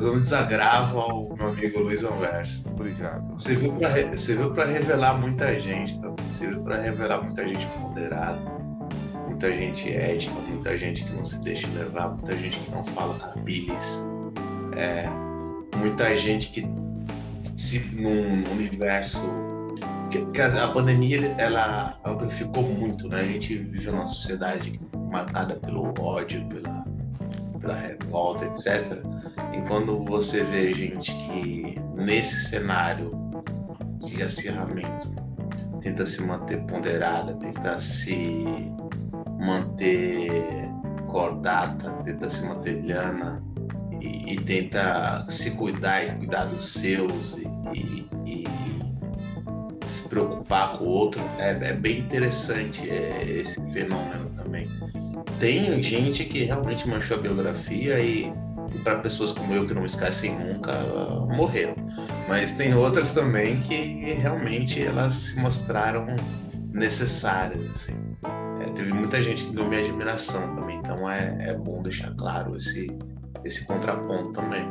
eu 0.00 0.18
desagravo 0.18 0.98
ao 0.98 1.36
meu 1.36 1.48
amigo 1.48 1.80
Luiz 1.80 2.04
Anverso. 2.04 2.68
Obrigado. 2.70 3.32
Você 3.32 3.54
viu, 3.54 3.72
pra, 3.72 3.90
você 3.90 4.34
viu 4.36 4.50
pra 4.52 4.64
revelar 4.64 5.18
muita 5.18 5.58
gente, 5.58 5.98
tá? 6.00 6.08
Você 6.30 6.48
viu 6.48 6.60
pra 6.62 6.76
revelar 6.76 7.22
muita 7.22 7.46
gente 7.46 7.66
ponderada, 7.68 8.40
muita 9.26 9.50
gente 9.50 9.90
ética, 9.90 10.34
muita 10.48 10.76
gente 10.76 11.04
que 11.04 11.12
não 11.12 11.24
se 11.24 11.42
deixa 11.42 11.68
levar, 11.68 12.10
muita 12.10 12.36
gente 12.36 12.58
que 12.58 12.70
não 12.70 12.84
fala 12.84 13.18
cabides. 13.18 14.06
É, 14.76 15.10
muita 15.80 16.14
gente 16.14 16.50
que 16.50 16.68
se 17.42 17.96
num 17.96 18.50
universo 18.52 19.20
que, 20.10 20.40
a 20.42 20.68
pandemia 20.68 21.34
ela 21.38 21.98
amplificou 22.04 22.62
muito, 22.64 23.08
né? 23.08 23.20
A 23.20 23.24
gente 23.24 23.56
vive 23.56 23.90
numa 23.90 24.06
sociedade 24.06 24.80
marcada 25.10 25.56
pelo 25.56 25.94
ódio, 25.98 26.44
pela, 26.46 26.84
pela 27.60 27.74
revolta, 27.74 28.46
etc. 28.46 29.02
E 29.56 29.60
quando 29.68 30.04
você 30.04 30.42
vê 30.42 30.72
gente 30.72 31.14
que 31.14 31.76
nesse 31.94 32.48
cenário 32.48 33.12
de 34.00 34.22
acirramento 34.22 35.14
tenta 35.80 36.04
se 36.04 36.22
manter 36.22 36.60
ponderada, 36.64 37.34
tenta 37.34 37.78
se 37.78 38.44
manter 39.38 40.70
cordata, 41.06 41.90
tenta 42.04 42.28
se 42.28 42.46
manter 42.46 42.82
liana, 42.82 43.42
e, 44.00 44.34
e, 44.34 44.36
tenta 44.40 45.24
se 45.28 45.52
cuidar 45.52 46.04
e 46.04 46.14
cuidar 46.16 46.44
dos 46.46 46.72
seus 46.72 47.36
e, 47.36 47.46
e, 47.74 48.06
e 48.26 48.44
se 49.86 50.08
preocupar 50.08 50.78
com 50.78 50.84
o 50.84 50.88
outro, 50.88 51.22
é, 51.38 51.50
é 51.50 51.72
bem 51.72 51.98
interessante 51.98 52.88
é, 52.88 53.24
esse 53.28 53.60
fenômeno 53.72 54.30
também. 54.30 54.68
Tem 55.38 55.82
gente 55.82 56.24
que 56.24 56.44
realmente 56.44 56.88
manchou 56.88 57.16
a 57.18 57.20
biografia 57.20 57.98
e, 58.00 58.32
para 58.84 59.00
pessoas 59.00 59.32
como 59.32 59.52
eu 59.52 59.66
que 59.66 59.74
não 59.74 59.84
esquecem 59.84 60.38
nunca, 60.38 60.72
morreram. 61.34 61.74
Mas 62.28 62.52
tem 62.52 62.74
outras 62.74 63.12
também 63.12 63.60
que 63.62 64.14
realmente 64.14 64.82
elas 64.82 65.14
se 65.14 65.40
mostraram 65.40 66.06
necessárias. 66.72 67.68
Assim. 67.70 67.98
É, 68.60 68.70
teve 68.72 68.92
muita 68.92 69.22
gente 69.22 69.44
que 69.44 69.54
deu 69.54 69.66
minha 69.66 69.80
admiração 69.80 70.54
também, 70.54 70.78
então 70.78 71.10
é, 71.10 71.50
é 71.50 71.54
bom 71.54 71.82
deixar 71.82 72.14
claro 72.14 72.56
esse, 72.56 72.86
esse 73.44 73.66
contraponto 73.66 74.32
também. 74.32 74.68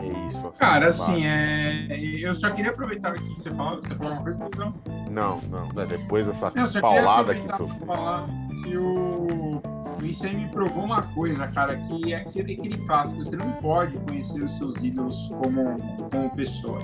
É 0.00 0.26
isso. 0.26 0.38
Assim, 0.38 0.58
Cara, 0.58 0.88
assim, 0.88 1.26
é... 1.26 1.86
eu 2.20 2.34
só 2.34 2.50
queria 2.50 2.70
aproveitar 2.70 3.10
aqui 3.12 3.30
você 3.30 3.50
falou, 3.50 3.80
você 3.80 3.94
falou 3.94 4.12
uma 4.12 4.22
coisa, 4.22 4.48
não? 4.56 4.74
Não, 5.10 5.40
não. 5.48 5.86
Depois 5.86 6.26
dessa 6.26 6.52
não, 6.54 6.80
paulada 6.80 7.34
que 7.34 7.46
tu 7.56 7.66
falar 7.86 8.26
que 8.62 8.76
o 8.76 9.60
isso 10.04 10.26
aí 10.26 10.36
me 10.36 10.48
provou 10.48 10.84
uma 10.84 11.02
coisa, 11.02 11.46
cara, 11.48 11.76
que 11.76 12.12
é 12.12 12.16
aquele, 12.16 12.54
aquele 12.54 12.78
clássico, 12.78 13.22
você 13.22 13.36
não 13.36 13.52
pode 13.52 13.96
conhecer 13.98 14.42
os 14.42 14.56
seus 14.56 14.82
ídolos 14.82 15.28
como, 15.28 15.78
como 16.10 16.30
pessoa. 16.30 16.78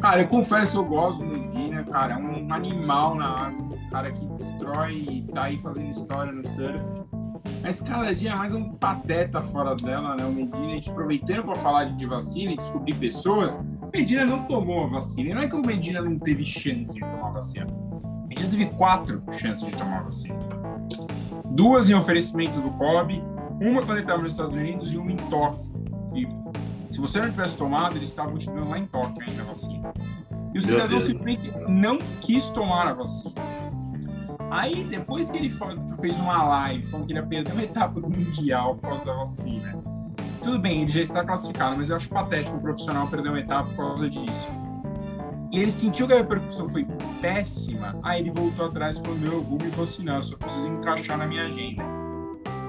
Cara, 0.00 0.22
eu 0.22 0.28
confesso, 0.28 0.78
eu 0.78 0.84
gosto 0.84 1.24
do 1.24 1.26
Medina, 1.26 1.84
cara, 1.84 2.14
é 2.14 2.16
um 2.16 2.52
animal 2.52 3.14
na 3.14 3.46
água, 3.46 3.78
cara 3.90 4.10
que 4.12 4.24
destrói, 4.26 5.24
tá 5.32 5.44
aí 5.44 5.58
fazendo 5.58 5.90
história 5.90 6.32
no 6.32 6.46
surf. 6.46 6.84
Mas 7.62 7.80
cada 7.80 8.12
dia 8.12 8.32
é 8.32 8.36
mais 8.36 8.54
um 8.54 8.70
pateta 8.70 9.40
fora 9.40 9.76
dela, 9.76 10.16
né? 10.16 10.24
O 10.24 10.32
Medina, 10.32 10.66
a 10.66 10.70
gente 10.70 10.90
aproveitando 10.90 11.44
para 11.44 11.54
falar 11.54 11.84
de 11.84 12.06
vacina 12.06 12.52
e 12.52 12.56
descobrir 12.56 12.94
pessoas, 12.94 13.54
o 13.54 13.88
Medina 13.92 14.26
não 14.26 14.44
tomou 14.46 14.84
a 14.84 14.88
vacina. 14.88 15.30
E 15.30 15.34
não 15.34 15.42
é 15.42 15.48
que 15.48 15.54
o 15.54 15.64
Medina 15.64 16.02
não 16.02 16.18
teve 16.18 16.44
chance 16.44 16.92
de 16.92 17.00
tomar 17.00 17.28
a 17.28 17.30
vacina. 17.30 17.66
O 17.70 18.26
Medina 18.26 18.50
teve 18.50 18.66
quatro 18.66 19.22
chances 19.30 19.64
de 19.64 19.76
tomar 19.76 20.00
a 20.00 20.02
vacina. 20.02 20.38
Duas 21.46 21.88
em 21.88 21.94
oferecimento 21.94 22.60
do 22.60 22.70
COB, 22.72 23.22
uma 23.60 23.80
quando 23.80 23.92
ele 23.92 24.00
estava 24.00 24.22
nos 24.22 24.32
Estados 24.32 24.56
Unidos 24.56 24.92
e 24.92 24.98
uma 24.98 25.12
em 25.12 25.16
Tóquio. 25.16 25.72
E 26.16 26.26
se 26.92 27.00
você 27.00 27.20
não 27.20 27.30
tivesse 27.30 27.56
tomado, 27.56 27.96
eles 27.96 28.08
estavam 28.08 28.32
continuando 28.32 28.70
lá 28.70 28.78
em 28.78 28.86
Tóquio 28.86 29.22
ainda 29.24 29.42
a 29.42 29.46
vacina. 29.46 29.92
E 30.52 30.58
o 30.58 30.62
cidadão 30.62 31.00
simplesmente 31.00 31.52
não 31.68 31.98
quis 32.20 32.50
tomar 32.50 32.88
a 32.88 32.92
vacina. 32.92 33.34
Aí, 34.52 34.84
depois 34.84 35.30
que 35.30 35.38
ele 35.38 35.50
fez 35.98 36.20
uma 36.20 36.42
live 36.44 36.84
falando 36.84 37.06
que 37.06 37.12
ele 37.12 37.20
ia 37.20 37.26
perder 37.26 37.52
uma 37.52 37.62
etapa 37.62 37.98
do 37.98 38.10
Mundial 38.10 38.74
por 38.74 38.90
causa 38.90 39.06
da 39.06 39.14
vacina, 39.14 39.82
tudo 40.42 40.58
bem, 40.58 40.82
ele 40.82 40.90
já 40.90 41.00
está 41.00 41.24
classificado, 41.24 41.74
mas 41.78 41.88
eu 41.88 41.96
acho 41.96 42.10
patético 42.10 42.58
o 42.58 42.60
profissional 42.60 43.08
perder 43.08 43.30
uma 43.30 43.40
etapa 43.40 43.70
por 43.70 43.76
causa 43.76 44.10
disso. 44.10 44.50
E 45.50 45.58
ele 45.58 45.70
sentiu 45.70 46.06
que 46.06 46.12
a 46.12 46.16
repercussão 46.16 46.68
foi 46.68 46.86
péssima, 47.22 47.98
aí 48.02 48.20
ele 48.20 48.30
voltou 48.30 48.66
atrás 48.66 48.98
e 48.98 49.00
falou: 49.00 49.16
Meu, 49.16 49.32
eu 49.32 49.42
vou 49.42 49.58
me 49.58 49.70
vacinar, 49.70 50.18
eu 50.18 50.22
só 50.22 50.36
preciso 50.36 50.68
encaixar 50.68 51.16
na 51.16 51.26
minha 51.26 51.46
agenda. 51.46 51.82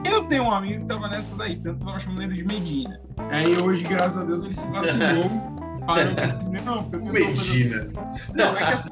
Eu 0.10 0.24
tenho 0.24 0.44
um 0.44 0.52
amigo 0.52 0.82
que 0.82 0.88
tava 0.88 1.10
nessa 1.10 1.36
daí, 1.36 1.58
tanto 1.58 1.82
que 1.82 1.90
eu 1.90 2.00
chamando 2.00 2.22
ele 2.22 2.36
de 2.36 2.46
Medina. 2.46 3.02
Aí 3.30 3.58
hoje, 3.62 3.84
graças 3.84 4.18
a 4.18 4.24
Deus, 4.24 4.42
ele 4.44 4.54
se 4.54 4.66
vacinou. 4.68 5.30
parou 5.86 6.14
assim, 6.18 6.50
não, 6.66 6.84
porque 6.86 7.10
Medina. 7.10 7.92
Não, 8.34 8.58
é 8.58 8.60
que 8.60 8.74
assim, 8.74 8.90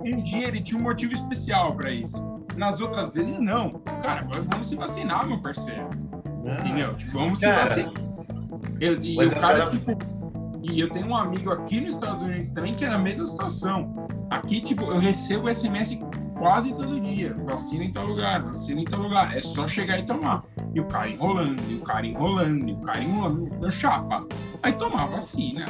um 0.00 0.22
dia 0.22 0.48
ele 0.48 0.60
tinha 0.60 0.80
um 0.80 0.82
motivo 0.82 1.12
especial 1.12 1.74
para 1.74 1.90
isso. 1.90 2.22
Nas 2.56 2.80
outras 2.80 3.12
vezes, 3.12 3.40
não. 3.40 3.80
Cara, 4.02 4.20
agora 4.20 4.42
vamos 4.42 4.68
se 4.68 4.76
vacinar, 4.76 5.26
meu 5.26 5.40
parceiro. 5.40 5.88
Ah, 6.24 6.60
Entendeu? 6.60 6.94
Tipo, 6.94 7.12
vamos 7.12 7.40
cara, 7.40 7.66
se 7.66 7.82
vacinar. 7.82 7.92
Eu, 8.80 9.02
e 9.02 9.16
o 9.16 9.30
cara, 9.30 9.58
cara, 9.58 9.70
tipo. 9.70 10.18
E 10.62 10.80
eu 10.80 10.90
tenho 10.90 11.06
um 11.06 11.16
amigo 11.16 11.50
aqui 11.50 11.80
nos 11.80 11.94
Estados 11.94 12.22
Unidos 12.22 12.50
também 12.50 12.74
que 12.74 12.84
é 12.84 12.88
na 12.88 12.98
mesma 12.98 13.24
situação. 13.24 14.08
Aqui, 14.28 14.60
tipo, 14.60 14.84
eu 14.84 14.98
recebo 14.98 15.52
SMS 15.52 15.98
quase 16.36 16.72
todo 16.74 17.00
dia. 17.00 17.34
Vacina 17.44 17.84
em 17.84 17.92
tal 17.92 18.06
lugar, 18.06 18.42
vacina 18.42 18.80
em 18.80 18.84
tal 18.84 19.00
lugar. 19.00 19.36
É 19.36 19.40
só 19.40 19.66
chegar 19.66 19.98
e 19.98 20.06
tomar. 20.06 20.44
E 20.74 20.80
o 20.80 20.84
cara 20.86 21.08
enrolando, 21.08 21.62
e 21.70 21.76
o 21.76 21.80
cara 21.80 22.06
enrolando, 22.06 22.68
e 22.68 22.72
o 22.72 22.80
cara 22.80 23.02
enrolando. 23.02 23.50
Meu 23.58 23.70
chapa. 23.70 24.26
Aí 24.62 24.72
tomar 24.72 25.06
vacina. 25.06 25.64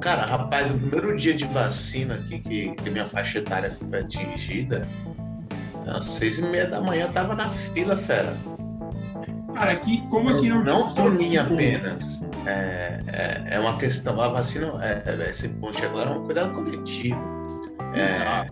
Cara, 0.00 0.24
rapaz, 0.24 0.72
no 0.72 0.78
primeiro 0.78 1.16
dia 1.16 1.34
de 1.34 1.44
vacina 1.46 2.14
aqui, 2.14 2.38
que, 2.38 2.74
que 2.74 2.90
minha 2.90 3.06
faixa 3.06 3.38
etária 3.38 3.70
foi 3.70 4.00
atingida, 4.00 4.82
às 5.86 6.06
seis 6.06 6.38
e 6.38 6.46
meia 6.46 6.66
da 6.66 6.80
manhã 6.80 7.04
eu 7.04 7.12
tava 7.12 7.34
na 7.34 7.50
fila, 7.50 7.96
fera. 7.96 8.34
Cara, 9.54 9.72
aqui, 9.72 10.02
como 10.08 10.30
aqui 10.30 10.48
não... 10.48 10.64
Não 10.64 10.88
por 10.88 11.10
mim 11.10 11.36
apenas. 11.36 12.22
É, 12.46 13.02
é, 13.08 13.44
é, 13.54 13.60
uma 13.60 13.76
questão, 13.76 14.18
a 14.18 14.28
vacina, 14.28 14.72
é, 14.82 15.02
é, 15.06 15.30
esse 15.30 15.48
ponto 15.48 15.84
agora 15.84 16.10
é 16.10 16.14
um 16.14 16.24
cuidado 16.24 16.54
coletivo. 16.54 17.20
É, 17.94 18.48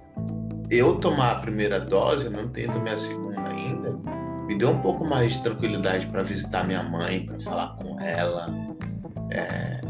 eu 0.70 0.96
tomar 0.96 1.30
a 1.30 1.34
primeira 1.36 1.80
dose, 1.80 2.28
não 2.28 2.48
tenho 2.48 2.70
tomar 2.70 2.92
a 2.92 2.98
segunda 2.98 3.40
ainda, 3.48 3.98
me 4.46 4.54
deu 4.58 4.70
um 4.70 4.80
pouco 4.80 5.06
mais 5.06 5.34
de 5.34 5.42
tranquilidade 5.42 6.06
para 6.08 6.22
visitar 6.22 6.66
minha 6.66 6.82
mãe, 6.82 7.24
para 7.24 7.40
falar 7.40 7.76
com 7.76 7.98
ela. 8.00 8.46
É, 9.30 9.80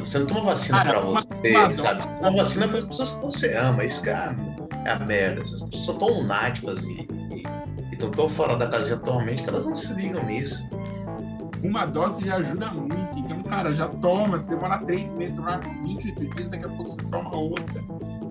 você 0.00 0.18
não 0.18 0.26
toma 0.26 0.40
vacina 0.42 0.84
para 0.84 1.00
você, 1.00 1.28
mas, 1.52 1.78
sabe? 1.78 2.02
Você 2.02 2.08
toma 2.08 2.36
vacina 2.36 2.68
para 2.68 2.78
as 2.78 2.86
pessoas 2.86 3.10
que 3.12 3.22
você 3.22 3.56
ama. 3.56 3.84
Isso 3.84 4.02
que 4.02 4.10
é 4.10 4.14
a, 4.14 4.36
é 4.84 4.90
a 4.90 4.98
merda. 5.00 5.42
As 5.42 5.50
pessoas 5.50 5.80
são 5.80 5.98
tão 5.98 6.08
lunáticas 6.08 6.84
e 6.84 7.06
estão 7.92 8.10
tão 8.10 8.28
fora 8.28 8.56
da 8.56 8.68
casinha 8.68 8.96
atualmente 8.96 9.42
que 9.42 9.48
elas 9.48 9.66
não 9.66 9.76
se 9.76 9.94
ligam 9.94 10.24
nisso. 10.24 10.68
Uma 11.62 11.86
dose 11.86 12.24
já 12.24 12.36
ajuda 12.36 12.70
muito. 12.72 13.18
Então, 13.18 13.42
cara, 13.42 13.74
já 13.74 13.88
toma. 13.88 14.38
Se 14.38 14.48
demorar 14.48 14.84
três 14.84 15.10
meses, 15.12 15.34
demorar 15.34 15.58
28 15.58 16.34
dias, 16.34 16.48
daqui 16.50 16.64
a 16.64 16.68
pouco 16.68 16.88
você 16.88 17.02
toma 17.04 17.34
outra. 17.34 17.82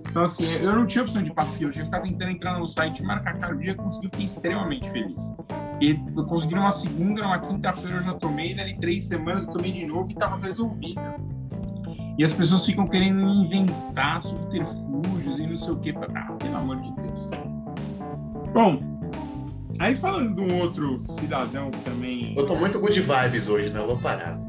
Então, 0.08 0.22
assim, 0.22 0.50
eu 0.50 0.74
não 0.74 0.86
tinha 0.86 1.02
opção 1.02 1.22
de 1.22 1.30
ir 1.30 1.34
pra 1.34 1.44
fila. 1.44 1.68
Eu 1.68 1.72
tinha 1.72 1.84
que 1.84 1.90
ficar 1.90 2.00
tentando 2.00 2.30
entrar 2.30 2.58
no 2.58 2.66
site 2.66 3.00
e 3.00 3.02
marcar 3.04 3.36
cada 3.36 3.54
dia. 3.54 3.74
Consegui, 3.74 4.08
fiquei 4.08 4.24
extremamente 4.24 4.88
feliz. 4.90 5.34
E 5.80 5.94
eu 6.16 6.24
consegui 6.24 6.54
numa 6.54 6.70
segunda, 6.70 7.22
numa 7.22 7.38
quinta-feira 7.38 7.98
eu 7.98 8.00
já 8.00 8.14
tomei. 8.14 8.54
Dali 8.54 8.78
três 8.78 9.04
semanas 9.04 9.46
eu 9.46 9.52
tomei 9.52 9.72
de 9.72 9.84
novo 9.84 10.10
e 10.10 10.14
tava 10.14 10.38
resolvido. 10.38 11.00
E 12.18 12.24
as 12.24 12.32
pessoas 12.32 12.64
ficam 12.64 12.86
querendo 12.86 13.20
inventar 13.20 14.22
subterfúgios 14.22 15.38
e 15.38 15.46
não 15.46 15.56
sei 15.56 15.72
o 15.72 15.76
que. 15.76 15.94
Ah, 16.14 16.32
pelo 16.38 16.56
amor 16.56 16.80
de 16.80 16.90
Deus. 16.92 17.28
Bom, 18.54 18.80
aí 19.78 19.94
falando 19.94 20.34
de 20.34 20.52
um 20.52 20.60
outro 20.60 21.02
cidadão 21.08 21.70
que 21.70 21.80
também. 21.80 22.34
Eu 22.36 22.46
tô 22.46 22.56
muito 22.56 22.80
good 22.80 22.98
vibes 22.98 23.48
hoje, 23.48 23.70
né? 23.70 23.80
Eu 23.80 23.86
vou 23.86 23.98
parar. 23.98 24.40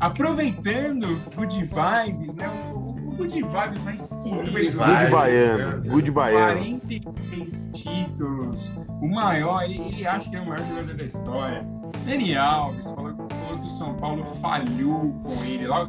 Aproveitando 0.00 1.18
good 1.34 1.64
vibes, 1.64 2.34
né? 2.34 2.46
O 2.74 3.16
good 3.16 3.42
vibes 3.42 3.82
mais 3.84 4.08
que 4.08 4.28
good, 4.28 4.50
vibes, 4.50 4.74
good 4.74 5.10
baiano, 5.10 5.80
né? 5.80 5.88
good 5.88 6.10
baiano. 6.10 6.80
43 6.80 7.70
títulos, 7.72 8.72
o 9.00 9.08
maior, 9.08 9.62
ele, 9.62 9.80
ele 9.80 10.06
acha 10.06 10.28
que 10.28 10.36
é 10.36 10.40
o 10.40 10.46
maior 10.46 10.66
jogador 10.66 10.94
da 10.94 11.04
história. 11.04 11.64
Dani 12.04 12.36
Alves 12.36 12.90
falou, 12.92 13.14
falou 13.16 13.58
que 13.58 13.66
o 13.66 13.70
São 13.70 13.94
Paulo 13.94 14.24
falhou 14.24 15.12
com 15.22 15.44
ele. 15.44 15.66
Lá, 15.66 15.88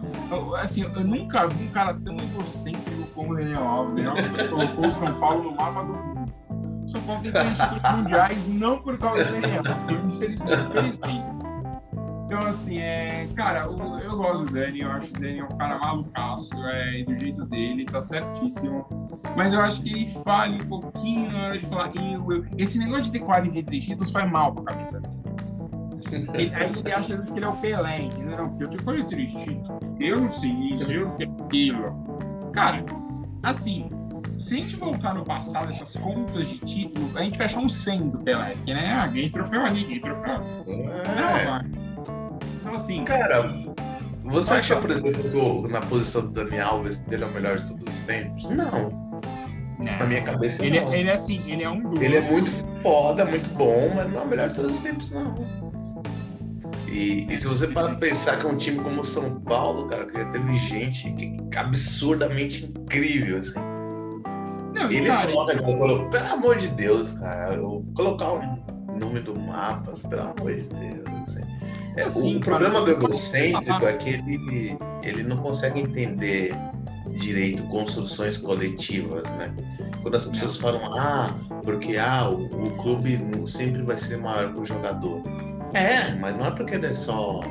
assim, 0.61 0.83
eu 0.83 1.03
nunca 1.03 1.47
vi 1.47 1.65
um 1.65 1.71
cara 1.71 1.93
tão 1.93 2.15
egocêntrico 2.17 3.07
como 3.13 3.33
o 3.33 3.35
Daniel 3.35 3.63
Alves. 3.63 4.07
Alves 4.07 4.49
colocou 4.49 4.85
o 4.85 4.89
São 4.89 5.19
Paulo 5.19 5.43
no 5.43 5.55
mapa 5.55 5.83
do 5.83 5.93
mundo. 5.93 6.33
O 6.85 6.89
São 6.89 7.01
Paulo 7.01 7.21
tem 7.23 7.31
três 7.31 7.57
mundiais, 7.95 8.47
não 8.47 8.77
por 8.77 8.97
causa 8.97 9.23
do 9.25 9.31
Daniel, 9.31 9.63
infelizmente. 10.07 10.53
infelizmente. 10.53 11.35
Então, 12.25 12.39
assim, 12.47 12.79
é, 12.79 13.27
cara, 13.35 13.65
eu, 13.65 13.99
eu 13.99 14.17
gosto 14.17 14.45
do 14.45 14.51
Dani, 14.51 14.81
eu 14.81 14.91
acho 14.91 15.09
o 15.09 15.13
Dani 15.13 15.43
um 15.43 15.47
cara 15.47 15.77
malucaço, 15.77 16.55
é, 16.67 17.03
do 17.03 17.13
jeito 17.13 17.45
dele, 17.45 17.85
tá 17.85 18.01
certíssimo. 18.01 18.87
Mas 19.37 19.53
eu 19.53 19.61
acho 19.61 19.81
que 19.83 19.89
ele 19.89 20.07
falha 20.23 20.55
um 20.55 20.67
pouquinho 20.67 21.31
na 21.31 21.43
hora 21.43 21.59
de 21.59 21.67
falar. 21.67 21.91
Eu, 21.95 22.31
eu, 22.31 22.45
esse 22.57 22.79
negócio 22.79 23.03
de 23.03 23.11
ter 23.11 23.19
43 23.19 23.85
títulos 23.85 24.11
faz 24.11 24.29
mal 24.31 24.53
pra 24.53 24.63
cabeça 24.63 24.99
dele. 24.99 25.13
Ele, 26.11 26.53
aí 26.53 26.71
ele 26.75 26.91
acha 26.91 27.13
às 27.13 27.19
vezes 27.19 27.31
que 27.31 27.39
ele 27.39 27.45
é 27.45 27.49
o 27.49 27.55
Pelé, 27.57 28.01
entendeu? 28.03 28.37
Não, 28.37 28.49
porque 28.49 28.63
eu 28.63 28.69
tenho 28.69 28.83
43 28.83 29.33
títulos. 29.33 29.69
Eu 29.99 30.21
não 30.21 30.29
sei 30.29 30.51
isso, 30.51 30.91
eu 30.91 31.07
não 31.07 31.15
tenho 31.15 31.35
aquilo. 31.45 32.51
Cara, 32.53 32.83
assim, 33.43 33.89
se 34.37 34.55
a 34.55 34.57
gente 34.57 34.75
voltar 34.75 35.13
no 35.13 35.23
passado, 35.23 35.69
essas 35.69 35.95
contas 35.97 36.47
de 36.47 36.57
título, 36.59 37.09
a 37.17 37.21
gente 37.21 37.37
fecha 37.37 37.59
um 37.59 37.69
100 37.69 38.09
do 38.09 38.19
Pelé, 38.19 38.55
que 38.63 38.73
né? 38.73 38.93
Ah, 38.93 39.07
ganhei 39.07 39.29
troféu 39.29 39.65
ali, 39.65 39.83
ganhei 39.83 39.99
troféu. 39.99 40.41
É. 40.67 41.45
Não, 41.45 41.61
Então, 42.61 42.75
assim. 42.75 43.03
Cara, 43.03 43.65
você 44.23 44.55
acha, 44.55 44.75
por 44.77 44.89
exemplo, 44.89 45.63
que 45.63 45.71
na 45.71 45.81
posição 45.81 46.23
do 46.23 46.31
Dani 46.31 46.59
Alves, 46.59 47.03
ele 47.11 47.23
é 47.23 47.27
o 47.27 47.31
melhor 47.31 47.57
de 47.57 47.69
todos 47.69 47.95
os 47.95 48.01
tempos? 48.01 48.49
Não. 48.49 49.05
Não. 49.79 49.97
Na 49.99 50.05
minha 50.05 50.21
cabeça, 50.23 50.65
ele, 50.65 50.79
não. 50.79 50.93
Ele 50.93 51.09
é 51.09 51.13
assim, 51.13 51.51
ele 51.51 51.63
é 51.63 51.69
um 51.69 51.81
dos. 51.81 52.01
Ele 52.01 52.15
é 52.15 52.21
muito 52.21 52.51
foda, 52.81 53.25
muito 53.25 53.49
bom, 53.51 53.91
mas 53.95 54.11
não 54.11 54.21
é 54.21 54.23
o 54.23 54.27
melhor 54.27 54.47
de 54.47 54.55
todos 54.55 54.71
os 54.71 54.79
tempos, 54.79 55.11
não. 55.11 55.35
E, 56.95 57.27
e 57.29 57.37
se 57.37 57.45
você 57.45 57.67
para 57.67 57.93
pensar 57.95 58.39
que 58.39 58.45
é 58.45 58.49
um 58.49 58.55
time 58.55 58.79
como 58.81 59.01
o 59.01 59.05
São 59.05 59.41
Paulo, 59.41 59.85
cara, 59.87 60.05
que 60.05 60.17
já 60.17 60.25
teve 60.29 60.55
gente 60.55 61.11
que, 61.11 61.37
absurdamente 61.57 62.65
incrível, 62.65 63.39
assim. 63.39 63.59
Não, 64.73 64.89
ele 64.89 65.05
cara, 65.05 65.29
foda, 65.29 65.51
ele... 65.51 65.61
Colocou, 65.61 66.09
pelo 66.09 66.25
amor 66.25 66.57
de 66.57 66.69
Deus, 66.69 67.11
cara, 67.13 67.55
eu 67.55 67.85
colocar 67.95 68.31
um 68.31 68.63
nome 68.97 69.19
do 69.19 69.37
mapa, 69.37 69.91
pelo 70.07 70.21
amor 70.21 70.55
de 70.55 70.69
Deus. 70.69 71.05
Assim. 71.23 71.41
É, 71.97 72.03
assim, 72.03 72.37
o 72.37 72.39
cara, 72.39 72.59
problema 72.59 72.85
do 72.85 72.91
egocêntrico 72.91 73.85
é 73.85 73.93
que 73.93 74.11
ele, 74.11 74.77
ele 75.03 75.23
não 75.23 75.35
consegue 75.35 75.81
entender 75.81 76.55
direito 77.17 77.61
construções 77.63 78.37
coletivas, 78.37 79.29
né? 79.31 79.53
Quando 80.01 80.15
as 80.15 80.23
pessoas 80.23 80.55
falam, 80.55 80.81
ah, 80.97 81.35
porque 81.65 81.97
ah, 81.97 82.29
o, 82.29 82.67
o 82.67 82.71
clube 82.77 83.19
sempre 83.45 83.81
vai 83.83 83.97
ser 83.97 84.17
maior 84.17 84.53
que 84.53 84.59
o 84.61 84.65
jogador. 84.65 85.21
É, 85.75 86.15
mas 86.15 86.35
não 86.37 86.45
é 86.45 86.51
porque 86.51 86.75
ele 86.75 86.87
é 86.87 86.93
só. 86.93 87.41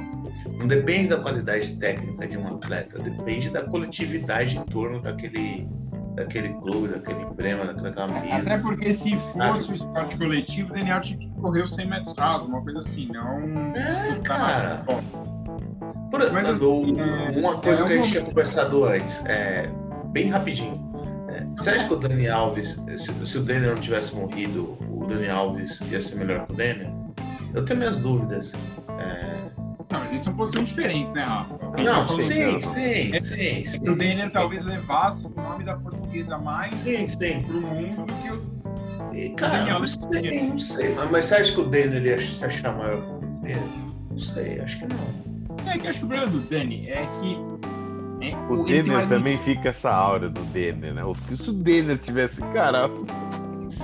Não 0.59 0.66
depende 0.66 1.09
da 1.09 1.18
qualidade 1.18 1.77
técnica 1.77 2.27
de 2.27 2.39
um 2.39 2.49
atleta, 2.49 2.99
depende 2.99 3.51
da 3.51 3.62
coletividade 3.62 4.57
em 4.57 4.62
torno 4.62 5.01
daquele, 5.01 5.68
daquele 6.14 6.49
clube, 6.55 6.89
daquele 6.89 7.22
emblema, 7.22 7.66
daquela 7.66 7.93
camisa. 7.93 8.37
Até 8.37 8.59
porque 8.59 8.95
se 8.95 9.18
fosse 9.18 9.72
o 9.72 9.75
esporte 9.75 10.16
coletivo, 10.16 10.70
o 10.70 10.75
Daniel 10.75 11.01
tinha 11.01 11.18
que 11.18 11.29
correr 11.41 11.62
os 11.62 11.75
100 11.75 11.87
metros 11.87 12.16
rasos, 12.16 12.49
uma 12.49 12.62
coisa 12.62 12.79
assim, 12.79 13.09
não. 13.12 13.75
É, 13.75 14.18
cara. 14.22 14.85
Por, 16.11 16.33
Mas, 16.33 16.47
assim, 16.47 16.95
é, 17.01 17.39
uma 17.39 17.59
coisa 17.59 17.83
é 17.83 17.87
que 17.87 17.93
a 17.93 17.97
gente 17.97 18.11
tinha 18.11 18.25
conversado 18.25 18.85
antes, 18.85 19.25
é, 19.27 19.70
bem 20.07 20.31
rapidinho. 20.31 20.81
É, 21.29 21.45
você 21.57 21.70
acha 21.70 21.89
que 21.89 21.93
o 21.93 21.97
Dani 21.97 22.29
Alves, 22.29 22.83
se, 22.97 23.27
se 23.27 23.39
o 23.39 23.43
Daniel 23.43 23.75
não 23.75 23.83
tivesse 23.83 24.14
morrido, 24.14 24.79
o 24.91 25.05
Dani 25.07 25.29
Alves 25.29 25.81
ia 25.83 26.01
ser 26.01 26.16
melhor 26.16 26.47
que 26.47 26.53
o 26.53 26.57
Daniel? 26.57 27.04
Eu 27.55 27.65
tenho 27.65 27.79
minhas 27.79 27.99
dúvidas. 27.99 28.53
É... 28.99 29.45
Não, 29.91 30.01
mas 30.01 30.13
isso 30.13 30.25
são 30.25 30.35
posições 30.35 30.71
diferentes, 30.71 31.13
né, 31.13 31.25
Rafa? 31.25 31.57
Não, 31.83 32.09
sim, 32.09 32.59
sim, 32.59 33.21
sim, 33.21 33.65
sim, 33.65 33.79
O 33.89 33.97
Daniel 33.97 34.31
talvez 34.31 34.65
levasse 34.65 35.27
o 35.27 35.31
nome 35.31 35.63
da 35.63 35.77
portuguesa 35.77 36.37
mais 36.39 36.81
sim, 36.81 37.07
sim. 37.07 37.43
pro 37.43 37.61
mundo 37.61 38.07
do 38.07 38.15
que 38.15 38.31
o. 38.31 39.15
E, 39.15 39.31
cara, 39.31 39.59
Daniel, 39.59 39.79
não 39.79 39.87
sei, 39.87 40.43
não 40.43 40.59
sei. 40.59 40.95
Mas 41.13 41.27
você 41.27 41.35
acha 41.37 41.53
que 41.53 41.61
o 41.61 41.65
Daniel 41.65 42.05
ia 42.05 42.21
se 42.21 42.45
achar 42.45 42.77
maior 42.77 43.03
que 43.21 43.53
o 43.53 44.11
Não 44.11 44.19
sei, 44.19 44.61
acho 44.61 44.81
que 44.81 44.87
não. 44.87 45.35
É 45.71 45.79
que 45.79 45.87
acho 45.87 46.01
que 46.01 46.05
o 46.05 46.09
problema 46.09 46.33
do 46.33 46.41
Dani 46.41 46.89
é 46.89 47.07
que 47.21 47.39
é, 48.21 48.37
o 48.49 48.65
Denner 48.65 49.07
também 49.09 49.37
fica 49.39 49.69
essa 49.69 49.91
aura 49.91 50.31
do 50.31 50.41
Denner, 50.45 50.95
né? 50.95 51.03
Se 51.35 51.51
o 51.51 51.53
Denner 51.53 51.99
tivesse, 51.99 52.41
cara, 52.53 52.89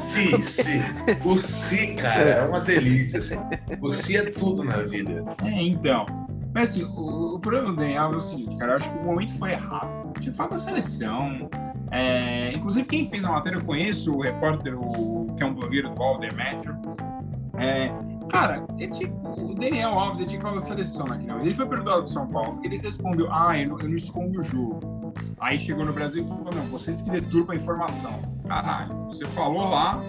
Si, 0.06 0.42
si. 0.42 0.80
O 1.24 1.40
si, 1.40 1.94
cara, 1.94 2.30
é 2.30 2.44
uma 2.44 2.60
delícia. 2.60 3.18
Assim. 3.18 3.36
O 3.80 3.90
si 3.90 4.16
é 4.16 4.24
tudo 4.24 4.64
na 4.64 4.78
vida. 4.82 5.24
É, 5.44 5.62
então. 5.62 6.06
Mas 6.52 6.70
assim, 6.70 6.84
o, 6.84 7.36
o 7.36 7.40
problema 7.40 7.68
do 7.68 7.76
Daniel 7.76 8.12
é 8.12 8.16
o 8.16 8.20
seguinte, 8.20 8.56
cara, 8.56 8.72
eu 8.72 8.76
acho 8.76 8.92
que 8.92 8.98
o 8.98 9.04
momento 9.04 9.32
foi 9.38 9.52
errado. 9.52 10.12
Tinha 10.20 10.34
falta 10.34 10.54
da 10.54 10.60
seleção. 10.60 11.48
É, 11.90 12.52
inclusive, 12.52 12.86
quem 12.86 13.08
fez 13.08 13.24
a 13.24 13.30
matéria, 13.30 13.56
eu 13.56 13.64
conheço 13.64 14.14
o 14.14 14.20
repórter, 14.20 14.76
o, 14.76 15.26
que 15.36 15.42
é 15.42 15.46
um 15.46 15.54
blogueiro 15.54 15.90
do 15.90 16.02
Alder 16.02 16.34
Metro. 16.34 16.76
É, 17.56 17.92
cara, 18.28 18.64
tinha, 18.78 19.12
o 19.12 19.54
Daniel 19.54 19.98
Alves 19.98 20.20
ele 20.20 20.28
tinha 20.28 20.38
que 20.38 20.42
falar 20.42 20.54
da 20.54 20.60
seleção 20.60 21.06
naquele 21.06 21.32
Ele 21.42 21.54
foi 21.54 21.66
perdoado 21.66 22.02
do 22.02 22.10
São 22.10 22.26
Paulo. 22.26 22.60
Ele 22.64 22.78
respondeu: 22.78 23.28
Ah, 23.30 23.58
eu 23.58 23.68
não, 23.68 23.78
eu 23.78 23.88
não 23.88 23.96
escondo 23.96 24.40
o 24.40 24.42
jogo. 24.42 25.12
Aí 25.38 25.58
chegou 25.58 25.84
no 25.84 25.92
Brasil 25.92 26.22
e 26.24 26.28
falou: 26.28 26.52
Não, 26.54 26.66
vocês 26.66 27.02
que 27.02 27.10
deturpam 27.10 27.52
a 27.52 27.56
informação. 27.56 28.39
Caralho, 28.50 28.92
você 29.04 29.24
falou 29.26 29.68
lá 29.68 30.02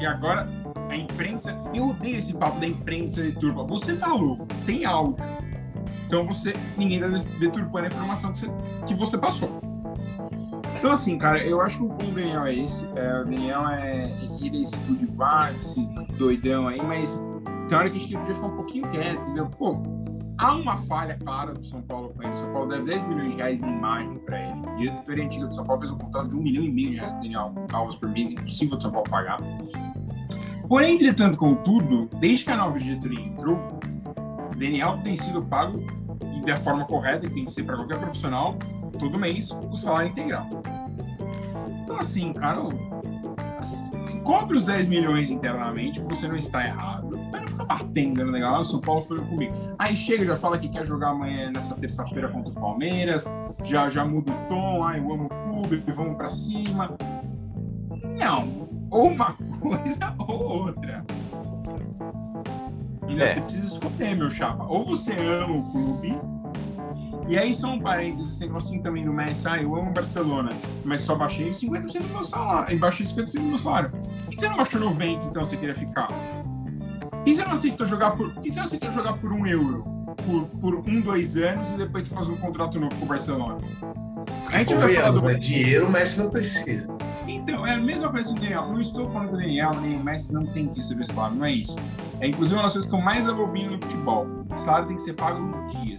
e 0.00 0.04
agora 0.04 0.48
a 0.90 0.96
imprensa. 0.96 1.56
Eu 1.72 1.90
odeio 1.90 2.16
esse 2.16 2.34
papo 2.34 2.58
da 2.58 2.66
imprensa 2.66 3.22
deturpa. 3.22 3.62
Você 3.62 3.96
falou, 3.96 4.48
tem 4.66 4.84
áudio. 4.84 5.24
Então 6.04 6.26
você. 6.26 6.54
Ninguém 6.76 6.98
tá 6.98 7.06
deturpando 7.38 7.84
a 7.84 7.86
informação 7.86 8.32
que 8.32 8.40
você, 8.40 8.50
que 8.84 8.94
você 8.96 9.16
passou. 9.16 9.60
Então, 10.76 10.90
assim, 10.90 11.16
cara, 11.16 11.38
eu 11.38 11.60
acho 11.60 11.78
que 11.78 11.84
o 11.84 11.88
bom 11.88 12.12
Daniel 12.12 12.46
é 12.46 12.54
esse. 12.56 12.84
É, 12.96 13.20
o 13.20 13.24
Daniel 13.26 13.68
é. 13.68 14.10
Ele 14.40 14.58
é 14.58 14.62
esse 14.62 14.76
good 14.78 15.06
doidão 16.18 16.66
aí, 16.66 16.82
mas 16.82 17.22
tem 17.68 17.78
hora 17.78 17.88
que 17.88 17.96
a 17.96 18.00
gente 18.00 18.18
podia 18.18 18.34
ficar 18.34 18.46
um 18.48 18.56
pouquinho 18.56 18.88
quieto, 18.88 19.20
entendeu? 19.20 19.46
Pô, 19.46 19.80
há 20.42 20.54
uma 20.56 20.76
falha 20.76 21.16
clara 21.22 21.54
do 21.54 21.64
São 21.64 21.80
Paulo 21.82 22.10
com 22.10 22.22
ele. 22.22 22.32
O 22.32 22.36
São 22.36 22.52
Paulo 22.52 22.68
deve 22.68 22.84
10 22.86 23.04
milhões 23.04 23.30
de 23.30 23.36
reais 23.36 23.62
em 23.62 23.68
imagem 23.68 24.18
para 24.18 24.40
ele. 24.40 24.60
O 24.60 24.76
diretoria 24.76 25.24
antiga 25.24 25.46
do 25.46 25.54
São 25.54 25.64
Paulo 25.64 25.80
fez 25.80 25.92
um 25.92 25.98
contrato 25.98 26.28
de 26.30 26.36
um 26.36 26.42
milhão 26.42 26.64
e 26.64 26.70
meio 26.70 26.90
de 26.90 26.96
reais 26.96 27.12
para 27.12 27.20
Daniel 27.22 27.54
Alves 27.72 27.96
por 27.96 28.08
mês, 28.10 28.32
impossível 28.32 28.76
do 28.76 28.82
São 28.82 28.90
Paulo 28.90 29.08
pagar. 29.08 29.38
Porém, 30.68 30.96
entretanto, 30.96 31.36
contudo, 31.36 32.08
desde 32.18 32.44
que 32.44 32.50
a 32.50 32.56
nova 32.56 32.78
diretoria 32.78 33.20
entrou, 33.20 33.58
Daniel 34.56 34.98
tem 35.04 35.16
sido 35.16 35.42
pago 35.42 35.78
e 36.34 36.40
da 36.40 36.56
forma 36.56 36.84
correta, 36.86 37.28
que 37.28 37.34
tem 37.34 37.44
que 37.44 37.50
ser 37.50 37.62
para 37.62 37.76
qualquer 37.76 37.98
profissional, 37.98 38.56
todo 38.98 39.18
mês, 39.18 39.50
o 39.70 39.76
salário 39.76 40.10
integral. 40.10 40.48
Então, 41.82 41.98
assim, 41.98 42.32
cara, 42.32 42.60
cobre 44.24 44.56
os 44.56 44.66
10 44.66 44.88
milhões 44.88 45.30
internamente, 45.30 46.00
você 46.00 46.26
não 46.26 46.36
está 46.36 46.64
errado, 46.64 47.18
mas 47.32 47.40
não 47.40 47.48
fica 47.48 47.64
batendo 47.64 48.24
no 48.24 48.30
negócio. 48.30 48.54
Ah, 48.54 48.60
o 48.60 48.64
São 48.64 48.80
Paulo 48.80 49.00
foi 49.00 49.18
comigo. 49.20 49.54
Aí 49.78 49.96
chega, 49.96 50.24
já 50.26 50.36
fala 50.36 50.58
que 50.58 50.68
quer 50.68 50.86
jogar 50.86 51.08
amanhã, 51.08 51.50
nessa 51.50 51.74
terça-feira, 51.74 52.28
contra 52.28 52.50
o 52.50 52.54
Palmeiras, 52.54 53.28
já, 53.64 53.88
já 53.88 54.04
muda 54.04 54.30
o 54.30 54.48
tom, 54.48 54.86
ah, 54.86 54.98
eu 54.98 55.10
amo 55.10 55.24
o 55.24 55.28
clube, 55.28 55.82
vamos 55.92 56.16
para 56.16 56.28
cima. 56.28 56.94
Não, 58.18 58.68
ou 58.90 59.08
uma 59.08 59.32
coisa 59.32 60.14
ou 60.18 60.66
outra. 60.66 61.04
Ainda 63.08 63.24
é. 63.24 63.34
você 63.34 63.40
precisa 63.40 63.66
escolher, 63.66 64.16
meu 64.16 64.30
chapa. 64.30 64.64
Ou 64.64 64.84
você 64.84 65.12
ama 65.14 65.56
o 65.56 65.72
clube, 65.72 66.14
e 67.28 67.38
aí 67.38 67.54
só 67.54 67.68
um 67.68 67.80
parênteses, 67.80 68.36
tem 68.36 68.48
negocinho 68.48 68.82
também 68.82 69.04
do 69.04 69.12
Messi, 69.12 69.48
ah, 69.48 69.60
eu 69.60 69.74
amo 69.74 69.90
o 69.90 69.92
Barcelona, 69.92 70.50
mas 70.84 71.00
só 71.02 71.14
baixei 71.14 71.50
50% 71.50 72.02
do 72.02 72.08
meu 72.08 72.22
salário, 72.22 72.74
e 72.74 72.78
baixei 72.78 73.06
50% 73.06 73.32
do 73.32 73.42
meu 73.42 73.56
salário. 73.56 73.90
Por 73.90 74.30
que 74.30 74.40
você 74.40 74.48
não 74.48 74.56
baixou 74.56 74.80
90%, 74.80 75.26
então, 75.30 75.44
você 75.44 75.56
queria 75.56 75.74
ficar? 75.74 76.08
E 77.24 77.34
você 77.34 77.44
não 77.44 77.52
aceitou 77.52 77.86
jogar 77.86 78.12
por... 78.12 78.32
E 78.42 78.50
você 78.50 78.56
não 78.56 78.64
aceitou 78.64 78.90
jogar 78.90 79.14
por 79.14 79.32
um 79.32 79.46
euro? 79.46 79.84
Por, 80.26 80.44
por 80.60 80.74
um, 80.76 81.00
dois 81.00 81.36
anos, 81.36 81.70
e 81.72 81.76
depois 81.76 82.04
você 82.04 82.14
faz 82.14 82.28
um 82.28 82.36
contrato 82.36 82.78
novo 82.78 82.94
com 82.96 83.04
o 83.04 83.08
Barcelona? 83.08 83.58
A 84.52 84.58
gente 84.58 84.74
vai 84.74 84.94
falar 84.94 85.10
do... 85.12 85.22
Né? 85.22 85.34
Dinheiro 85.34 85.86
o 85.86 85.90
Messi 85.90 86.20
não 86.20 86.30
precisa. 86.30 86.94
Então, 87.26 87.66
é 87.66 87.74
a 87.74 87.80
mesma 87.80 88.10
coisa 88.10 88.28
que 88.28 88.38
o 88.38 88.42
Daniel. 88.42 88.66
Não 88.66 88.80
estou 88.80 89.08
falando 89.08 89.28
que 89.28 89.34
o 89.34 89.38
Daniel 89.38 89.70
nem 89.80 89.96
o 89.96 90.04
Messi 90.04 90.32
não 90.32 90.44
tem 90.46 90.68
que 90.68 90.76
receber 90.76 91.06
salário, 91.06 91.36
não 91.36 91.44
é 91.44 91.52
isso. 91.52 91.76
É 92.20 92.26
inclusive 92.26 92.56
uma 92.56 92.64
das 92.64 92.72
coisas 92.72 92.90
que 92.90 92.96
eu 92.96 93.00
mais 93.00 93.28
abobino 93.28 93.70
no 93.70 93.80
futebol. 93.80 94.26
O 94.52 94.58
salário 94.58 94.88
tem 94.88 94.96
que 94.96 95.02
ser 95.02 95.14
pago 95.14 95.40
no 95.40 95.68
dia. 95.68 95.96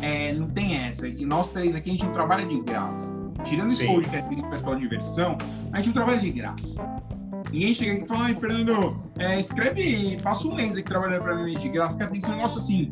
É, 0.00 0.32
não 0.32 0.48
tem 0.48 0.76
essa. 0.76 1.08
E 1.08 1.24
nós 1.24 1.50
três 1.50 1.74
aqui, 1.74 1.90
a 1.90 1.92
gente 1.92 2.04
não 2.06 2.12
trabalha 2.12 2.46
de 2.46 2.60
graça. 2.60 3.14
Tirando 3.44 3.72
esse 3.72 3.86
podcast 3.86 4.28
que 4.28 4.34
a 4.34 4.38
gente 4.38 4.48
faz 4.48 4.62
pela 4.62 4.76
diversão, 4.76 5.36
a 5.72 5.76
gente 5.76 5.86
não 5.86 5.94
trabalha 5.94 6.18
de 6.20 6.30
graça. 6.30 6.80
Ninguém 7.52 7.74
chega 7.74 7.92
aqui 7.92 8.02
e 8.02 8.06
fala, 8.06 8.24
ai, 8.24 8.34
Fernando, 8.34 9.02
é, 9.18 9.38
escreve, 9.38 10.18
passa 10.22 10.48
um 10.48 10.54
mês 10.54 10.74
aqui 10.74 10.88
trabalhando 10.88 11.22
pra 11.22 11.36
mim 11.36 11.58
de 11.58 11.68
graça. 11.68 11.98
Cara, 11.98 12.10
tem 12.10 12.18
que 12.18 12.26
ser 12.26 12.32
um 12.32 12.36
negócio 12.36 12.58
assim. 12.58 12.90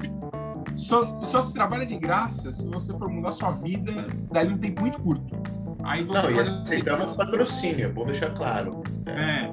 Só, 0.77 1.25
só 1.25 1.41
se 1.41 1.55
trabalha 1.55 1.87
de 1.87 1.97
graça 1.99 2.53
se 2.53 2.67
você 2.67 2.97
for 2.97 3.09
mudar 3.09 3.33
sua 3.33 3.53
vida 3.53 4.07
dali 4.31 4.53
um 4.53 4.59
tempo 4.59 4.83
muito 4.83 5.01
curto. 5.01 5.35
Aí 5.83 6.05
você 6.05 6.23
não, 6.23 6.31
e 6.31 6.41
aceitamos 6.41 7.13
patrocínio, 7.13 7.87
é 7.87 7.89
bom 7.89 8.05
deixar 8.05 8.31
claro. 8.35 8.83
É. 9.07 9.51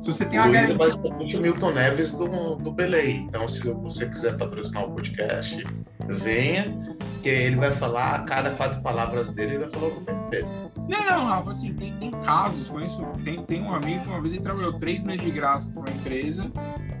Se 0.00 0.12
você 0.12 0.24
tem 0.24 0.38
o 0.38 0.42
garantia... 0.42 0.74
é 0.74 0.76
basicamente 0.76 1.36
o 1.36 1.40
Milton 1.40 1.70
Neves 1.72 2.12
do, 2.12 2.56
do 2.56 2.72
Belém. 2.72 3.26
Então, 3.28 3.48
se 3.48 3.62
você 3.72 4.06
quiser 4.06 4.36
patrocinar 4.38 4.84
o 4.84 4.92
podcast, 4.92 5.64
venha, 6.08 6.64
que 7.22 7.28
ele 7.28 7.56
vai 7.56 7.72
falar, 7.72 8.16
a 8.16 8.24
cada 8.24 8.50
quatro 8.52 8.80
palavras 8.82 9.30
dele, 9.30 9.54
ele 9.54 9.64
vai 9.64 9.68
falar 9.68 9.86
o 9.88 10.00
mesmo 10.00 10.30
peso. 10.30 10.67
Não, 10.88 11.04
não, 11.04 11.26
Rafa, 11.26 11.50
assim, 11.50 11.74
tem, 11.74 11.94
tem 11.98 12.10
casos, 12.10 12.68
conheço, 12.68 13.04
tem, 13.22 13.42
tem 13.44 13.62
um 13.62 13.74
amigo 13.74 14.02
que 14.02 14.08
uma 14.08 14.20
vez 14.20 14.32
ele 14.32 14.42
trabalhou 14.42 14.72
três 14.78 15.02
meses 15.02 15.22
de 15.22 15.30
graça 15.30 15.70
para 15.70 15.80
uma 15.80 15.90
empresa, 15.90 16.50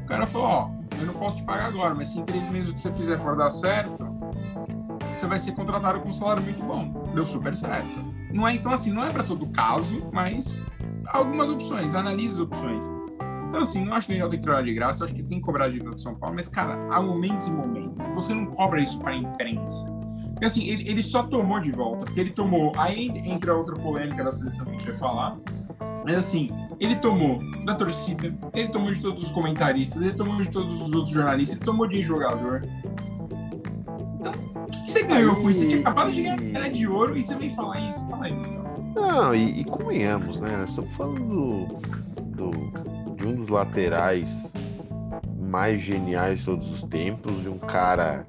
o 0.02 0.06
cara 0.06 0.26
falou, 0.26 0.46
ó, 0.46 0.70
eu 1.00 1.06
não 1.06 1.14
posso 1.14 1.38
te 1.38 1.44
pagar 1.44 1.66
agora, 1.66 1.94
mas 1.94 2.08
se 2.08 2.20
em 2.20 2.24
três 2.24 2.46
meses 2.50 2.70
o 2.70 2.74
que 2.74 2.80
você 2.80 2.92
fizer 2.92 3.18
for 3.18 3.36
dar 3.36 3.50
certo, 3.50 3.96
você 5.16 5.26
vai 5.26 5.38
ser 5.38 5.52
contratado 5.52 6.00
com 6.00 6.10
um 6.10 6.12
salário 6.12 6.42
muito 6.42 6.62
bom. 6.62 7.10
Deu 7.14 7.26
super 7.26 7.56
certo. 7.56 7.88
Não 8.32 8.46
é, 8.46 8.54
então, 8.54 8.70
assim, 8.70 8.92
não 8.92 9.04
é 9.04 9.10
para 9.10 9.24
todo 9.24 9.46
caso, 9.48 10.08
mas 10.12 10.62
algumas 11.08 11.48
opções, 11.48 11.94
analise 11.94 12.34
as 12.34 12.40
opções. 12.40 12.86
Então, 13.48 13.60
assim, 13.60 13.84
não 13.84 13.94
acho 13.94 14.06
que 14.06 14.22
o 14.22 14.28
tem 14.28 14.38
que 14.38 14.44
trabalhar 14.44 14.66
de 14.66 14.74
graça, 14.74 15.04
acho 15.04 15.14
que 15.14 15.22
tem 15.22 15.38
que 15.38 15.44
cobrar 15.44 15.70
de 15.70 15.78
do 15.78 15.98
São 15.98 16.14
Paulo, 16.14 16.36
mas, 16.36 16.48
cara, 16.48 16.78
há 16.90 17.00
momentos 17.00 17.46
e 17.46 17.50
momentos. 17.50 18.06
Você 18.08 18.34
não 18.34 18.46
cobra 18.46 18.80
isso 18.80 18.98
para 18.98 19.12
a 19.12 19.16
imprensa. 19.16 19.97
Porque, 20.38 20.46
assim, 20.46 20.68
ele, 20.68 20.88
ele 20.88 21.02
só 21.02 21.24
tomou 21.24 21.58
de 21.58 21.72
volta, 21.72 22.04
porque 22.04 22.20
ele 22.20 22.30
tomou. 22.30 22.72
Aí 22.76 23.08
entra 23.24 23.56
outra 23.56 23.74
polêmica 23.74 24.22
da 24.22 24.30
seleção 24.30 24.64
que 24.66 24.70
a 24.70 24.74
gente 24.74 24.86
vai 24.86 24.94
falar. 24.94 25.36
Mas, 26.04 26.16
assim, 26.16 26.48
ele 26.78 26.94
tomou 26.94 27.40
da 27.64 27.74
torcida, 27.74 28.32
ele 28.54 28.68
tomou 28.68 28.92
de 28.92 29.00
todos 29.00 29.24
os 29.24 29.30
comentaristas, 29.32 30.00
ele 30.00 30.12
tomou 30.12 30.40
de 30.40 30.48
todos 30.48 30.80
os 30.80 30.92
outros 30.92 31.12
jornalistas, 31.12 31.56
ele 31.56 31.64
tomou 31.64 31.88
de 31.88 32.04
jogador. 32.04 32.64
Então, 34.20 34.32
o 34.54 34.66
que 34.84 34.88
você 34.88 35.02
ganhou 35.02 35.34
com 35.34 35.50
isso? 35.50 35.58
Você 35.58 35.66
tinha 35.66 35.80
acabado 35.80 36.12
de 36.12 36.22
ganhar 36.22 36.70
de 36.70 36.86
ouro 36.86 37.16
e 37.16 37.22
você 37.22 37.34
vem 37.34 37.50
falar 37.50 37.80
isso? 37.88 38.06
Fala 38.06 38.26
aí. 38.26 38.34
Não, 38.94 39.34
e, 39.34 39.62
e 39.62 39.64
convenhamos, 39.64 40.38
né? 40.38 40.64
Estamos 40.68 40.94
falando 40.94 41.24
do, 41.24 42.50
do, 42.50 43.16
de 43.16 43.26
um 43.26 43.34
dos 43.34 43.48
laterais 43.48 44.52
mais 45.36 45.82
geniais 45.82 46.38
de 46.38 46.44
todos 46.44 46.70
os 46.70 46.84
tempos, 46.84 47.42
de 47.42 47.48
um 47.48 47.58
cara. 47.58 48.24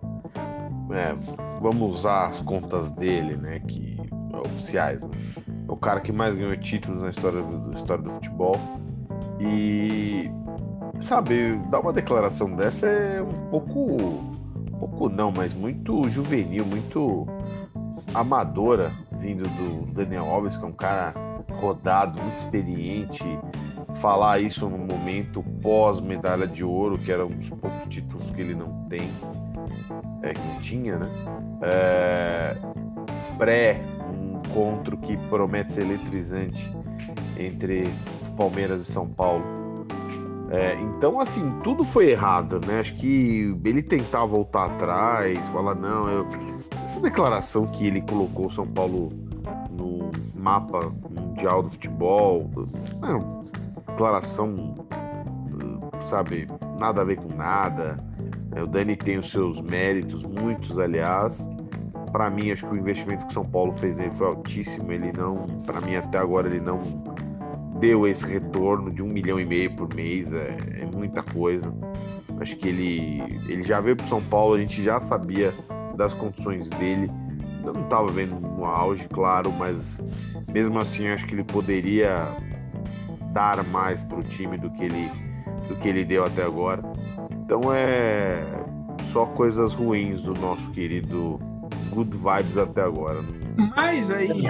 É, 0.92 1.16
vamos 1.62 2.00
usar 2.00 2.28
as 2.28 2.42
contas 2.42 2.92
dele, 2.92 3.36
né? 3.36 3.60
Que, 3.60 3.98
oficiais, 4.44 5.04
né? 5.04 5.10
É 5.68 5.72
o 5.72 5.76
cara 5.76 6.00
que 6.00 6.12
mais 6.12 6.36
ganhou 6.36 6.56
títulos 6.58 7.02
na 7.02 7.10
história 7.10 7.42
do, 7.42 7.74
história 7.74 8.04
do 8.04 8.10
futebol. 8.12 8.56
E 9.40 10.30
sabe, 11.02 11.58
dar 11.70 11.80
uma 11.80 11.94
declaração 11.94 12.56
dessa 12.56 12.88
é 12.88 13.22
um 13.22 13.50
pouco 13.50 14.30
pouco 14.80 15.10
não, 15.10 15.32
mas 15.32 15.54
muito 15.54 16.10
juvenil, 16.10 16.66
muito 16.66 17.28
amadora 18.14 18.92
vindo 19.12 19.44
do 19.44 19.94
Daniel 19.94 20.26
Alves, 20.26 20.56
que 20.56 20.64
é 20.64 20.68
um 20.68 20.74
cara 20.74 21.14
rodado, 21.52 22.22
muito 22.22 22.38
experiente. 22.38 23.24
Falar 23.96 24.40
isso 24.40 24.70
no 24.70 24.78
momento 24.78 25.44
pós-medalha 25.62 26.48
de 26.48 26.64
ouro, 26.64 26.98
que 26.98 27.12
era 27.12 27.26
um 27.26 27.32
dos 27.32 27.50
poucos 27.50 27.88
títulos 27.90 28.30
que 28.32 28.40
ele 28.40 28.56
não 28.56 28.86
tem, 28.88 29.12
é, 30.22 30.34
que 30.34 30.60
tinha, 30.62 30.98
né? 30.98 31.10
É, 31.62 32.56
pré 33.38 33.82
um 34.12 34.40
encontro 34.40 34.98
que 34.98 35.18
promete 35.30 35.74
ser 35.74 35.82
eletrizante 35.82 36.72
entre 37.38 37.94
Palmeiras 38.36 38.88
e 38.88 38.92
São 38.92 39.08
Paulo 39.08 39.60
é, 40.52 40.76
então, 40.82 41.20
assim, 41.20 41.60
tudo 41.64 41.84
foi 41.84 42.10
errado, 42.10 42.60
né? 42.66 42.80
Acho 42.80 42.96
que 42.96 43.56
ele 43.64 43.84
tentar 43.84 44.26
voltar 44.26 44.66
atrás, 44.66 45.38
falar, 45.50 45.76
não, 45.76 46.10
eu... 46.10 46.26
essa 46.84 47.00
declaração 47.00 47.68
que 47.68 47.86
ele 47.86 48.02
colocou 48.02 48.48
o 48.48 48.52
São 48.52 48.66
Paulo 48.66 49.10
no 49.70 50.10
mapa 50.34 50.92
mundial 51.08 51.62
do 51.62 51.70
futebol, 51.70 52.50
não, 53.00 53.42
declaração, 53.88 54.74
sabe, 56.10 56.48
nada 56.80 57.02
a 57.02 57.06
ver 57.06 57.18
com 57.18 57.32
nada. 57.36 58.04
É, 58.56 58.64
o 58.64 58.68
Dani 58.68 58.96
tem 58.96 59.18
os 59.18 59.30
seus 59.30 59.62
méritos, 59.62 60.24
muitos, 60.24 60.78
aliás. 60.78 61.48
Para 62.12 62.30
mim, 62.30 62.52
acho 62.52 62.66
que 62.68 62.74
o 62.74 62.78
investimento 62.78 63.26
que 63.26 63.32
o 63.32 63.34
São 63.34 63.46
Paulo 63.46 63.74
fez 63.74 63.96
nele 63.96 64.12
foi 64.12 64.28
altíssimo. 64.28 64.92
Ele 64.92 65.12
não, 65.12 65.46
para 65.66 65.80
mim, 65.82 65.96
até 65.96 66.18
agora, 66.18 66.48
ele 66.48 66.60
não 66.60 66.80
deu 67.80 68.08
esse 68.08 68.26
retorno 68.26 68.92
de 68.92 69.02
um 69.02 69.08
milhão 69.08 69.40
e 69.40 69.46
meio 69.46 69.74
por 69.76 69.94
mês, 69.94 70.32
é, 70.32 70.58
é 70.82 70.86
muita 70.96 71.24
coisa. 71.24 71.74
Acho 72.40 72.56
que 72.58 72.68
ele, 72.68 73.22
ele 73.48 73.64
já 73.64 73.80
veio 73.80 73.96
para 73.96 74.06
São 74.06 74.22
Paulo, 74.22 74.56
a 74.56 74.60
gente 74.60 74.84
já 74.84 75.00
sabia 75.00 75.54
das 75.96 76.14
condições 76.14 76.70
dele. 76.70 77.10
Eu 77.64 77.74
não 77.74 77.84
estava 77.84 78.08
vendo 78.12 78.40
no 78.40 78.66
auge, 78.66 79.08
claro, 79.08 79.52
mas 79.52 80.00
mesmo 80.52 80.80
assim 80.80 81.08
acho 81.08 81.26
que 81.26 81.36
ele 81.36 81.44
poderia 81.44 82.28
dar 83.34 83.64
mais 83.66 84.04
para 84.04 84.20
o 84.20 84.24
time 84.24 84.58
do 84.58 84.70
que 84.72 84.84
ele 84.84 85.12
do 85.68 85.76
que 85.76 85.88
ele 85.88 86.04
deu 86.04 86.26
até 86.26 86.44
agora. 86.44 86.82
Então 87.50 87.74
é 87.74 88.44
só 89.12 89.26
coisas 89.26 89.74
ruins 89.74 90.22
do 90.22 90.36
nosso 90.36 90.70
querido 90.70 91.40
Good 91.90 92.16
Vibes 92.16 92.56
até 92.56 92.84
agora. 92.84 93.22
Mas 93.76 94.12
aí, 94.12 94.46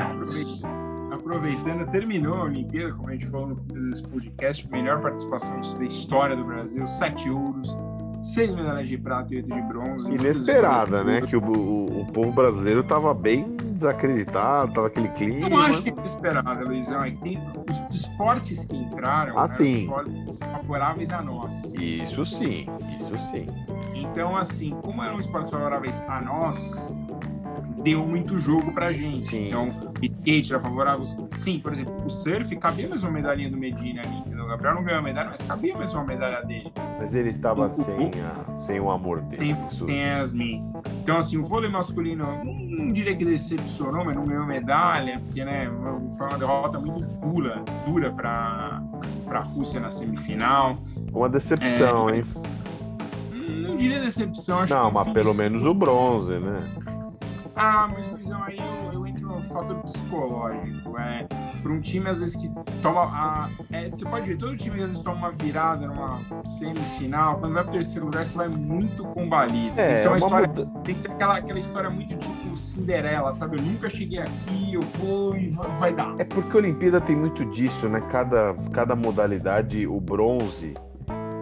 aproveitando, 1.10 1.90
terminou 1.92 2.34
a 2.34 2.44
Olimpíada, 2.44 2.94
como 2.94 3.08
a 3.08 3.14
gente 3.14 3.28
falou 3.28 3.48
no 3.48 3.56
desse 3.56 4.06
podcast, 4.06 4.70
melhor 4.70 5.02
participação 5.02 5.62
da 5.78 5.86
história 5.86 6.36
do 6.36 6.44
Brasil, 6.44 6.86
sete 6.88 7.30
ouros, 7.30 7.80
seis 8.22 8.54
medalhas 8.54 8.90
de 8.90 8.98
prata 8.98 9.34
e 9.34 9.38
oito 9.38 9.50
de 9.50 9.62
bronze. 9.62 10.12
Inesperada, 10.12 11.02
né? 11.02 11.22
Que 11.22 11.38
o, 11.38 11.42
o, 11.42 12.02
o 12.02 12.06
povo 12.12 12.34
brasileiro 12.34 12.84
tava 12.84 13.14
bem 13.14 13.56
desacreditado, 13.80 14.74
tava 14.74 14.88
aquele 14.88 15.10
clima. 15.10 15.50
Eu 15.50 15.58
acho 15.58 15.82
que 15.82 15.90
é 15.90 15.94
inesperada, 15.94 16.64
Luizão. 16.64 17.04
É 17.04 17.12
que 17.12 17.20
tem 17.20 17.40
os 17.70 17.96
esportes 17.96 18.66
que 18.66 18.76
entraram, 18.76 19.38
ah, 19.40 19.48
sim. 19.48 19.84
esportes 19.84 20.40
favoráveis 20.40 21.12
a 21.12 21.22
nós. 21.22 21.74
Isso 21.76 22.26
sim, 22.26 22.68
isso 23.00 23.14
sim. 23.32 23.48
Então, 23.96 24.36
assim, 24.38 24.72
como 24.84 25.04
eram 25.04 25.20
esportes 25.20 25.50
favoráveis 25.50 26.04
a 26.08 26.22
nós, 26.22 26.92
deu 27.84 28.06
muito 28.06 28.40
jogo 28.40 28.72
pra 28.72 28.92
gente. 28.92 29.26
Sim. 29.26 29.48
Então, 29.48 29.68
o 29.68 30.06
skate 30.06 30.54
era 30.54 30.62
favorável. 30.62 31.06
Sim, 31.38 31.60
por 31.60 31.72
exemplo, 31.72 32.06
o 32.06 32.10
surf 32.10 32.56
cabia 32.58 32.88
mais 32.88 33.04
uma 33.04 33.12
medalhinha 33.12 33.50
do 33.50 33.58
Medina 33.58 34.02
ali. 34.02 34.29
Gabriel 34.50 34.76
não 34.76 34.84
ganhou 34.84 35.00
a 35.00 35.04
medalha, 35.04 35.30
mas 35.30 35.42
cabia 35.42 35.76
mais 35.78 35.94
uma 35.94 36.04
medalha 36.04 36.44
dele. 36.46 36.72
Mas 36.98 37.16
ele 37.16 37.34
tava 37.34 37.68
O- 37.68 37.72
sem, 37.76 38.12
a- 38.22 38.62
sem 38.62 38.80
o 38.80 38.90
amor 38.92 39.22
dele. 39.22 39.54
Tem, 39.56 39.68
Isso- 39.68 39.86
tem 39.86 40.02
Yasmin. 40.08 40.72
Então, 41.02 41.18
assim, 41.18 41.38
o 41.38 41.44
vôlei 41.44 41.70
masculino, 41.70 42.26
não, 42.26 42.46
não 42.46 42.92
diria 42.94 43.16
que 43.16 43.24
decepcionou, 43.26 44.04
mas 44.06 44.16
não 44.16 44.26
ganhou 44.26 44.46
medalha, 44.46 45.20
porque, 45.26 45.44
né, 45.46 45.64
foi 46.18 46.28
uma 46.28 46.38
derrota 46.38 46.80
muito 46.80 47.06
dura, 47.20 47.64
dura 47.86 48.12
pra, 48.12 48.82
pra 49.26 49.40
Rússia 49.42 49.80
na 49.80 49.92
semifinal. 49.92 50.74
Uma 51.14 51.30
decepção, 51.30 52.10
É, 52.10 52.18
hein? 52.18 52.24
Não, 53.32 53.70
não 53.70 53.78
diria 53.78 54.00
decepção, 54.00 54.60
acho 54.60 54.74
Não, 54.74 54.92
mas 54.92 55.08
pelo 55.10 55.34
menos 55.34 55.64
o 55.66 55.74
bronze, 55.74 56.38
né? 56.40 56.64
Ah, 57.56 57.90
mas 57.92 58.10
Luizão, 58.12 58.42
aí 58.44 58.58
eu, 58.58 58.94
eu 58.94 59.08
no 59.40 59.44
fator 59.44 59.76
psicológico. 59.78 60.98
É, 60.98 61.26
para 61.62 61.72
um 61.72 61.80
time, 61.82 62.10
às 62.10 62.20
vezes, 62.20 62.36
que 62.36 62.50
toma. 62.82 63.02
A, 63.04 63.50
é, 63.72 63.90
você 63.90 64.06
pode 64.06 64.28
ver, 64.28 64.38
todo 64.38 64.56
time 64.56 64.82
às 64.82 64.90
vezes 64.90 65.04
toma 65.04 65.18
uma 65.18 65.32
virada 65.32 65.88
numa 65.88 66.20
semifinal. 66.46 67.38
Quando 67.40 67.54
vai 67.54 67.64
pro 67.64 67.74
terceiro 67.74 68.06
lugar, 68.06 68.26
você 68.26 68.38
vai 68.38 68.48
muito 68.50 69.04
combalido. 69.06 69.76
tem 69.76 69.86
É, 69.86 69.94
que 69.94 69.98
ser 70.00 70.08
uma, 70.08 70.12
uma 70.14 70.18
história. 70.20 70.48
muda- 70.48 70.66
Tem 70.84 70.96
que 70.96 71.02
ser 71.02 71.12
aquela, 71.12 71.38
aquela 71.38 71.60
história 71.60 71.90
muito 71.90 72.16
tipo 72.18 72.58
Cinderela, 72.58 73.34
sabe? 73.34 73.58
Eu 73.58 73.64
nunca 73.64 73.90
cheguei 73.90 74.20
aqui, 74.20 74.74
eu 74.74 74.82
vou 74.82 75.36
e 75.36 75.50
vai, 75.50 75.68
vai 75.80 75.94
dar. 75.94 76.16
É 76.20 76.24
porque 76.24 76.56
a 76.56 76.60
Olimpíada 76.60 77.00
tem 77.02 77.16
muito 77.16 77.46
disso, 77.46 77.88
né? 77.90 78.02
Cada, 78.12 78.54
cada 78.72 78.96
modalidade, 78.96 79.86
o 79.88 80.00
bronze, 80.00 80.74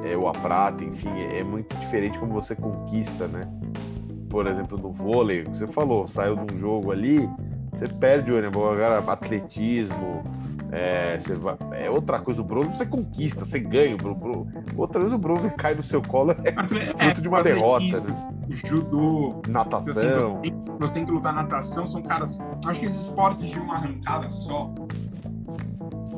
é, 0.04 0.16
ou 0.18 0.28
a 0.28 0.32
prata, 0.32 0.84
enfim, 0.84 1.10
é, 1.10 1.40
é 1.40 1.44
muito 1.44 1.76
diferente 1.78 2.18
como 2.20 2.34
você 2.34 2.56
conquista, 2.56 3.28
né? 3.28 3.42
Por 4.30 4.46
exemplo, 4.48 4.78
no 4.78 4.92
vôlei, 4.92 5.44
você 5.44 5.66
falou, 5.68 6.08
saiu 6.08 6.36
de 6.36 6.54
um 6.56 6.60
jogo 6.60 6.92
ali, 6.92 7.30
você 7.78 7.88
perde 7.88 8.32
o 8.32 8.38
ônibus. 8.38 8.64
Agora, 8.64 9.00
atletismo, 9.00 10.24
é, 10.72 11.18
vai- 11.40 11.58
é 11.84 11.90
outra 11.90 12.20
coisa. 12.20 12.42
O 12.42 12.44
bronze 12.44 12.70
você 12.76 12.86
conquista, 12.86 13.46
você 13.46 13.60
ganha. 13.60 13.96
O 13.96 14.48
outra 14.76 15.00
vez 15.02 15.14
o 15.14 15.18
bronze 15.18 15.50
cai 15.52 15.74
no 15.76 15.84
seu 15.84 16.02
colo, 16.02 16.32
é 16.44 16.50
Atle- 16.60 16.82
fruto 16.98 17.22
de 17.22 17.28
uma 17.28 17.42
derrota, 17.44 18.02
né? 18.02 18.32
Judô, 18.50 19.42
você, 19.46 19.52
Natação. 19.52 20.42
tem, 20.42 20.54
você 20.80 20.94
tem 20.94 21.06
que 21.06 21.12
lutar 21.12 21.34
natação, 21.34 21.88
são 21.88 22.02
caras. 22.02 22.40
Acho 22.66 22.80
que 22.80 22.86
esses 22.86 23.02
esportes 23.04 23.50
de 23.50 23.60
uma 23.60 23.76
arrancada 23.76 24.32
só. 24.32 24.72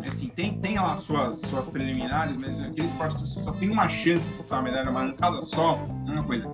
Assim, 0.09 0.27
tem, 0.29 0.59
tem 0.59 0.79
lá 0.79 0.95
suas, 0.95 1.39
suas 1.41 1.69
preliminares, 1.69 2.35
mas 2.35 2.59
aquele 2.59 2.87
esporte 2.87 3.15
que 3.15 3.21
você 3.21 3.39
só 3.39 3.51
tem 3.51 3.69
uma 3.69 3.87
chance 3.87 4.25
de 4.25 4.31
disputar 4.31 4.59
a 4.59 4.61
medalha, 4.61 4.89
uma 4.89 5.01
arrancada 5.01 5.41
só, 5.41 5.79
é 6.07 6.11
uma 6.11 6.23
coisa. 6.23 6.51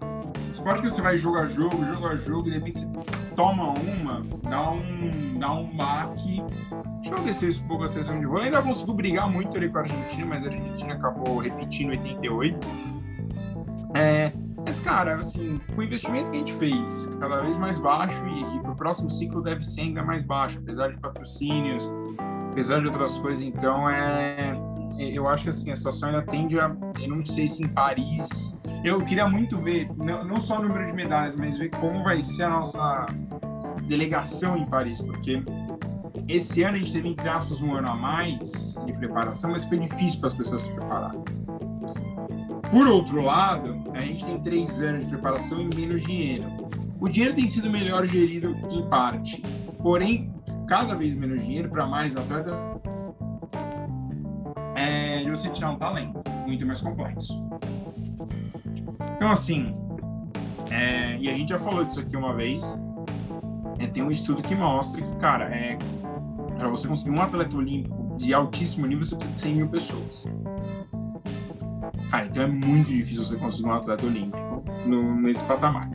Esporte 0.52 0.82
que 0.82 0.90
você 0.90 1.02
vai 1.02 1.18
jogo 1.18 1.38
a 1.38 1.48
jogo, 1.48 1.84
jogo 1.86 2.08
a 2.08 2.16
jogo, 2.16 2.48
e 2.48 2.52
de 2.52 2.58
repente 2.58 2.80
você 2.80 2.88
toma 3.36 3.70
uma, 3.72 4.22
dá 4.44 4.72
um, 4.72 5.40
dá 5.40 5.54
um 5.54 5.76
baque. 5.76 6.44
Deixa 7.02 7.16
eu 7.16 7.24
descer 7.24 7.50
isso 7.50 7.64
um 7.64 7.68
pouco 7.68 7.84
a 7.86 7.88
seleção 7.88 8.20
de 8.20 8.26
vôlei. 8.26 8.46
Ainda 8.46 8.62
conseguiu 8.62 8.94
brigar 8.94 9.30
muito 9.30 9.56
ali 9.56 9.70
com 9.70 9.78
a 9.78 9.82
Argentina, 9.82 10.26
mas 10.26 10.44
a 10.44 10.48
Argentina 10.48 10.94
acabou 10.94 11.38
repetindo 11.38 11.92
88. 11.92 12.68
É, 13.94 14.34
mas, 14.66 14.80
cara, 14.80 15.20
assim, 15.20 15.62
o 15.78 15.84
investimento 15.84 16.32
que 16.32 16.38
a 16.38 16.40
gente 16.40 16.54
fez, 16.54 17.10
cada 17.20 17.42
vez 17.42 17.56
mais 17.56 17.78
baixo 17.78 18.26
e, 18.26 18.58
e 18.58 18.60
pro 18.62 18.76
próximo 18.76 19.10
ciclo 19.10 19.42
deve 19.42 19.62
ser 19.62 19.82
ainda 19.82 20.04
mais 20.04 20.24
baixo, 20.24 20.58
apesar 20.58 20.90
de 20.90 20.98
patrocínios, 20.98 21.92
apesar 22.56 22.80
de 22.80 22.88
outras 22.88 23.18
coisas. 23.18 23.44
Então, 23.44 23.90
é, 23.90 24.58
eu 24.98 25.28
acho 25.28 25.44
que 25.44 25.50
assim, 25.50 25.72
a 25.72 25.76
situação 25.76 26.08
ainda 26.08 26.22
tende 26.22 26.58
a. 26.58 26.74
Eu 27.02 27.10
não 27.10 27.26
sei 27.26 27.50
se 27.50 27.62
em 27.62 27.68
Paris. 27.68 28.58
Eu 28.82 29.00
queria 29.00 29.28
muito 29.28 29.58
ver, 29.58 29.90
não, 29.98 30.24
não 30.24 30.40
só 30.40 30.60
o 30.60 30.62
número 30.64 30.86
de 30.86 30.94
medalhas, 30.94 31.36
mas 31.36 31.58
ver 31.58 31.70
como 31.70 32.02
vai 32.02 32.24
ser 32.24 32.44
a 32.44 32.50
nossa 32.50 33.08
delegação 33.88 34.56
em 34.58 34.66
Paris, 34.68 35.02
porque 35.02 35.44
esse 36.30 36.64
ano 36.64 36.76
a 36.76 36.80
gente 36.80 36.94
teve, 36.94 37.10
entre 37.10 37.28
aspas, 37.28 37.62
um 37.62 37.76
ano 37.76 37.90
a 37.90 37.96
mais 37.96 38.80
de 38.86 38.94
preparação, 38.94 39.52
mas 39.52 39.66
foi 39.66 39.80
difícil 39.80 40.20
para 40.22 40.30
as 40.30 40.36
pessoas 40.36 40.62
se 40.62 40.72
prepararem. 40.72 41.22
Por 42.72 42.88
outro 42.88 43.22
lado, 43.22 43.84
a 43.94 44.00
gente 44.00 44.24
tem 44.24 44.40
três 44.40 44.82
anos 44.82 45.04
de 45.04 45.12
preparação 45.12 45.62
e 45.62 45.76
menos 45.76 46.04
dinheiro. 46.04 46.46
O 47.02 47.10
dinheiro 47.10 47.36
tem 47.36 47.48
sido 47.48 47.70
melhor 47.70 48.06
gerido 48.06 48.56
em 48.72 48.88
parte, 48.88 49.42
porém, 49.82 50.35
cada 50.66 50.96
vez 50.96 51.16
menos 51.16 51.42
dinheiro 51.42 51.70
para 51.70 51.86
mais 51.86 52.16
atleta 52.16 52.52
é 54.76 55.24
de 55.24 55.30
você 55.30 55.50
tirar 55.50 55.72
um 55.72 55.78
talento 55.78 56.22
muito 56.46 56.66
mais 56.66 56.82
complexo. 56.82 57.48
Então, 59.16 59.32
assim, 59.32 59.76
é, 60.70 61.18
e 61.18 61.30
a 61.30 61.34
gente 61.34 61.50
já 61.50 61.58
falou 61.58 61.86
disso 61.86 62.02
aqui 62.02 62.18
uma 62.18 62.34
vez, 62.34 62.80
é, 63.80 63.88
tem 63.88 64.04
um 64.04 64.12
estudo 64.12 64.42
que 64.42 64.56
mostra 64.56 65.02
que, 65.02 65.16
cara, 65.18 65.46
é, 65.46 65.78
para 66.58 66.68
você 66.68 66.88
conseguir 66.88 67.18
um 67.18 67.22
atleta 67.22 67.56
olímpico 67.56 68.18
de 68.18 68.34
altíssimo 68.34 68.86
nível, 68.86 69.04
você 69.04 69.16
precisa 69.16 69.34
de 69.34 69.40
100 69.40 69.56
mil 69.56 69.68
pessoas. 69.70 70.26
Cara, 72.10 72.26
então 72.28 72.44
é 72.44 72.48
muito 72.48 72.92
difícil 72.92 73.24
você 73.24 73.36
conseguir 73.36 73.70
um 73.70 73.74
atleta 73.74 74.06
olímpico 74.06 74.64
no, 74.86 75.16
nesse 75.16 75.46
patamar. 75.46 75.90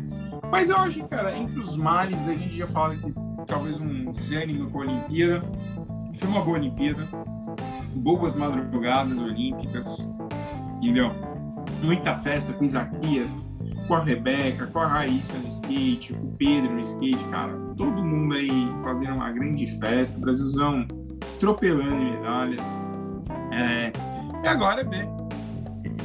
Mas 0.51 0.69
eu 0.69 0.77
acho 0.77 0.97
que, 0.97 1.09
cara, 1.09 1.37
entre 1.37 1.61
os 1.61 1.77
males, 1.77 2.21
a 2.27 2.35
gente 2.35 2.57
já 2.57 2.67
fala 2.67 2.97
que 2.97 3.13
talvez 3.47 3.81
um 3.81 4.11
desânimo 4.11 4.71
com 4.71 4.79
a 4.79 4.83
Olimpíada. 4.83 5.43
Foi 6.15 6.29
uma 6.29 6.41
boa 6.41 6.59
Olimpíada. 6.59 7.09
Boas 7.95 8.35
madrugadas 8.35 9.19
olímpicas. 9.19 10.09
Entendeu? 10.77 11.11
Muita 11.83 12.15
festa 12.15 12.53
com 12.53 12.65
Isaquias, 12.65 13.37
com 13.87 13.95
a 13.95 14.01
Rebeca, 14.01 14.67
com 14.67 14.79
a 14.79 14.87
Raíssa 14.87 15.37
no 15.39 15.49
skate, 15.49 16.13
com 16.13 16.27
o 16.27 16.33
Pedro 16.33 16.73
no 16.73 16.81
skate, 16.81 17.25
cara. 17.31 17.53
Todo 17.77 18.03
mundo 18.03 18.35
aí 18.35 18.51
fazendo 18.83 19.15
uma 19.15 19.31
grande 19.31 19.67
festa. 19.79 20.19
O 20.19 20.21
Brasilzão 20.21 20.87
atropelando 21.37 21.95
em 21.95 22.13
medalhas. 22.13 22.85
É, 23.53 23.93
e 24.45 24.49
agora 24.49 24.83
é 24.83 24.85
ver. 24.85 25.07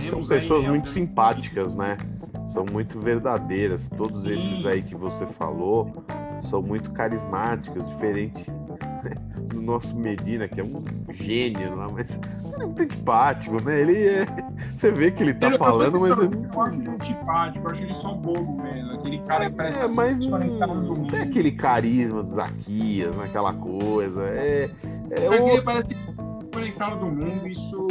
São 0.02 0.20
Temos 0.20 0.32
aí, 0.32 0.40
pessoas 0.40 0.64
né, 0.64 0.70
muito 0.70 0.90
simpáticas, 0.90 1.76
né? 1.76 1.98
São 2.48 2.66
muito 2.72 3.00
verdadeiras. 3.00 3.90
Todos 3.90 4.24
Sim. 4.24 4.36
esses 4.36 4.66
aí 4.66 4.82
que 4.82 4.96
você 4.96 5.26
falou 5.26 6.06
são 6.50 6.62
muito 6.62 6.92
carismáticos, 6.92 7.86
diferente 7.90 8.46
do 9.50 9.62
nosso 9.62 9.96
Medina, 9.96 10.48
que 10.48 10.60
é 10.60 10.64
um 10.64 10.84
gênio 11.14 11.76
lá, 11.76 11.88
mas 11.90 12.20
ele 12.54 12.64
é 12.64 12.66
muito 12.66 12.82
antipático, 12.84 13.62
né? 13.64 13.82
Ele 13.82 14.06
é. 14.08 14.26
Você 14.78 14.92
vê 14.92 15.12
que 15.12 15.24
ele 15.24 15.34
tá 15.34 15.48
Ele- 15.48 15.58
falando, 15.58 16.00
mas 16.00 16.18
é 16.20 16.24
eu, 16.24 16.30
muito. 16.30 16.54
eu 16.54 16.62
acho 16.62 16.76
ele 16.80 16.90
antipático, 16.90 17.66
eu 17.68 17.72
acho 17.72 17.84
ele 17.84 17.96
só 17.96 18.14
bobo 18.14 18.62
mesmo. 18.62 18.92
Aquele 18.94 19.20
cara 19.20 19.50
que 19.50 19.56
parece 19.56 19.78
É, 19.78 19.82
que 19.82 19.88
tá 19.88 19.94
mas 19.96 20.20
não, 20.28 20.76
não 20.76 21.06
tem 21.08 21.20
aquele 21.22 21.52
carisma 21.52 22.24
do 22.24 22.30
Zaquias, 22.34 23.18
naquela 23.18 23.54
coisa. 23.54 24.22
É, 24.24 24.70
é 25.12 25.30
Mas 25.30 25.40
o- 25.42 25.48
ele 25.48 25.62
parece 25.62 25.96
conectado 26.56 27.00
do 27.00 27.08
mundo, 27.08 27.48
isso, 27.48 27.86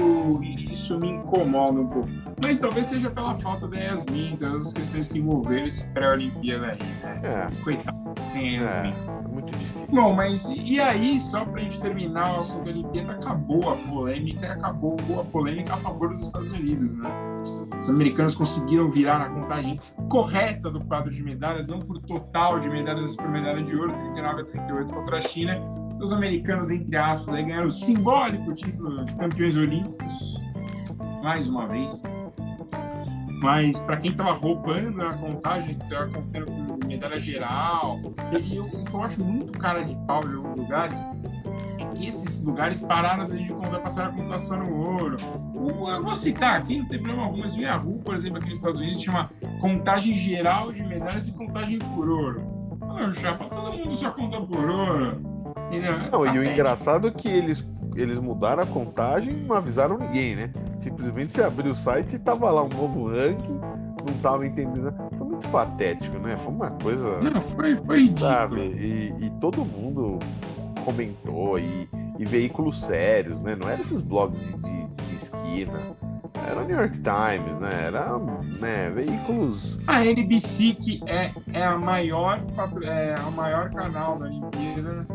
isso 0.70 0.98
me 0.98 1.10
incomoda 1.10 1.80
um 1.80 1.86
pouco. 1.86 2.08
Mas 2.42 2.58
talvez 2.58 2.86
seja 2.86 3.10
pela 3.10 3.36
falta 3.38 3.68
da 3.68 3.76
Yasmin, 3.76 4.36
todas 4.38 4.68
as 4.68 4.72
questões 4.72 5.08
que 5.08 5.18
envolveram 5.18 5.66
esse 5.66 5.86
pré-Olimpíada 5.90 6.68
aí, 6.68 6.78
né? 6.78 7.20
É, 7.22 7.62
Coitado, 7.62 8.14
tem 8.32 8.58
é, 8.58 8.62
Yasmin. 8.62 8.94
é 9.06 9.28
muito 9.28 9.50
difícil. 9.58 9.86
Bom, 9.90 10.14
mas 10.14 10.46
e 10.48 10.80
aí, 10.80 11.20
só 11.20 11.44
pra 11.44 11.60
gente 11.60 11.78
terminar 11.78 12.36
o 12.36 12.40
assunto 12.40 12.64
da 12.64 12.70
Olimpíada, 12.70 13.12
acabou 13.12 13.70
a 13.70 13.76
polêmica, 13.76 14.46
e 14.46 14.50
acabou 14.50 14.96
a 15.20 15.24
polêmica 15.24 15.74
a 15.74 15.76
favor 15.76 16.08
dos 16.08 16.22
Estados 16.22 16.50
Unidos, 16.50 16.96
né? 16.96 17.10
Os 17.78 17.90
americanos 17.90 18.34
conseguiram 18.34 18.90
virar 18.90 19.18
na 19.18 19.28
contagem 19.28 19.78
correta 20.08 20.70
do 20.70 20.80
quadro 20.80 21.10
de 21.10 21.22
medalhas, 21.22 21.66
não 21.66 21.80
por 21.80 21.98
total 22.00 22.58
de 22.58 22.70
medalhas, 22.70 23.02
mas 23.02 23.16
por 23.16 23.28
medalha 23.28 23.62
de 23.62 23.76
ouro, 23.76 23.92
39 23.92 24.40
a 24.40 24.44
38 24.46 24.94
contra 24.94 25.18
a 25.18 25.20
China. 25.20 25.83
Os 26.04 26.12
americanos, 26.12 26.70
entre 26.70 26.98
aspas, 26.98 27.32
aí 27.34 27.42
ganharam 27.44 27.68
o 27.68 27.72
simbólico 27.72 28.52
título 28.52 29.06
de 29.06 29.14
campeões 29.14 29.56
olímpicos, 29.56 30.38
mais 31.22 31.48
uma 31.48 31.66
vez. 31.66 32.02
Mas 33.40 33.80
para 33.80 33.96
quem 33.96 34.10
estava 34.10 34.32
roubando 34.34 34.98
na 34.98 35.14
contagem, 35.14 35.78
estava 35.82 36.10
contando 36.10 36.44
com 36.44 36.86
medalha 36.86 37.18
geral, 37.18 38.00
e 38.38 38.54
eu- 38.54 38.68
eu 38.92 39.02
acho 39.02 39.24
muito 39.24 39.58
cara 39.58 39.82
de 39.82 39.96
pau 40.06 40.22
em 40.28 40.34
alguns 40.36 40.56
lugares 40.56 41.02
é 41.78 41.84
que 41.94 42.06
esses 42.06 42.42
lugares 42.42 42.82
pararam 42.82 43.22
às 43.22 43.30
vezes 43.30 43.46
de 43.46 43.54
contar, 43.54 43.78
passaram 43.78 44.10
a 44.10 44.12
computação 44.12 44.58
no 44.58 44.76
ouro. 44.76 45.16
Eu 45.54 46.02
vou 46.02 46.14
citar 46.14 46.58
aqui, 46.60 46.80
não 46.80 46.86
tem 46.86 46.98
problema 47.00 47.24
algum, 47.24 47.38
mas 47.40 47.56
o 47.56 47.60
Yahoo, 47.62 47.98
por 48.04 48.14
exemplo, 48.14 48.36
aqui 48.36 48.50
nos 48.50 48.58
Estados 48.58 48.78
Unidos, 48.78 49.00
tinha 49.00 49.14
uma 49.16 49.30
contagem 49.58 50.14
geral 50.18 50.70
de 50.70 50.82
medalhas 50.82 51.28
e 51.28 51.32
contagem 51.32 51.78
por 51.78 52.06
ouro. 52.10 52.42
Ah, 52.82 53.10
chapa, 53.10 53.46
todo 53.46 53.72
mundo 53.72 53.90
só 53.90 54.10
conta 54.10 54.38
por 54.42 54.68
ouro. 54.68 55.33
Não, 56.10 56.26
e 56.34 56.38
o 56.38 56.44
engraçado 56.44 57.08
é 57.08 57.10
que 57.10 57.28
eles, 57.28 57.66
eles 57.94 58.18
mudaram 58.18 58.62
a 58.62 58.66
contagem 58.66 59.32
e 59.32 59.36
não 59.36 59.56
avisaram 59.56 59.98
ninguém, 59.98 60.36
né? 60.36 60.50
Simplesmente 60.78 61.32
você 61.32 61.42
abriu 61.42 61.72
o 61.72 61.74
site 61.74 62.16
e 62.16 62.18
tava 62.18 62.50
lá 62.50 62.62
um 62.62 62.68
novo 62.68 63.08
ranking, 63.08 63.60
não 64.06 64.18
tava 64.20 64.46
entendendo. 64.46 64.92
Foi 65.16 65.26
muito 65.26 65.48
patético, 65.48 66.18
né? 66.18 66.36
Foi 66.36 66.52
uma 66.52 66.70
coisa. 66.70 67.20
Não, 67.20 67.40
foi, 67.40 67.76
foi 67.76 67.98
ridículo. 67.98 68.30
Sabe? 68.30 68.60
E, 68.60 69.26
e 69.26 69.30
todo 69.40 69.64
mundo 69.64 70.18
comentou 70.84 71.58
e, 71.58 71.88
e, 72.18 72.24
veículos 72.24 72.80
sérios, 72.80 73.40
né? 73.40 73.56
Não 73.56 73.68
eram 73.68 73.82
esses 73.82 74.02
blogs 74.02 74.38
de, 74.38 74.56
de, 74.58 74.86
de 74.86 75.16
esquina. 75.16 75.80
Era 76.46 76.60
o 76.60 76.64
New 76.66 76.76
York 76.76 77.00
Times, 77.00 77.56
né? 77.58 77.86
Era 77.86 78.18
né, 78.60 78.90
veículos. 78.90 79.78
A 79.86 80.04
NBC, 80.04 80.74
que 80.74 81.00
é, 81.06 81.30
é, 81.52 81.64
a 81.64 81.78
maior, 81.78 82.42
é 82.82 83.14
a 83.18 83.30
maior 83.30 83.70
canal 83.70 84.18
da 84.18 84.26
Olimpíada, 84.26 85.06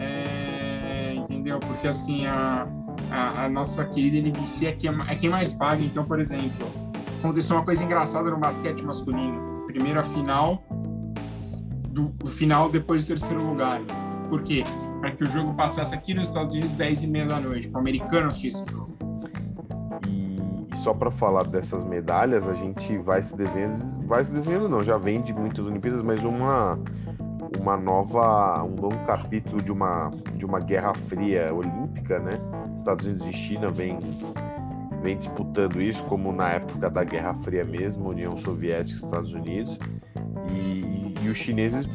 é, 0.00 1.14
entendeu? 1.14 1.60
Porque 1.60 1.86
assim, 1.86 2.26
a, 2.26 2.66
a, 3.10 3.44
a, 3.44 3.48
nossa 3.48 3.84
querida 3.84 4.16
NBC 4.16 4.66
é 4.66 4.72
quem, 4.72 4.90
é 5.08 5.14
quem 5.14 5.30
mais 5.30 5.52
paga. 5.52 5.84
Então, 5.84 6.04
por 6.04 6.18
exemplo, 6.18 6.66
aconteceu 7.18 7.56
uma 7.56 7.64
coisa 7.64 7.84
engraçada 7.84 8.30
no 8.30 8.38
basquete 8.38 8.82
masculino. 8.82 9.64
Primeiro 9.66 10.00
a 10.00 10.04
final, 10.04 10.64
do, 11.88 12.08
do 12.08 12.26
final 12.26 12.70
depois 12.70 13.04
do 13.04 13.08
terceiro 13.08 13.46
lugar. 13.46 13.80
Por 14.28 14.42
quê? 14.42 14.64
Para 15.00 15.12
que 15.12 15.22
o 15.22 15.28
jogo 15.28 15.54
passasse 15.54 15.94
aqui 15.94 16.14
nos 16.14 16.28
Estados 16.28 16.54
Unidos 16.54 16.74
10 16.74 17.04
e 17.04 17.06
meia 17.06 17.26
da 17.26 17.38
noite, 17.38 17.68
para 17.68 17.78
o 17.78 17.80
americano 17.80 18.30
assistir 18.30 18.48
esse 18.48 18.64
jogo 18.70 18.90
só 20.80 20.94
para 20.94 21.10
falar 21.10 21.44
dessas 21.44 21.84
medalhas, 21.84 22.48
a 22.48 22.54
gente 22.54 22.96
vai 22.98 23.22
se 23.22 23.36
desenhando, 23.36 24.06
vai 24.06 24.24
se 24.24 24.32
desenhando 24.32 24.68
não, 24.68 24.82
já 24.82 24.96
vem 24.96 25.20
de 25.20 25.32
muitas 25.32 25.64
Olimpíadas, 25.64 26.02
mas 26.02 26.24
uma 26.24 26.78
uma 27.58 27.76
nova, 27.76 28.62
um 28.64 28.74
novo 28.74 28.98
capítulo 29.06 29.62
de 29.62 29.72
uma 29.72 30.10
de 30.34 30.44
uma 30.44 30.60
guerra 30.60 30.94
fria 31.08 31.52
olímpica, 31.52 32.18
né? 32.18 32.38
Estados 32.76 33.06
Unidos 33.06 33.26
e 33.28 33.32
China 33.32 33.70
vem 33.70 33.98
vem 35.02 35.16
disputando 35.16 35.80
isso 35.80 36.02
como 36.04 36.32
na 36.32 36.50
época 36.50 36.90
da 36.90 37.02
Guerra 37.02 37.34
Fria 37.34 37.64
mesmo, 37.64 38.10
União 38.10 38.36
Soviética 38.36 39.00
e 39.00 39.04
Estados 39.04 39.32
Unidos. 39.32 39.78
E, 40.50 41.14
e 41.22 41.28
os 41.28 41.38
chineses 41.38 41.88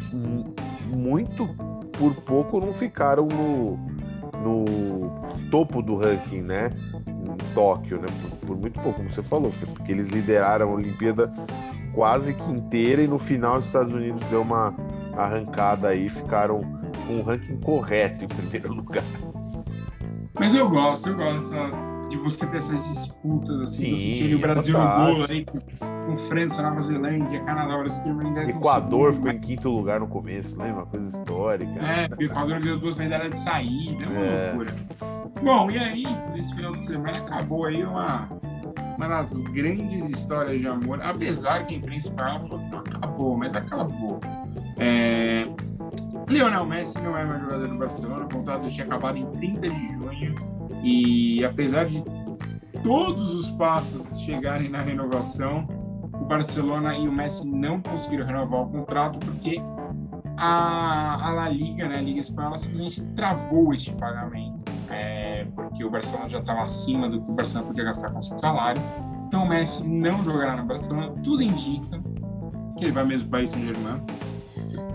muito 0.88 1.47
por 1.91 2.16
pouco 2.16 2.60
não 2.60 2.74
ficaram 2.74 3.28
no, 3.28 3.78
no 4.39 5.49
topo 5.49 5.82
do 5.82 5.97
ranking, 5.97 6.41
né? 6.41 6.72
Tóquio, 7.53 7.99
né? 7.99 8.08
Por, 8.22 8.47
por, 8.47 8.58
muito 8.58 8.80
pouco, 8.80 8.97
como 8.97 9.12
você 9.12 9.24
falou, 9.24 9.51
porque 9.74 9.91
eles 9.91 10.08
lideraram 10.08 10.70
a 10.70 10.74
Olimpíada 10.74 11.32
quase 11.93 12.34
que 12.34 12.51
inteira 12.51 13.01
e 13.01 13.08
no 13.08 13.18
final 13.18 13.60
os 13.60 13.66
Estados 13.66 13.93
Unidos 13.93 14.22
deu 14.30 14.41
uma 14.41 14.74
arrancada 15.18 15.89
aí, 15.89 16.09
ficaram 16.09 16.61
com 17.07 17.20
o 17.20 17.22
ranking 17.22 17.57
correto 17.57 18.26
em 18.26 18.28
primeiro 18.28 18.74
lugar. 18.76 19.03
Mas 20.38 20.53
eu 20.53 20.70
gosto, 20.70 21.09
eu 21.09 21.16
gosto 21.16 21.55
de 22.09 22.18
você 22.18 22.45
ter 22.45 22.57
essas 22.57 22.88
disputas, 22.88 23.61
assim, 23.61 23.95
Sim, 23.95 24.13
tinha 24.13 24.36
o 24.36 24.39
Brasil 24.39 24.78
é 24.78 24.80
no 24.80 25.05
bolo 25.05 25.26
aí 25.30 25.45
com, 25.45 25.59
com, 25.59 26.18
França, 26.18 26.61
Nova 26.61 26.80
Zelândia, 26.82 27.43
Canadá, 27.43 27.78
Brasil 27.78 28.03
terminou 28.03 28.32
em 28.32 28.34
décimo 28.34 28.59
Equador 28.59 29.13
ficou 29.13 29.32
em 29.32 29.39
quinto 29.39 29.70
lugar 29.70 29.99
no 29.99 30.07
começo, 30.07 30.57
lembra? 30.57 30.84
Uma 30.84 30.86
coisa 30.86 31.18
histórica. 31.18 31.80
É, 31.80 32.09
o 32.18 32.24
Equador 32.24 32.59
ganhou 32.59 32.80
duas 32.80 32.95
medalhas 32.95 33.32
de 33.32 33.38
saída, 33.39 34.03
é 34.03 34.07
uma 34.07 34.20
é. 34.20 34.45
loucura. 34.47 34.76
Bom, 35.41 35.72
e 35.72 35.78
aí, 35.78 36.05
nesse 36.34 36.53
final 36.55 36.74
de 36.74 36.82
semana, 36.82 37.18
acabou 37.18 37.66
aí 37.66 37.84
uma, 37.84 38.30
uma 38.97 39.07
das 39.07 39.41
grandes 39.41 40.09
histórias 40.09 40.59
de 40.59 40.68
amor, 40.68 41.01
apesar 41.01 41.66
que 41.66 41.76
em 41.76 41.82
principal 41.82 42.39
falou 42.41 42.59
que 42.59 42.72
não 42.72 42.80
acabou, 42.80 43.38
mas 43.38 43.55
acabou. 43.55 44.20
É... 44.78 45.48
Lionel 46.28 46.66
Messi 46.66 47.02
não 47.02 47.18
é 47.18 47.24
mais 47.24 47.42
jogador 47.42 47.68
do 47.68 47.78
Barcelona, 47.78 48.26
o 48.26 48.30
contrato 48.30 48.68
tinha 48.70 48.86
acabado 48.86 49.18
em 49.18 49.26
30 49.32 49.70
de 49.70 49.94
junho, 49.94 50.36
e 50.84 51.46
apesar 51.46 51.86
de 51.86 52.04
todos 52.84 53.34
os 53.34 53.52
passos 53.52 54.20
chegarem 54.22 54.70
na 54.70 54.82
renovação, 54.82 55.68
o 56.14 56.26
Barcelona 56.26 56.96
e 56.98 57.08
o 57.08 57.12
Messi 57.12 57.48
não 57.48 57.80
conseguiram 57.82 58.26
renovar 58.26 58.62
o 58.62 58.70
contrato 58.70 59.20
porque 59.20 59.62
a, 60.38 61.28
a 61.28 61.32
La 61.32 61.50
Liga, 61.50 61.88
né, 61.88 61.98
a 61.98 62.02
Liga 62.02 62.22
Espanhola, 62.22 62.58
simplesmente 62.58 63.02
travou 63.16 63.74
este 63.74 63.94
pagamento 63.94 64.66
é, 64.90 65.46
porque 65.56 65.84
o 65.84 65.90
Barcelona 65.90 66.30
já 66.30 66.40
estava 66.40 66.62
acima 66.62 67.10
do 67.10 67.22
que 67.22 67.32
o 67.32 67.34
Barcelona 67.34 67.68
podia 67.68 67.84
gastar 67.86 68.12
com 68.12 68.22
seu 68.22 68.38
salário. 68.40 68.82
Então 69.28 69.44
o 69.44 69.50
Messi 69.50 69.84
não 69.84 70.24
jogará 70.24 70.56
no 70.56 70.66
Barcelona. 70.66 71.14
Tudo 71.24 71.42
indica 71.42 72.02
que 72.78 72.86
ele 72.86 72.92
vai 72.92 73.06
mesmo 73.06 73.30
para 73.30 73.38
o 73.38 73.40
Paris 73.40 73.52
Saint-Germain. 73.52 74.02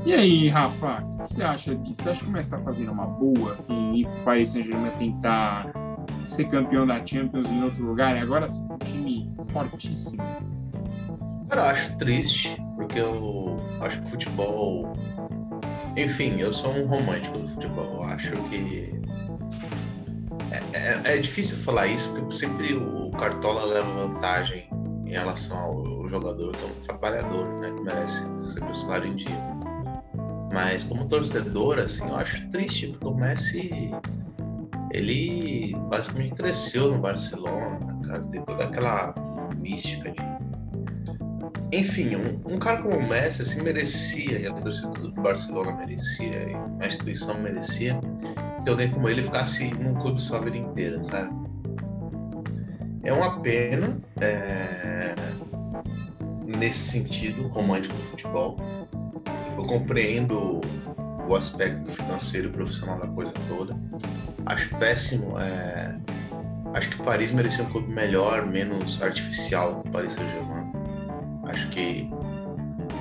E 0.05 0.14
aí, 0.14 0.48
Rafa, 0.48 1.03
o 1.03 1.18
que 1.18 1.28
você 1.28 1.42
acha 1.42 1.74
disso? 1.74 2.03
Você 2.03 2.11
acha 2.11 2.20
que 2.24 2.30
o 2.30 2.32
Messi 2.32 2.48
está 2.48 2.59
fazendo 2.61 2.90
uma 2.90 3.07
boa 3.07 3.59
em 3.68 4.01
ir 4.01 4.05
para 4.07 4.20
o 4.20 4.24
Paris 4.24 4.48
Saint-Germain 4.51 4.92
tentar 4.98 5.70
ser 6.24 6.44
campeão 6.46 6.86
da 6.86 7.05
Champions 7.05 7.51
em 7.51 7.62
outro 7.62 7.84
lugar? 7.84 8.16
E 8.16 8.20
agora 8.20 8.48
sim, 8.48 8.66
um 8.70 8.78
time 8.78 9.30
fortíssimo. 9.53 10.22
Cara, 11.51 11.62
eu 11.62 11.66
acho 11.66 11.98
triste, 11.98 12.57
porque 12.76 12.98
eu 12.98 13.57
acho 13.82 14.01
que 14.01 14.07
o 14.07 14.09
futebol. 14.09 14.92
Enfim, 15.96 16.38
eu 16.38 16.53
sou 16.53 16.72
um 16.72 16.86
romântico 16.86 17.38
do 17.38 17.48
futebol. 17.48 17.96
Eu 17.96 18.05
acho 18.05 18.36
que 18.44 19.01
é, 20.72 21.14
é, 21.14 21.18
difícil 21.18 21.59
falar 21.59 21.86
isso, 21.86 22.12
porque 22.12 22.30
sempre 22.30 22.74
o 22.74 23.11
Cartola 23.11 23.64
leva 23.66 24.09
vantagem 24.09 24.68
em 25.05 25.11
relação 25.11 25.59
ao 25.59 26.09
jogador 26.09 26.53
que 26.53 26.64
é 26.64 26.66
um 26.66 26.86
trabalhador, 26.86 27.46
né? 27.61 27.70
Que 27.70 27.80
merece 27.82 28.24
sempre 28.40 28.70
o 28.70 28.74
salário 28.74 29.09
em 29.09 29.16
dia. 29.16 29.49
Mas 30.53 30.84
como 30.84 31.07
torcedor, 31.07 31.78
assim, 31.78 32.07
eu 32.07 32.16
acho 32.16 32.48
triste, 32.51 32.88
porque 32.88 33.07
o 33.07 33.14
Messi 33.14 33.90
ele 34.90 35.74
basicamente 35.88 36.34
cresceu 36.34 36.90
no 36.90 37.01
Barcelona, 37.01 37.78
cara, 38.07 38.24
tem 38.24 38.42
toda 38.44 38.64
aquela 38.64 39.14
mística 39.57 40.11
de. 40.11 40.30
Enfim, 41.72 42.16
um, 42.16 42.55
um 42.55 42.59
cara 42.59 42.82
como 42.82 42.96
o 42.96 43.09
Messi 43.09 43.42
assim, 43.42 43.62
merecia, 43.62 44.40
e 44.40 44.46
a 44.46 44.53
torcida 44.53 44.88
do 44.88 45.12
Barcelona 45.12 45.72
merecia, 45.72 46.51
e 46.51 46.84
a 46.84 46.86
instituição 46.86 47.40
merecia, 47.40 48.01
que 48.64 48.70
alguém 48.70 48.90
como 48.90 49.09
ele 49.09 49.22
ficasse 49.22 49.72
num 49.74 49.94
clube 49.94 50.20
sua 50.20 50.40
vida 50.40 50.57
inteira, 50.57 51.03
sabe? 51.05 51.32
É 53.05 53.12
uma 53.12 53.40
pena 53.40 54.01
é... 54.20 55.14
nesse 56.44 56.90
sentido 56.90 57.46
romântico 57.48 57.94
do 57.96 58.03
futebol. 58.05 58.57
Eu 59.61 59.66
compreendo 59.66 60.62
o 61.28 61.36
aspecto 61.36 61.86
financeiro 61.92 62.48
e 62.48 62.50
profissional 62.50 62.98
da 62.98 63.08
coisa 63.08 63.32
toda. 63.46 63.78
Acho 64.46 64.74
péssimo. 64.78 65.38
É... 65.38 66.00
Acho 66.72 66.88
que 66.88 67.02
Paris 67.02 67.30
merecia 67.32 67.64
um 67.64 67.68
clube 67.68 67.92
melhor, 67.92 68.46
menos 68.46 69.02
artificial 69.02 69.82
do 69.82 69.90
Paris 69.90 70.12
Saint-Germain. 70.12 70.72
Acho 71.44 71.68
que 71.68 72.08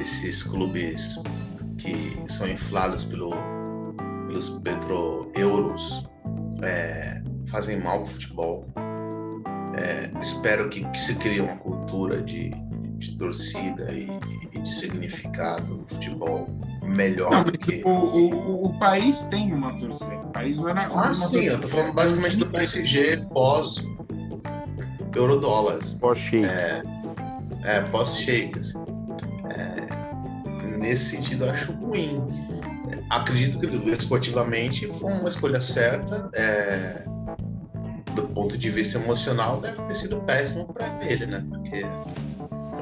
esses 0.02 0.44
clubes 0.44 1.22
que 1.78 2.26
são 2.30 2.48
inflados 2.50 3.06
pelo 3.06 3.30
pelos 4.28 4.50
petro-euros 4.60 6.08
é, 6.62 7.24
fazem 7.48 7.80
mal 7.80 8.00
ao 8.00 8.06
futebol. 8.06 8.68
É, 9.78 10.12
espero 10.20 10.70
que, 10.70 10.84
que, 10.90 11.00
se 11.00 11.16
crie 11.16 11.40
uma 11.40 11.56
cultura 11.56 12.22
de, 12.22 12.52
de 13.00 13.18
torcida 13.18 13.92
e, 13.92 14.10
e, 14.54 14.60
de 14.60 14.70
significado 14.70 15.78
no 15.78 15.88
futebor 15.88 16.48
melhor 16.84 17.32
não, 17.32 17.44
do 17.44 17.58
que. 17.58 17.82
O, 17.86 17.90
o, 17.90 18.66
o, 18.66 18.80
país 18.80 19.22
tem 19.28 19.54
uma 19.54 19.74
torcida. 19.80 20.16
O 20.16 20.32
país 20.32 20.58
não 20.58 20.70
era. 20.70 20.88
Ah, 20.88 21.14
sim, 21.14 21.46
eu 21.46 21.60
tô 21.60 21.68
falando 21.68 21.94
basicamente 21.94 22.38
do 22.38 22.48
PSG 22.48 23.26
pós 23.34 23.90
euro-dólares. 25.16 25.94
Pós-shake. 25.96 26.46
É, 26.46 26.84
é 27.64 27.82
pós-shake. 27.82 28.60
Assim. 28.60 28.78
É, 29.56 30.78
nesse 30.78 31.16
sentido, 31.16 31.46
eu 31.46 31.52
acho 31.52 31.72
ruim 31.74 32.22
acredito 33.10 33.60
que 33.60 33.68
esportivamente 33.90 34.88
foi 34.88 35.12
uma 35.12 35.30
escolha 35.30 35.62
certa. 35.62 36.30
É, 36.36 37.04
do 38.16 38.28
ponto 38.30 38.58
de 38.58 38.70
vista 38.70 39.00
emocional, 39.00 39.62
deve 39.62 39.82
ter 39.84 39.96
sido 39.96 40.18
péssimo 40.22 40.66
para 40.74 40.88
ele, 41.06 41.26
né? 41.26 41.46
Porque 41.48 41.82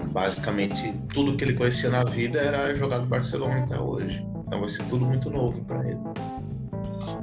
basicamente 0.08 0.94
tudo 1.14 1.36
que 1.38 1.44
ele 1.44 1.54
conhecia 1.54 1.90
na 1.90 2.04
vida 2.04 2.40
era 2.40 2.76
jogar 2.76 3.00
no 3.00 3.06
Barcelona 3.06 3.64
até 3.64 3.80
hoje. 3.80 4.26
Então 4.46 4.60
vai 4.60 4.70
ser 4.70 4.86
tudo 4.86 5.06
muito 5.06 5.30
novo 5.30 5.64
para 5.66 5.88
ele. 5.88 6.00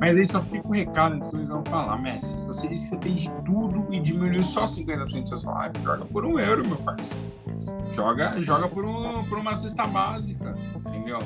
Mas 0.00 0.18
aí 0.18 0.26
só 0.26 0.42
fica 0.42 0.66
o 0.66 0.70
um 0.70 0.74
recado 0.74 1.14
antes 1.14 1.32
eles 1.32 1.48
vão 1.48 1.64
falar, 1.64 1.98
Messi. 1.98 2.44
Você 2.46 2.68
disse 2.68 2.84
que 2.84 2.90
você 2.90 2.96
tem 2.98 3.14
de 3.14 3.30
tudo 3.44 3.86
e 3.90 4.00
diminuiu 4.00 4.42
só 4.42 4.64
50% 4.64 5.22
do 5.22 5.28
seu 5.28 5.38
salário. 5.38 5.80
Joga 5.82 6.04
por 6.04 6.24
um 6.24 6.38
euro, 6.38 6.66
meu 6.66 6.76
parceiro. 6.76 7.24
Joga, 7.92 8.40
joga 8.40 8.68
por, 8.68 8.84
um, 8.84 9.24
por 9.24 9.38
uma 9.38 9.54
cesta 9.54 9.86
básica, 9.86 10.56
entendeu? 10.74 11.20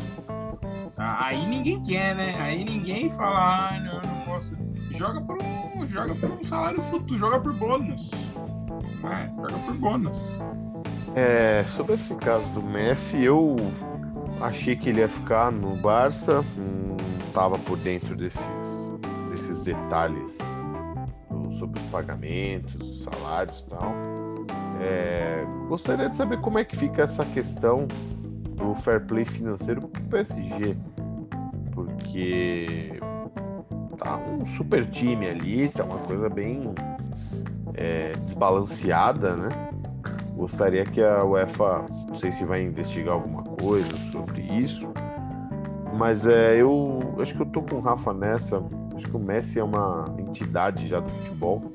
Aí 0.96 1.46
ninguém 1.46 1.82
quer, 1.82 2.14
né? 2.14 2.36
Aí 2.38 2.64
ninguém 2.64 3.10
fala, 3.10 3.68
ah, 3.70 3.80
não, 3.80 4.02
não 4.02 4.20
posso. 4.24 4.54
Joga 4.90 5.20
por 5.20 5.38
um, 5.42 5.86
joga 5.88 6.14
por 6.14 6.30
um 6.30 6.44
salário 6.44 6.82
futuro, 6.82 7.18
joga 7.18 7.40
por 7.40 7.54
bônus. 7.54 8.10
É, 9.04 9.28
joga 9.36 9.58
por 9.64 9.74
bônus. 9.74 10.40
É, 11.14 11.64
sobre 11.76 11.94
esse 11.94 12.14
caso 12.16 12.48
do 12.50 12.62
Messi, 12.62 13.22
eu 13.22 13.56
achei 14.40 14.76
que 14.76 14.88
ele 14.88 15.00
ia 15.00 15.08
ficar 15.08 15.50
no 15.50 15.76
Barça, 15.76 16.44
não 16.56 16.96
tava 17.32 17.58
por 17.58 17.76
dentro 17.76 18.16
desses 18.16 18.48
detalhes 19.68 20.38
do, 21.30 21.52
sobre 21.58 21.80
os 21.80 21.86
pagamentos, 21.88 22.74
os 22.80 23.02
salários 23.02 23.60
e 23.60 23.64
tal. 23.66 23.92
É, 24.80 25.44
gostaria 25.68 26.08
de 26.08 26.16
saber 26.16 26.40
como 26.40 26.58
é 26.58 26.64
que 26.64 26.76
fica 26.76 27.02
essa 27.02 27.24
questão 27.26 27.86
do 28.54 28.74
fair 28.76 29.04
play 29.04 29.24
financeiro 29.24 29.82
para 29.88 30.02
o 30.02 30.04
PSG, 30.06 30.76
porque 31.72 32.98
tá 33.98 34.16
um 34.16 34.46
super 34.46 34.88
time 34.90 35.28
ali, 35.28 35.68
tá 35.68 35.84
uma 35.84 35.98
coisa 35.98 36.28
bem 36.28 36.72
é, 37.74 38.12
desbalanceada, 38.24 39.36
né? 39.36 39.48
Gostaria 40.38 40.84
que 40.84 41.02
a 41.02 41.24
UEFA, 41.24 41.84
não 42.06 42.14
sei 42.14 42.30
se 42.30 42.44
vai 42.44 42.62
investigar 42.62 43.14
alguma 43.14 43.42
coisa 43.42 43.90
sobre 44.12 44.40
isso, 44.40 44.88
mas 45.94 46.24
é, 46.26 46.62
eu 46.62 47.00
acho 47.20 47.34
que 47.34 47.42
eu 47.42 47.46
tô 47.46 47.60
com 47.60 47.74
o 47.74 47.80
Rafa 47.80 48.12
nessa. 48.14 48.62
Acho 48.94 49.04
que 49.04 49.16
o 49.16 49.18
Messi 49.18 49.58
é 49.58 49.64
uma 49.64 50.04
entidade 50.16 50.86
já 50.86 51.00
do 51.00 51.10
futebol 51.10 51.72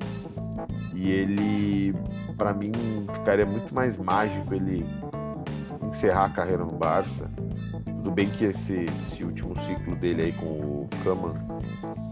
e 0.93 1.11
ele, 1.11 1.93
para 2.37 2.53
mim, 2.53 2.71
ficaria 3.11 3.45
muito 3.45 3.75
mais 3.75 3.97
mágico 3.97 4.53
ele 4.53 4.85
encerrar 5.89 6.25
a 6.25 6.29
carreira 6.29 6.63
no 6.63 6.71
Barça. 6.71 7.25
Tudo 7.85 8.11
bem 8.11 8.29
que 8.29 8.45
esse, 8.45 8.85
esse 9.11 9.25
último 9.25 9.59
ciclo 9.59 9.93
dele 9.97 10.21
aí 10.21 10.31
com 10.31 10.45
o 10.45 10.89
Kaman 11.03 11.33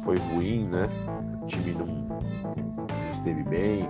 foi 0.04 0.18
ruim, 0.18 0.66
né? 0.66 0.90
O 1.42 1.48
time 1.48 1.72
não, 1.72 1.86
não 1.86 3.12
esteve 3.14 3.42
bem. 3.44 3.90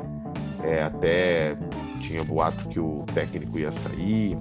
É, 0.64 0.84
até 0.84 1.58
tinha 2.02 2.24
boato 2.24 2.68
que 2.70 2.80
o 2.80 3.06
técnico 3.14 3.58
ia 3.60 3.72
sair 3.72 4.38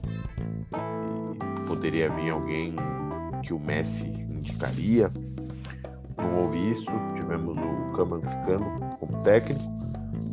poderia 1.70 2.11
vir 2.11 2.30
alguém 2.30 2.74
que 3.44 3.54
o 3.54 3.61
Messi 3.61 4.04
indicaria. 4.04 5.08
Não 6.16 6.42
houve 6.42 6.58
isso, 6.72 6.90
tivemos 7.14 7.56
o 7.56 7.92
Kaman 7.96 8.20
ficando 8.20 8.64
como 8.98 9.22
técnico. 9.22 9.62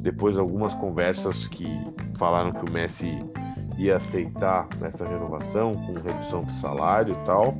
Depois 0.01 0.35
algumas 0.35 0.73
conversas 0.73 1.47
que 1.47 1.67
falaram 2.17 2.51
que 2.51 2.67
o 2.67 2.73
Messi 2.73 3.19
ia 3.77 3.97
aceitar 3.97 4.67
essa 4.81 5.07
renovação 5.07 5.73
com 5.73 5.93
redução 5.93 6.43
de 6.43 6.53
salário 6.53 7.13
e 7.13 7.25
tal. 7.25 7.55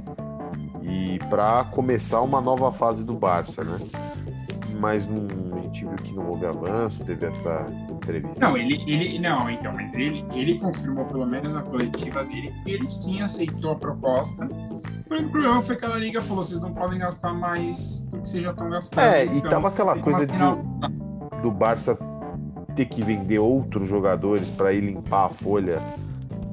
E 0.82 1.20
para 1.30 1.64
começar 1.66 2.22
uma 2.22 2.42
nova 2.42 2.72
fase 2.72 3.04
do 3.04 3.14
Barça, 3.14 3.64
né? 3.64 3.78
Mas 4.80 5.06
não, 5.06 5.28
a 5.56 5.62
gente 5.62 5.86
viu 5.86 5.96
que 5.98 6.14
não 6.14 6.30
houve 6.30 6.48
avanço, 6.48 7.06
teve 7.06 7.28
essa 7.28 7.64
entrevista. 8.08 8.48
Não, 8.48 8.58
ele, 8.58 8.84
ele 8.88 9.20
não, 9.20 9.50
então, 9.50 9.74
mas 9.74 9.96
ele, 9.96 10.26
ele 10.34 10.58
confirmou 10.60 11.06
pelo 11.06 11.26
menos 11.26 11.54
na 11.54 11.62
coletiva 11.62 12.24
dele 12.24 12.54
que 12.64 12.72
ele 12.72 12.88
sim 12.88 13.22
aceitou 13.22 13.72
a 13.72 13.76
proposta. 13.76 14.48
O 15.10 15.14
único 15.14 15.32
problema 15.32 15.62
foi 15.62 15.76
que 15.76 15.86
a 15.86 15.96
Liga 15.96 16.22
falou: 16.22 16.44
vocês 16.44 16.60
não 16.62 16.74
podem 16.74 17.00
gastar 17.00 17.34
mais 17.34 18.02
do 18.04 18.20
que 18.20 18.30
vocês 18.30 18.44
já 18.44 18.52
estão 18.52 18.70
gastando. 18.70 19.04
É, 19.04 19.26
então, 19.26 19.38
e 19.38 19.42
tava 19.42 19.68
aquela 19.68 19.98
coisa 19.98 20.26
de, 20.26 20.38
do 21.42 21.52
Barça 21.52 21.98
ter 22.76 22.86
que 22.86 23.04
vender 23.04 23.40
outros 23.40 23.90
jogadores 23.90 24.50
para 24.50 24.72
ir 24.72 24.82
limpar 24.82 25.26
a 25.26 25.30
folha 25.30 25.82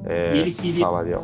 é, 0.05 0.37
ele 0.37 0.51
queria 0.51 0.85
salarial. 0.85 1.23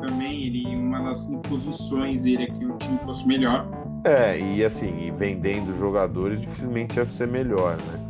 também, 0.00 0.46
ele, 0.46 0.76
uma 0.76 1.00
das 1.02 1.30
imposições 1.30 2.22
dele 2.22 2.44
é 2.44 2.46
que 2.46 2.64
o 2.64 2.76
time 2.76 2.98
fosse 2.98 3.26
melhor. 3.26 3.66
É, 4.04 4.38
e 4.38 4.64
assim, 4.64 5.06
e 5.06 5.10
vendendo 5.10 5.76
jogadores 5.78 6.40
dificilmente 6.40 6.98
ia 6.98 7.06
ser 7.06 7.26
melhor, 7.28 7.76
né? 7.76 8.08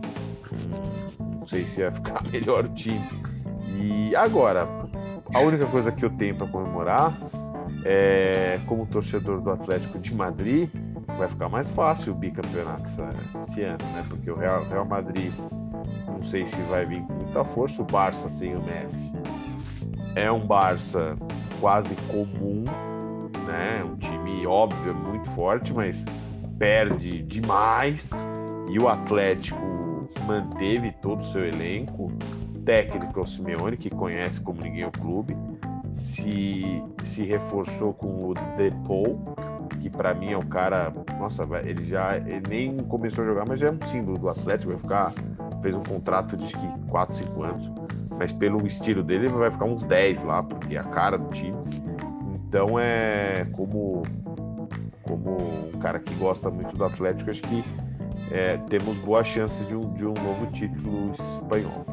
Sei 1.48 1.66
se 1.66 1.80
ia 1.80 1.90
ficar 1.90 2.22
melhor 2.30 2.66
o 2.66 2.68
time. 2.68 3.08
E 3.76 4.14
agora, 4.14 4.68
a 5.34 5.40
única 5.40 5.66
coisa 5.66 5.90
que 5.90 6.04
eu 6.04 6.10
tenho 6.10 6.36
para 6.36 6.46
comemorar 6.46 7.16
é, 7.84 8.60
como 8.66 8.86
torcedor 8.86 9.40
do 9.40 9.50
Atlético 9.50 9.98
de 9.98 10.14
Madrid, 10.14 10.68
vai 11.16 11.28
ficar 11.28 11.48
mais 11.48 11.68
fácil 11.70 12.12
o 12.12 12.16
bicampeonato 12.16 12.88
esse 13.42 13.62
ano, 13.62 13.84
né? 13.92 14.04
Porque 14.08 14.30
o 14.30 14.36
Real, 14.36 14.64
Real 14.64 14.84
Madrid, 14.84 15.32
não 16.06 16.22
sei 16.22 16.46
se 16.46 16.56
vai 16.62 16.84
vir 16.84 17.02
com 17.02 17.12
muita 17.14 17.44
força, 17.44 17.82
o 17.82 17.84
Barça 17.84 18.28
sem 18.28 18.54
o 18.54 18.62
Messi 18.62 19.12
é 20.18 20.30
um 20.30 20.40
Barça 20.40 21.16
quase 21.60 21.94
comum, 22.08 22.64
né? 23.46 23.84
Um 23.84 23.96
time 23.96 24.44
óbvio, 24.46 24.92
muito 24.92 25.28
forte, 25.30 25.72
mas 25.72 26.04
perde 26.58 27.22
demais. 27.22 28.10
E 28.68 28.78
o 28.78 28.88
Atlético 28.88 29.77
manteve 30.26 30.92
todo 30.92 31.20
o 31.20 31.24
seu 31.24 31.44
elenco. 31.44 32.12
Técnico 32.64 33.18
é 33.18 33.22
o 33.22 33.26
Simeone, 33.26 33.76
que 33.76 33.88
conhece 33.88 34.40
como 34.40 34.60
ninguém 34.60 34.84
o 34.84 34.90
clube. 34.90 35.36
Se, 35.90 36.82
se 37.02 37.24
reforçou 37.24 37.94
com 37.94 38.28
o 38.28 38.34
Depou, 38.56 39.34
que 39.80 39.88
para 39.88 40.12
mim 40.12 40.32
é 40.32 40.38
um 40.38 40.42
cara. 40.42 40.92
Nossa, 41.18 41.48
ele 41.64 41.86
já 41.86 42.16
ele 42.16 42.42
nem 42.48 42.76
começou 42.76 43.24
a 43.24 43.26
jogar, 43.26 43.46
mas 43.48 43.60
já 43.60 43.68
é 43.68 43.70
um 43.70 43.88
símbolo 43.88 44.18
do 44.18 44.28
Atlético. 44.28 44.72
Vai 44.72 44.80
ficar. 44.80 45.12
Fez 45.62 45.74
um 45.74 45.82
contrato 45.82 46.36
de 46.36 46.54
4, 46.88 47.16
5 47.16 47.42
anos 47.42 47.88
mas 48.18 48.32
pelo 48.32 48.66
estilo 48.66 49.02
dele 49.02 49.26
ele 49.26 49.34
vai 49.34 49.50
ficar 49.50 49.64
uns 49.64 49.84
10 49.84 50.24
lá, 50.24 50.42
porque 50.42 50.74
é 50.74 50.80
a 50.80 50.84
cara 50.84 51.16
do 51.16 51.28
time. 51.28 51.56
Então 52.34 52.78
é 52.78 53.46
como 53.52 54.02
como 55.02 55.38
um 55.74 55.78
cara 55.78 55.98
que 55.98 56.12
gosta 56.16 56.50
muito 56.50 56.76
do 56.76 56.84
Atlético, 56.84 57.30
acho 57.30 57.40
que 57.42 57.64
é, 58.30 58.56
temos 58.68 58.98
boa 58.98 59.24
chance 59.24 59.62
de 59.64 59.74
um, 59.74 59.92
de 59.94 60.06
um 60.06 60.14
novo 60.14 60.46
título 60.52 61.12
espanhol. 61.12 61.84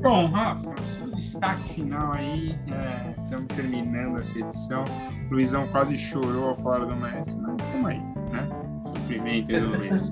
Bom, 0.00 0.28
Rafa, 0.28 0.74
seu 0.86 1.10
destaque 1.10 1.74
final 1.74 2.12
aí, 2.14 2.58
é, 2.68 3.22
estamos 3.22 3.48
terminando 3.48 4.18
essa 4.18 4.38
edição. 4.38 4.84
O 5.30 5.34
Luizão 5.34 5.68
quase 5.68 5.94
chorou 5.96 6.48
ao 6.48 6.56
falar 6.56 6.86
do 6.86 6.96
Messi, 6.96 7.38
mas 7.38 7.66
estamos 7.66 7.86
aí, 7.86 7.98
né? 7.98 8.48
Sofrimento 8.82 9.60
do 9.60 9.76
Luiz. 9.76 10.10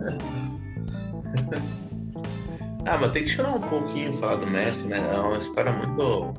Ah, 2.87 2.97
mas 3.01 3.13
tem 3.13 3.23
que 3.23 3.29
chorar 3.29 3.55
um 3.55 3.61
pouquinho 3.61 4.13
falar 4.15 4.37
do 4.37 4.47
Messi, 4.47 4.87
né? 4.89 4.99
É 4.99 5.21
uma 5.21 5.39
história 5.39 5.73
muito. 5.73 6.35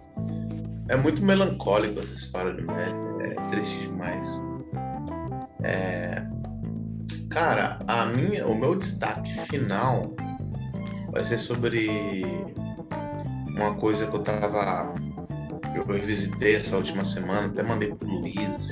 É 0.87 0.95
muito 0.95 1.23
melancólica 1.23 1.99
essa 1.99 2.13
história 2.13 2.53
do 2.53 2.65
Messi. 2.65 2.95
É 3.21 3.49
triste 3.49 3.79
demais. 3.81 4.41
É... 5.63 6.25
Cara, 7.29 7.79
a 7.87 8.05
minha, 8.05 8.45
o 8.47 8.55
meu 8.55 8.75
destaque 8.75 9.31
final 9.47 10.13
vai 11.11 11.23
ser 11.23 11.37
sobre 11.37 11.87
uma 13.47 13.75
coisa 13.75 14.07
que 14.07 14.15
eu 14.15 14.23
tava. 14.23 14.93
Eu 15.75 15.85
revisitei 15.85 16.55
essa 16.55 16.75
última 16.75 17.05
semana, 17.05 17.47
até 17.47 17.61
mandei 17.61 17.93
pro 17.93 18.07
Luiz. 18.07 18.71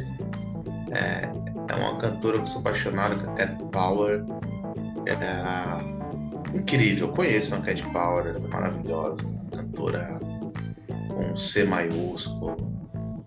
É, 0.91 1.29
é 1.69 1.75
uma 1.75 1.97
cantora 1.97 2.37
que 2.37 2.43
eu 2.43 2.47
sou 2.47 2.61
apaixonado, 2.61 3.17
que 3.17 3.41
é 3.41 3.45
Cat 3.47 3.63
Power. 3.71 4.25
É, 5.05 6.57
incrível. 6.57 7.09
Conheçam 7.09 7.59
a 7.59 7.61
Cat 7.61 7.83
Power, 7.89 8.35
é 8.35 8.47
maravilhosa, 8.47 9.23
cantora 9.51 10.19
com 11.09 11.35
C 11.35 11.63
maiúsculo, 11.63 12.55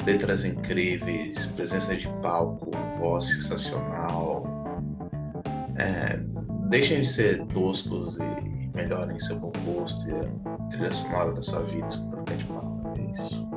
letras 0.06 0.44
incríveis, 0.44 1.46
presença 1.46 1.96
de 1.96 2.08
palco, 2.20 2.70
voz 2.98 3.24
sensacional. 3.24 4.59
É, 5.80 6.20
deixem 6.68 7.00
de 7.00 7.08
ser 7.08 7.46
toscos 7.46 8.18
e 8.18 8.68
melhorem 8.76 9.18
seu 9.18 9.38
bom 9.38 9.52
gosto 9.64 10.08
e 10.08 10.12
a 10.12 10.68
trilha 10.68 10.92
sonora 10.92 11.32
da 11.32 11.40
sua 11.40 11.60
vida 11.60 11.86
escutando 11.86 12.24
Cat 12.24 12.44
Power. 12.44 12.98
É 12.98 13.12
isso. 13.12 13.48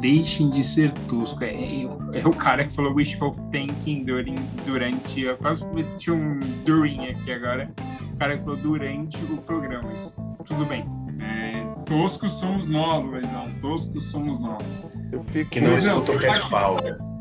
Deixem 0.00 0.48
de 0.48 0.64
ser 0.64 0.92
tosco. 1.06 1.44
É, 1.44 1.54
é, 1.54 1.84
é, 2.14 2.26
o 2.26 2.30
cara 2.30 2.64
que 2.64 2.72
falou 2.72 2.94
wishful 2.94 3.32
thinking 3.52 4.04
durante. 4.04 4.40
durante 4.64 5.20
eu 5.20 5.36
quase 5.36 5.64
meti 5.66 6.10
um 6.10 6.40
during 6.64 7.08
aqui 7.08 7.32
agora 7.32 7.70
o 8.14 8.18
cara 8.18 8.38
que 8.38 8.44
falou 8.44 8.58
durante 8.58 9.22
o 9.24 9.36
programa. 9.38 9.92
Isso, 9.92 10.14
tudo 10.46 10.64
bem. 10.64 10.86
É, 11.20 11.62
toscos 11.84 12.32
somos 12.32 12.70
nós, 12.70 13.04
Leizão. 13.04 13.50
Toscos 13.60 14.06
somos 14.06 14.40
nós. 14.40 14.64
Eu 15.12 15.20
fico. 15.20 15.50
Que 15.50 15.60
não 15.60 15.74
escuta 15.74 16.12
o 16.12 16.18
Cat 16.18 16.48
Power. 16.48 17.15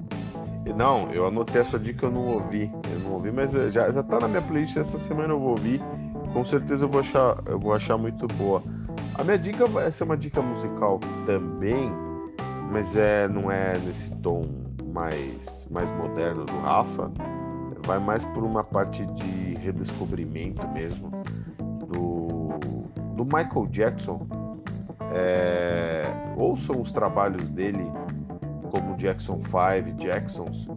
Não, 0.73 1.11
eu 1.11 1.25
anotei 1.25 1.61
essa 1.61 1.79
dica, 1.79 2.05
eu 2.05 2.11
não 2.11 2.25
ouvi. 2.25 2.71
Eu 2.91 2.99
não 2.99 3.13
ouvi, 3.13 3.31
mas 3.31 3.51
já, 3.51 3.89
já 3.89 4.03
tá 4.03 4.19
na 4.19 4.27
minha 4.27 4.41
playlist 4.41 4.77
essa 4.77 4.99
semana 4.99 5.33
eu 5.33 5.39
vou 5.39 5.49
ouvir. 5.49 5.81
Com 6.33 6.43
certeza 6.43 6.85
eu 6.85 6.89
vou 6.89 7.01
achar, 7.01 7.37
eu 7.45 7.59
vou 7.59 7.73
achar 7.73 7.97
muito 7.97 8.27
boa. 8.27 8.63
A 9.13 9.23
minha 9.23 9.37
dica 9.37 9.65
vai 9.65 9.91
ser 9.91 10.03
uma 10.03 10.17
dica 10.17 10.41
musical 10.41 10.99
também, 11.25 11.91
mas 12.71 12.95
é, 12.95 13.27
não 13.27 13.51
é 13.51 13.77
nesse 13.77 14.09
tom 14.15 14.43
mais, 14.93 15.67
mais 15.69 15.89
moderno 15.91 16.45
do 16.45 16.59
Rafa 16.59 17.11
vai 17.85 17.99
mais 17.99 18.23
por 18.25 18.43
uma 18.43 18.63
parte 18.63 19.05
de 19.05 19.55
redescobrimento 19.55 20.67
mesmo 20.69 21.11
do, 21.87 22.57
do 23.15 23.23
Michael 23.23 23.67
Jackson. 23.69 24.27
É, 25.13 26.03
ouçam 26.35 26.81
os 26.81 26.91
trabalhos 26.91 27.47
dele 27.49 27.89
como 28.75 28.97
Jackson 28.97 29.39
5, 29.39 30.03
Jacksons, 30.03 30.67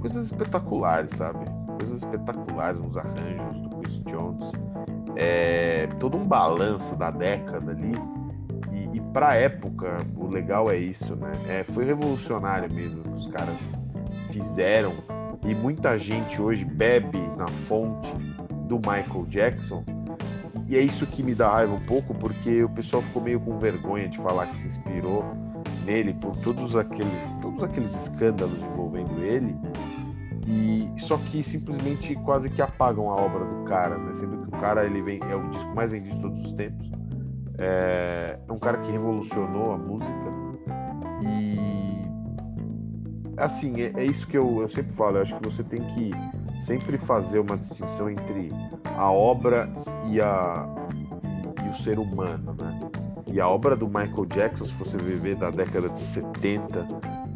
coisas 0.00 0.26
espetaculares, 0.26 1.10
sabe? 1.16 1.44
Coisas 1.80 1.98
espetaculares 1.98 2.80
nos 2.80 2.96
arranjos 2.96 3.60
do 3.60 3.76
Chris 3.76 3.98
Jones. 4.04 4.52
É, 5.16 5.88
todo 5.98 6.16
um 6.16 6.24
balanço 6.24 6.94
da 6.94 7.10
década 7.10 7.72
ali. 7.72 7.92
E, 8.72 8.96
e 8.96 9.00
pra 9.12 9.34
época, 9.34 9.96
o 10.16 10.28
legal 10.28 10.70
é 10.70 10.76
isso, 10.76 11.16
né? 11.16 11.32
É, 11.48 11.64
foi 11.64 11.84
revolucionário 11.84 12.72
mesmo 12.72 13.02
que 13.02 13.10
os 13.10 13.26
caras 13.26 13.58
fizeram 14.30 14.94
E 15.44 15.54
muita 15.54 15.98
gente 15.98 16.40
hoje 16.40 16.64
bebe 16.64 17.18
na 17.36 17.48
fonte 17.48 18.12
do 18.68 18.76
Michael 18.76 19.26
Jackson. 19.28 19.84
E 20.68 20.76
é 20.76 20.80
isso 20.80 21.04
que 21.04 21.22
me 21.22 21.34
dá 21.34 21.50
raiva 21.50 21.74
um 21.74 21.84
pouco, 21.84 22.14
porque 22.14 22.62
o 22.62 22.68
pessoal 22.68 23.02
ficou 23.02 23.20
meio 23.20 23.40
com 23.40 23.58
vergonha 23.58 24.08
de 24.08 24.18
falar 24.18 24.46
que 24.46 24.56
se 24.56 24.68
inspirou 24.68 25.41
nele 25.84 26.14
por 26.14 26.36
todos, 26.38 26.74
aquele, 26.76 27.10
todos 27.40 27.62
aqueles 27.62 27.94
escândalos 28.02 28.58
envolvendo 28.58 29.22
ele. 29.22 29.56
E 30.46 30.90
só 30.98 31.16
que 31.18 31.44
simplesmente 31.44 32.14
quase 32.16 32.50
que 32.50 32.60
apagam 32.60 33.10
a 33.10 33.16
obra 33.16 33.44
do 33.44 33.64
cara, 33.64 33.96
né? 33.96 34.12
Sendo 34.14 34.38
que 34.38 34.48
o 34.48 34.60
cara 34.60 34.84
ele 34.84 35.00
vem, 35.00 35.20
é 35.22 35.36
o 35.36 35.48
disco 35.50 35.74
mais 35.74 35.90
vendido 35.90 36.16
de 36.16 36.22
todos 36.22 36.44
os 36.44 36.52
tempos. 36.52 36.90
É, 37.58 38.38
é 38.48 38.52
um 38.52 38.58
cara 38.58 38.78
que 38.78 38.90
revolucionou 38.90 39.72
a 39.72 39.78
música. 39.78 40.32
E 41.20 41.56
assim, 43.36 43.80
é, 43.80 43.92
é 43.96 44.04
isso 44.04 44.26
que 44.26 44.36
eu, 44.36 44.62
eu 44.62 44.68
sempre 44.68 44.92
falo, 44.92 45.18
eu 45.18 45.22
acho 45.22 45.36
que 45.38 45.48
você 45.48 45.62
tem 45.62 45.82
que 45.94 46.10
sempre 46.66 46.98
fazer 46.98 47.38
uma 47.38 47.56
distinção 47.56 48.10
entre 48.10 48.50
a 48.96 49.10
obra 49.10 49.70
e, 50.08 50.20
a, 50.20 50.66
e 51.64 51.68
o 51.68 51.74
ser 51.82 51.98
humano, 51.98 52.54
né? 52.54 52.91
E 53.32 53.40
a 53.40 53.48
obra 53.48 53.74
do 53.74 53.86
Michael 53.86 54.26
Jackson, 54.26 54.66
se 54.66 54.72
você 54.72 54.96
viver 54.98 55.36
da 55.36 55.50
década 55.50 55.88
de 55.88 55.98
70, 55.98 56.86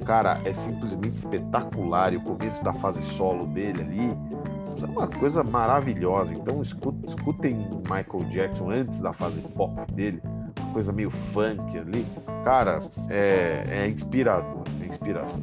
cara, 0.04 0.38
é 0.44 0.52
simplesmente 0.52 1.16
espetacular. 1.16 2.12
E 2.12 2.18
o 2.18 2.20
começo 2.20 2.62
da 2.62 2.72
fase 2.74 3.00
solo 3.00 3.46
dele 3.46 3.80
ali 3.80 4.36
é 4.82 4.86
uma 4.86 5.06
coisa 5.06 5.42
maravilhosa. 5.42 6.34
Então 6.34 6.60
escutem 6.62 7.56
Michael 7.82 8.30
Jackson 8.30 8.70
antes 8.70 9.00
da 9.00 9.12
fase 9.14 9.40
pop 9.56 9.90
dele, 9.92 10.20
uma 10.60 10.72
coisa 10.74 10.92
meio 10.92 11.10
funk 11.10 11.78
ali. 11.78 12.06
Cara, 12.44 12.82
é, 13.08 13.64
é 13.66 13.88
inspirador, 13.88 14.64
é 14.82 14.86
inspirador. 14.86 15.40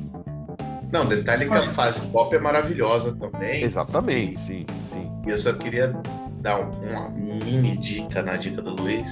Não, 0.91 1.07
detalhe 1.07 1.49
que 1.49 1.55
a 1.55 1.67
fase 1.69 2.05
pop 2.09 2.35
é 2.35 2.39
maravilhosa 2.39 3.15
também. 3.15 3.63
Exatamente, 3.63 4.39
sim, 4.39 4.65
sim. 4.87 5.11
E 5.25 5.31
eu 5.31 5.37
só 5.39 5.51
queria 5.53 5.99
dar 6.39 6.59
uma 6.59 7.09
mini 7.09 7.75
dica 7.77 8.21
na 8.21 8.35
dica 8.35 8.61
do 8.61 8.75
Luiz, 8.75 9.09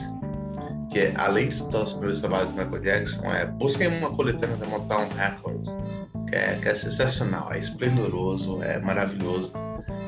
que 0.91 0.99
é, 0.99 1.13
além 1.17 1.47
de 1.47 1.55
escutar 1.55 1.83
os 1.83 1.93
primeiros 1.93 2.19
trabalhos 2.19 2.49
do 2.49 2.55
Michael 2.55 2.81
Jackson, 2.81 3.25
é 3.33 3.45
busquem 3.45 3.87
uma 3.87 4.11
coletânea 4.11 4.57
da 4.57 4.67
Motown 4.67 5.07
Records, 5.15 5.77
que 6.27 6.35
é, 6.35 6.59
que 6.61 6.67
é 6.67 6.75
sensacional, 6.75 7.51
é 7.53 7.59
esplendoroso, 7.59 8.61
é 8.61 8.79
maravilhoso. 8.79 9.53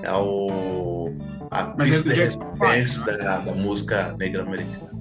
É 0.04 0.12
o 0.12 1.16
a 1.52 1.74
Mas 1.78 1.90
pista 1.90 2.10
é 2.10 2.14
de 2.14 2.20
do 2.22 2.26
Jackson 2.26 2.58
resistência 2.60 3.06
Five, 3.06 3.18
da, 3.18 3.40
da 3.40 3.56
música 3.56 4.16
negra 4.20 4.42
americana. 4.42 4.92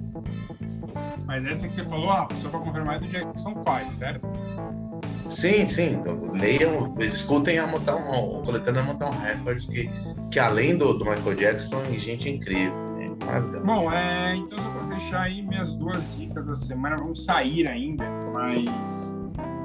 Mas 1.25 1.43
essa 1.45 1.67
que 1.67 1.75
você 1.75 1.83
falou, 1.83 2.11
ah, 2.11 2.27
só 2.41 2.49
pra 2.49 2.59
confirmar, 2.59 2.97
é 2.97 2.99
do 2.99 3.07
Jackson 3.07 3.55
5, 3.55 3.93
certo? 3.93 4.31
Sim, 5.27 5.67
sim. 5.67 5.93
Então, 5.93 6.31
leiam, 6.31 6.95
escutem 6.99 7.59
a 7.59 7.67
Motown, 7.67 8.39
a 8.39 8.45
coletânea 8.45 8.83
Motown 8.83 9.17
Records, 9.19 9.65
que, 9.65 9.89
que 10.31 10.39
além 10.39 10.77
do, 10.77 10.93
do 10.93 11.05
Michael 11.05 11.35
Jackson, 11.35 11.81
gente 11.97 12.29
incrível. 12.29 12.92
Bom, 13.65 13.91
é, 13.91 14.35
então 14.35 14.57
só 14.57 14.69
para 14.69 14.87
deixar 14.87 15.21
aí 15.21 15.41
minhas 15.41 15.75
duas 15.75 16.15
dicas 16.15 16.47
da 16.47 16.55
semana, 16.55 16.97
vamos 16.97 17.23
sair 17.23 17.67
ainda, 17.67 18.05
mas 18.31 19.17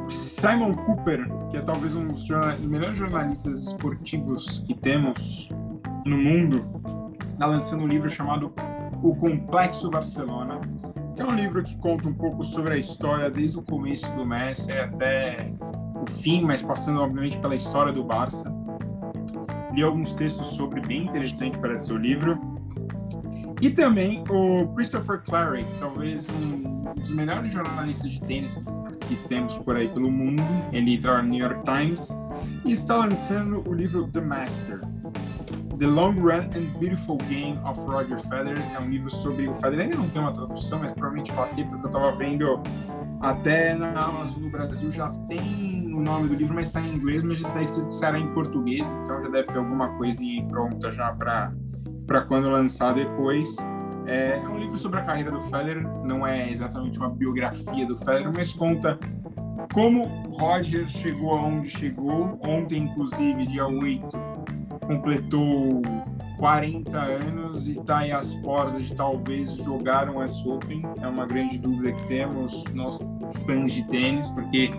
Simon 0.09 0.73
Cooper, 0.73 1.29
que 1.51 1.57
é 1.57 1.61
talvez 1.61 1.95
um 1.95 2.07
dos 2.07 2.29
melhores 2.61 2.97
jornalistas 2.97 3.69
esportivos 3.69 4.61
que 4.61 4.75
temos 4.75 5.49
no 6.07 6.17
mundo, 6.17 6.65
está 7.33 7.47
lançando 7.47 7.85
um 7.85 7.87
livro 7.87 8.09
chamado 8.09 8.53
O 9.03 9.15
Complexo 9.15 9.91
Barcelona, 9.91 10.61
é 11.19 11.25
um 11.25 11.35
livro 11.35 11.63
que 11.65 11.77
conta 11.77 12.09
um 12.09 12.15
pouco 12.15 12.45
sobre 12.45 12.75
a 12.75 12.77
história 12.77 13.29
desde 13.29 13.59
o 13.59 13.63
começo 13.63 14.11
do 14.15 14.25
Messi 14.25 14.71
até 14.73 15.53
o 16.01 16.09
fim, 16.09 16.45
mas 16.45 16.63
passando 16.63 17.01
obviamente 17.01 17.39
pela 17.39 17.57
história 17.57 17.93
do 17.93 18.05
Barça. 18.05 18.55
Li 19.75 19.83
alguns 19.83 20.15
textos 20.15 20.47
sobre, 20.47 20.81
bem 20.81 21.07
interessante 21.07 21.59
para 21.59 21.77
seu 21.77 21.97
livro. 21.97 22.58
E 23.61 23.71
também 23.71 24.23
o 24.31 24.69
Christopher 24.75 25.21
Clary, 25.25 25.65
talvez 25.81 26.29
um 26.31 26.81
dos 26.95 27.11
melhores 27.11 27.53
jornalistas 27.53 28.13
de 28.13 28.21
tênis 28.21 28.61
que 29.01 29.17
temos 29.29 29.59
por 29.59 29.77
aí 29.77 29.89
pelo 29.89 30.11
mundo. 30.11 30.43
Ele 30.73 30.97
trabalha 30.99 31.23
no 31.25 31.29
New 31.31 31.41
York 31.41 31.63
Times 31.65 32.15
e 32.65 32.73
está 32.73 32.97
lançando 32.97 33.69
o 33.69 33.73
livro 33.73 34.07
The 34.09 34.21
Master. 34.21 34.81
The 35.79 35.87
Long 35.87 36.15
Run 36.15 36.51
and 36.57 36.79
Beautiful 36.81 37.19
Game 37.29 37.57
of 37.65 37.81
Roger 37.81 38.19
Federer 38.23 38.59
é 38.75 38.81
um 38.81 38.91
livro 38.91 39.11
sobre 39.11 39.49
o 39.49 39.55
Federer. 39.55 39.87
Ainda 39.87 39.97
não 39.97 40.09
tem 40.09 40.21
uma 40.21 40.33
tradução, 40.33 40.81
mas 40.81 40.93
provavelmente 40.93 41.33
vai 41.33 41.55
ter, 41.55 41.65
porque 41.67 41.85
eu 41.85 41.89
estava 41.89 42.13
vendo 42.17 42.61
até 43.21 43.75
na 43.75 43.89
Amazon 43.91 44.43
no 44.43 44.51
Brasil 44.51 44.93
já 44.93 45.09
tem 45.27 45.93
o 45.93 46.01
nome 46.01 46.29
do 46.29 46.35
livro, 46.35 46.55
mas 46.55 46.67
está 46.69 46.81
em 46.81 46.95
inglês, 46.95 47.23
mas 47.23 47.41
já 47.41 47.49
está 47.49 47.63
escrito 47.63 47.89
que 47.89 47.95
será 47.95 48.19
em 48.19 48.33
português, 48.33 48.91
então 49.03 49.23
já 49.23 49.29
deve 49.29 49.49
ter 49.49 49.59
alguma 49.59 49.89
coisinha 49.97 50.41
aí 50.41 50.49
pronta 50.49 50.91
já 50.93 51.13
para 51.13 51.53
para 52.09 52.23
quando 52.23 52.49
lançar 52.49 52.95
depois. 52.95 53.57
É, 54.07 54.41
é 54.43 54.49
um 54.49 54.59
livro 54.59 54.79
sobre 54.79 54.99
a 54.99 55.03
carreira 55.03 55.31
do 55.31 55.43
Federer, 55.43 55.87
não 56.03 56.27
é 56.27 56.51
exatamente 56.51 56.99
uma 56.99 57.11
biografia 57.11 57.87
do 57.87 57.97
Federer, 57.99 58.33
mas 58.35 58.55
conta 58.55 58.99
como 59.75 60.05
Roger 60.31 60.89
chegou 60.89 61.35
aonde 61.35 61.69
chegou. 61.69 62.41
Ontem, 62.43 62.85
inclusive, 62.85 63.47
dia 63.47 63.67
8, 63.67 64.09
completou 64.87 65.83
40 66.39 66.97
anos 66.97 67.69
e 67.69 67.79
está 67.79 67.99
aí 67.99 68.11
às 68.11 68.35
portas 68.37 68.87
de 68.87 68.95
talvez 68.95 69.53
jogar 69.57 70.09
um 70.09 70.25
US 70.25 70.45
Open. 70.47 70.83
É 71.03 71.07
uma 71.07 71.27
grande 71.27 71.59
dúvida 71.59 71.93
que 71.93 72.07
temos, 72.07 72.65
nós 72.73 72.99
fãs 73.45 73.75
de 73.75 73.87
tênis, 73.89 74.31
porque 74.31 74.71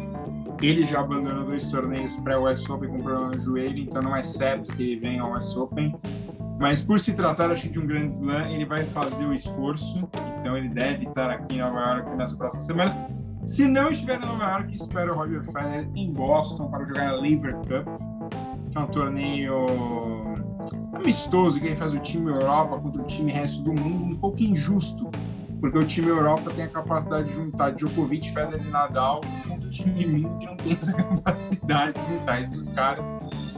ele 0.60 0.84
já 0.84 1.02
abandonou 1.02 1.46
dois 1.46 1.70
torneios 1.70 2.18
pré-US 2.18 2.68
Open 2.68 2.90
com 2.90 2.98
problema 2.98 3.30
no 3.30 3.40
joelho, 3.40 3.78
então 3.78 4.02
não 4.02 4.16
é 4.16 4.24
certo 4.24 4.76
que 4.76 4.82
ele 4.82 5.00
venha 5.00 5.22
ao 5.22 5.38
US 5.38 5.56
Open. 5.56 5.96
Mas 6.60 6.84
por 6.84 7.00
se 7.00 7.14
tratar, 7.14 7.52
acho 7.52 7.64
que 7.64 7.70
de 7.70 7.80
um 7.80 7.88
grande 7.88 8.14
slam, 8.14 8.52
ele 8.52 8.66
vai 8.66 8.84
fazer 8.84 9.26
o 9.26 9.34
esforço. 9.34 10.08
Então 10.40 10.58
ele 10.58 10.68
deve 10.68 11.06
estar 11.06 11.32
aqui 11.32 11.56
em 11.56 11.60
Nova 11.60 11.80
York 11.80 12.18
nas 12.18 12.34
próximas 12.34 12.66
semanas. 12.66 12.98
Se 13.46 13.66
não 13.66 13.90
estiver 13.90 14.22
em 14.22 14.26
Nova 14.26 14.44
York, 14.44 14.74
espero 14.74 15.14
o 15.14 15.16
Roger 15.16 15.42
Federer 15.46 15.90
em 15.96 16.12
Boston 16.12 16.70
para 16.70 16.86
jogar 16.86 17.10
a 17.10 17.14
Lever 17.14 17.56
Cup, 17.56 17.88
que 18.70 18.78
é 18.78 18.82
um 18.82 18.88
torneio 18.88 19.66
amistoso 20.94 21.60
que 21.62 21.68
ele 21.68 21.76
faz 21.78 21.94
o 21.94 22.00
time 22.00 22.30
Europa 22.30 22.78
contra 22.78 23.02
o 23.02 23.06
time 23.06 23.32
resto 23.32 23.64
do 23.64 23.74
mundo, 23.74 24.14
um 24.14 24.18
pouco 24.18 24.44
injusto, 24.44 25.10
porque 25.62 25.78
o 25.78 25.84
time 25.84 26.10
Europa 26.10 26.52
tem 26.54 26.66
a 26.66 26.68
capacidade 26.68 27.30
de 27.30 27.36
juntar 27.36 27.72
Djokovic, 27.72 28.32
Federer 28.32 28.66
e 28.66 28.70
Nadal 28.70 29.22
contra 29.48 29.66
o 29.66 29.72
time 29.72 30.06
mundo 30.06 30.38
que 30.38 30.46
não 30.46 30.58
tem 30.58 30.74
essa 30.74 30.92
capacidade 31.02 32.00
de 32.00 32.14
juntar 32.14 32.42
esses 32.42 32.68
caras. 32.70 33.16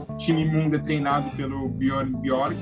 O 0.07 0.17
time 0.17 0.45
mundo 0.45 0.75
é 0.75 0.79
treinado 0.79 1.31
pelo 1.35 1.67
Bjorn 1.67 2.15
Bjork 2.17 2.55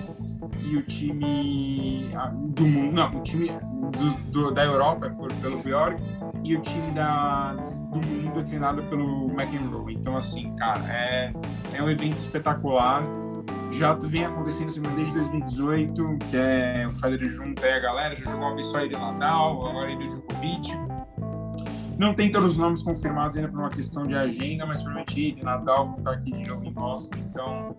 e 0.64 0.78
o 0.78 0.82
time 0.84 2.10
ah, 2.16 2.32
do 2.34 2.66
mundo, 2.66 2.96
não, 2.96 3.20
o 3.20 3.24
time 3.24 3.50
do, 3.98 4.14
do- 4.32 4.52
da 4.52 4.64
Europa 4.66 5.10
por, 5.10 5.32
pelo 5.34 5.62
Bjork 5.64 6.02
e 6.44 6.56
o 6.56 6.62
time 6.62 6.92
da, 6.92 7.54
do 7.54 8.08
mundo 8.08 8.40
é 8.40 8.44
treinado 8.44 8.82
pelo 8.84 9.28
McEnroe. 9.32 9.94
Então, 9.96 10.16
assim, 10.16 10.54
cara, 10.56 10.82
é, 10.92 11.34
é 11.74 11.84
um 11.84 11.90
evento 11.90 12.18
espetacular. 12.18 13.02
Já 13.72 13.94
vem 13.94 14.26
acontecendo 14.26 14.70
assim, 14.70 14.82
desde 14.96 15.14
2018, 15.14 16.18
que 16.30 16.38
é 16.38 16.88
o 16.88 16.92
Federer 16.92 17.28
junta 17.30 17.66
aí 17.66 17.74
a 17.74 17.80
galera, 17.80 18.16
já 18.16 18.24
jogou 18.26 18.48
uma 18.48 18.56
vez 18.56 18.68
só 18.68 18.80
ele 18.82 18.96
Nadal, 18.98 19.68
agora 19.68 19.92
ele 19.92 20.06
Djokovic. 20.08 20.72
Não 21.98 22.14
tem 22.14 22.32
todos 22.32 22.54
os 22.54 22.58
nomes 22.58 22.82
confirmados 22.82 23.36
ainda 23.36 23.50
por 23.50 23.60
uma 23.60 23.70
questão 23.70 24.04
de 24.04 24.16
agenda, 24.16 24.66
mas 24.66 24.82
provavelmente 24.82 25.20
ele, 25.22 25.44
Nadal, 25.44 25.96
está 26.00 26.12
aqui 26.12 26.32
de 26.32 26.48
novo 26.48 26.64
em 26.66 26.72
Boston. 26.72 27.18
Então, 27.30 27.76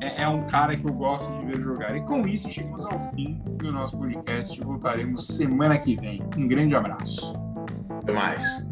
é, 0.00 0.22
é 0.22 0.28
um 0.28 0.46
cara 0.46 0.76
que 0.76 0.86
eu 0.86 0.92
gosto 0.92 1.30
de 1.38 1.46
ver 1.46 1.62
jogar. 1.62 1.96
E 1.96 2.00
com 2.02 2.26
isso, 2.26 2.50
chegamos 2.50 2.84
ao 2.86 3.00
fim 3.12 3.40
do 3.46 3.72
nosso 3.72 3.96
podcast. 3.96 4.60
Voltaremos 4.60 5.26
semana 5.26 5.78
que 5.78 5.96
vem. 5.96 6.22
Um 6.36 6.46
grande 6.46 6.74
abraço. 6.74 7.32
Até 8.02 8.12
mais. 8.12 8.68